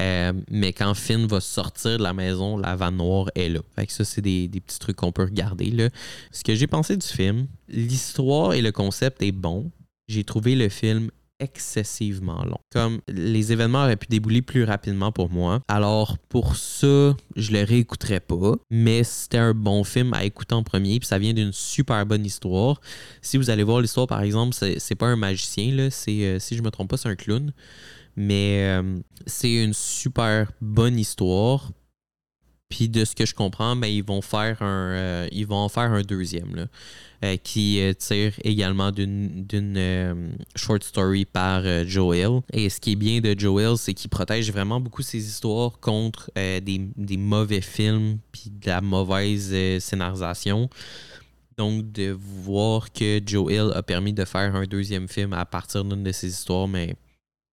Euh, 0.00 0.32
mais 0.50 0.72
quand 0.72 0.94
Finn 0.94 1.26
va 1.26 1.40
sortir 1.40 1.98
de 1.98 2.02
la 2.02 2.12
maison, 2.12 2.56
la 2.56 2.76
vanne 2.76 2.96
noire 2.96 3.30
est 3.34 3.48
là. 3.48 3.60
Fait 3.74 3.86
que 3.86 3.92
ça, 3.92 4.04
c'est 4.04 4.22
des, 4.22 4.48
petits 4.48 4.78
trucs 4.78 4.96
qu'on 4.96 5.12
peut 5.12 5.24
regarder. 5.24 5.90
Ce 6.32 6.42
que 6.42 6.54
j'ai 6.54 6.66
pensé 6.66 6.96
du 6.96 7.06
film, 7.06 7.46
l'histoire 7.68 8.54
et 8.54 8.62
le 8.62 8.72
concept 8.72 9.22
est 9.22 9.32
bon. 9.32 9.70
J'ai 10.08 10.24
trouvé 10.24 10.54
le 10.54 10.68
film 10.68 11.10
excessivement 11.40 12.44
long. 12.44 12.58
Comme 12.72 13.00
les 13.08 13.52
événements 13.52 13.84
auraient 13.84 13.96
pu 13.96 14.06
débouler 14.08 14.42
plus 14.42 14.64
rapidement 14.64 15.12
pour 15.12 15.30
moi. 15.30 15.60
Alors 15.68 16.16
pour 16.28 16.56
ça, 16.56 17.16
je 17.36 17.52
le 17.52 17.64
réécouterai 17.64 18.20
pas, 18.20 18.54
mais 18.70 19.04
c'était 19.04 19.38
un 19.38 19.52
bon 19.52 19.84
film 19.84 20.14
à 20.14 20.24
écouter 20.24 20.54
en 20.54 20.62
premier, 20.62 20.98
puis 21.00 21.08
ça 21.08 21.18
vient 21.18 21.32
d'une 21.32 21.52
super 21.52 22.06
bonne 22.06 22.24
histoire. 22.24 22.80
Si 23.20 23.36
vous 23.36 23.50
allez 23.50 23.64
voir 23.64 23.80
l'histoire 23.80 24.06
par 24.06 24.22
exemple, 24.22 24.54
c'est 24.54 24.94
pas 24.94 25.06
un 25.06 25.16
magicien 25.16 25.74
là, 25.74 25.90
c'est 25.90 26.24
euh, 26.24 26.38
si 26.38 26.56
je 26.56 26.62
me 26.62 26.70
trompe 26.70 26.90
pas, 26.90 26.96
c'est 26.96 27.08
un 27.08 27.16
clown. 27.16 27.52
Mais 28.16 28.64
euh, 28.64 28.98
c'est 29.26 29.52
une 29.52 29.74
super 29.74 30.50
bonne 30.60 30.98
histoire. 30.98 31.70
Puis 32.68 32.88
de 32.88 33.04
ce 33.04 33.14
que 33.14 33.24
je 33.24 33.34
comprends, 33.34 33.76
ben, 33.76 33.86
ils 33.86 34.02
vont 34.02 34.22
faire 34.22 34.62
un 34.62 34.92
euh, 34.94 35.28
ils 35.30 35.46
vont 35.46 35.56
en 35.56 35.68
faire 35.68 35.92
un 35.92 36.02
deuxième 36.02 36.56
là, 36.56 36.66
euh, 37.24 37.36
qui 37.36 37.80
tire 37.98 38.32
également 38.42 38.90
d'une 38.90 40.34
short 40.56 40.82
story 40.82 41.24
par 41.24 41.62
Joel. 41.86 42.40
Et 42.52 42.68
ce 42.70 42.80
qui 42.80 42.92
est 42.92 42.96
bien 42.96 43.20
de 43.20 43.38
Joel, 43.38 43.76
c'est 43.76 43.94
qu'il 43.94 44.10
protège 44.10 44.50
vraiment 44.50 44.80
beaucoup 44.80 45.02
ses 45.02 45.24
histoires 45.24 45.78
contre 45.78 46.30
des, 46.34 46.60
des, 46.96 47.16
mauvais 47.16 47.60
films 47.60 48.18
puis 48.32 48.50
de 48.50 48.66
la 48.66 48.80
mauvaise 48.80 49.54
scénarisation. 49.80 50.68
Donc 51.56 51.92
de 51.92 52.10
voir 52.18 52.92
que 52.92 53.20
Joel 53.24 53.70
a 53.74 53.82
permis 53.82 54.12
de 54.12 54.24
faire 54.24 54.56
un 54.56 54.64
deuxième 54.64 55.06
film 55.06 55.32
à 55.32 55.44
partir 55.44 55.84
d'une 55.84 56.02
de 56.02 56.10
ses 56.10 56.28
histoires, 56.28 56.66
mais 56.66 56.96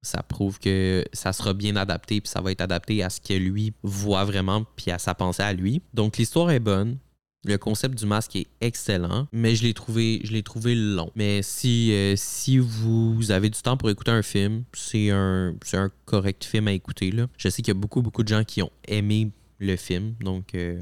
ça 0.02 0.24
prouve 0.24 0.60
que 0.60 1.06
ça 1.14 1.34
sera 1.34 1.54
bien 1.54 1.76
adapté, 1.76 2.22
puis 2.22 2.30
ça 2.30 2.42
va 2.42 2.52
être 2.52 2.62
adapté 2.62 3.04
à 3.04 3.10
ce 3.10 3.22
que 3.22 3.34
lui 3.34 3.74
voit 3.84 4.26
vraiment, 4.26 4.66
puis 4.76 4.92
à 4.92 5.00
sa 5.00 5.14
pensée 5.14 5.44
à 5.44 5.54
lui. 5.54 5.82
Donc 5.94 6.18
l'histoire 6.18 6.52
est 6.52 6.60
bonne. 6.60 6.98
Le 7.44 7.58
concept 7.58 7.98
du 7.98 8.06
masque 8.06 8.36
est 8.36 8.48
excellent, 8.62 9.28
mais 9.32 9.56
je 9.56 9.64
l'ai 9.64 9.74
trouvé, 9.74 10.22
je 10.24 10.32
l'ai 10.32 10.44
trouvé 10.44 10.76
long. 10.76 11.10
Mais 11.16 11.42
si, 11.42 11.92
euh, 11.92 12.14
si 12.16 12.60
vous 12.60 13.32
avez 13.32 13.50
du 13.50 13.60
temps 13.60 13.78
pour 13.78 13.90
écouter 13.90 14.12
un 14.12 14.22
film, 14.22 14.64
c'est 14.74 15.10
un, 15.10 15.56
un 15.74 15.90
correct 16.06 16.44
film 16.44 16.68
à 16.68 16.72
écouter. 16.72 17.10
Là. 17.10 17.26
Je 17.38 17.50
sais 17.50 17.64
qu'il 17.64 17.74
y 17.74 17.78
a 17.78 17.80
beaucoup, 17.80 18.04
beaucoup 18.04 18.22
de 18.22 18.28
gens 18.28 18.44
qui 18.44 18.62
ont 18.62 18.72
aimé 18.88 19.32
le 19.58 19.76
film, 19.76 20.14
donc 20.20 20.54
euh, 20.54 20.80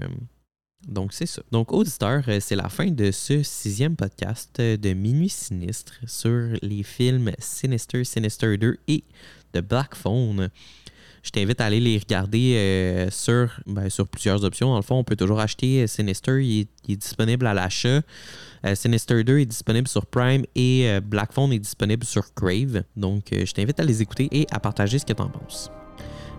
donc, 0.89 1.13
c'est 1.13 1.27
ça. 1.27 1.41
Donc, 1.51 1.71
auditeurs, 1.71 2.23
euh, 2.27 2.39
c'est 2.39 2.55
la 2.55 2.67
fin 2.67 2.87
de 2.87 3.11
ce 3.11 3.43
sixième 3.43 3.95
podcast 3.95 4.59
de 4.59 4.93
Minuit 4.93 5.29
Sinistre 5.29 5.93
sur 6.07 6.57
les 6.61 6.83
films 6.83 7.31
Sinister, 7.37 8.03
Sinister 8.03 8.57
2 8.57 8.77
et 8.87 9.03
The 9.53 9.59
Black 9.59 9.95
Phone. 9.95 10.49
Je 11.21 11.29
t'invite 11.31 11.61
à 11.61 11.65
aller 11.65 11.79
les 11.79 11.97
regarder 11.97 12.55
euh, 12.55 13.09
sur, 13.11 13.51
ben, 13.67 13.89
sur 13.89 14.07
plusieurs 14.07 14.43
options. 14.43 14.69
Dans 14.69 14.77
le 14.77 14.81
fond, 14.81 14.95
on 14.95 15.03
peut 15.03 15.15
toujours 15.15 15.39
acheter 15.39 15.83
euh, 15.83 15.87
Sinister. 15.87 16.43
Il 16.43 16.67
est, 16.87 16.95
disponible 16.95 17.45
à 17.45 17.53
l'achat. 17.53 18.01
Sinister 18.73 19.23
2 19.23 19.39
est 19.39 19.45
disponible 19.45 19.87
sur 19.87 20.05
Prime 20.05 20.43
et 20.53 20.99
Black 21.01 21.31
Phone 21.31 21.53
est 21.53 21.59
disponible 21.59 22.03
sur 22.03 22.33
Crave. 22.33 22.83
Donc, 22.97 23.27
je 23.31 23.51
t'invite 23.53 23.79
à 23.79 23.85
les 23.85 24.01
écouter 24.01 24.27
et 24.33 24.47
à 24.51 24.59
partager 24.59 24.99
ce 24.99 25.05
que 25.05 25.13
tu 25.13 25.21
en 25.21 25.29
penses. 25.29 25.71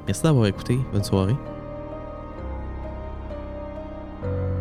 Merci 0.07 0.25
d'avoir 0.25 0.45
écouté. 0.47 0.77
Bonne 0.93 1.05
soirée. 1.05 1.37
thank 4.23 4.33
you 4.33 4.60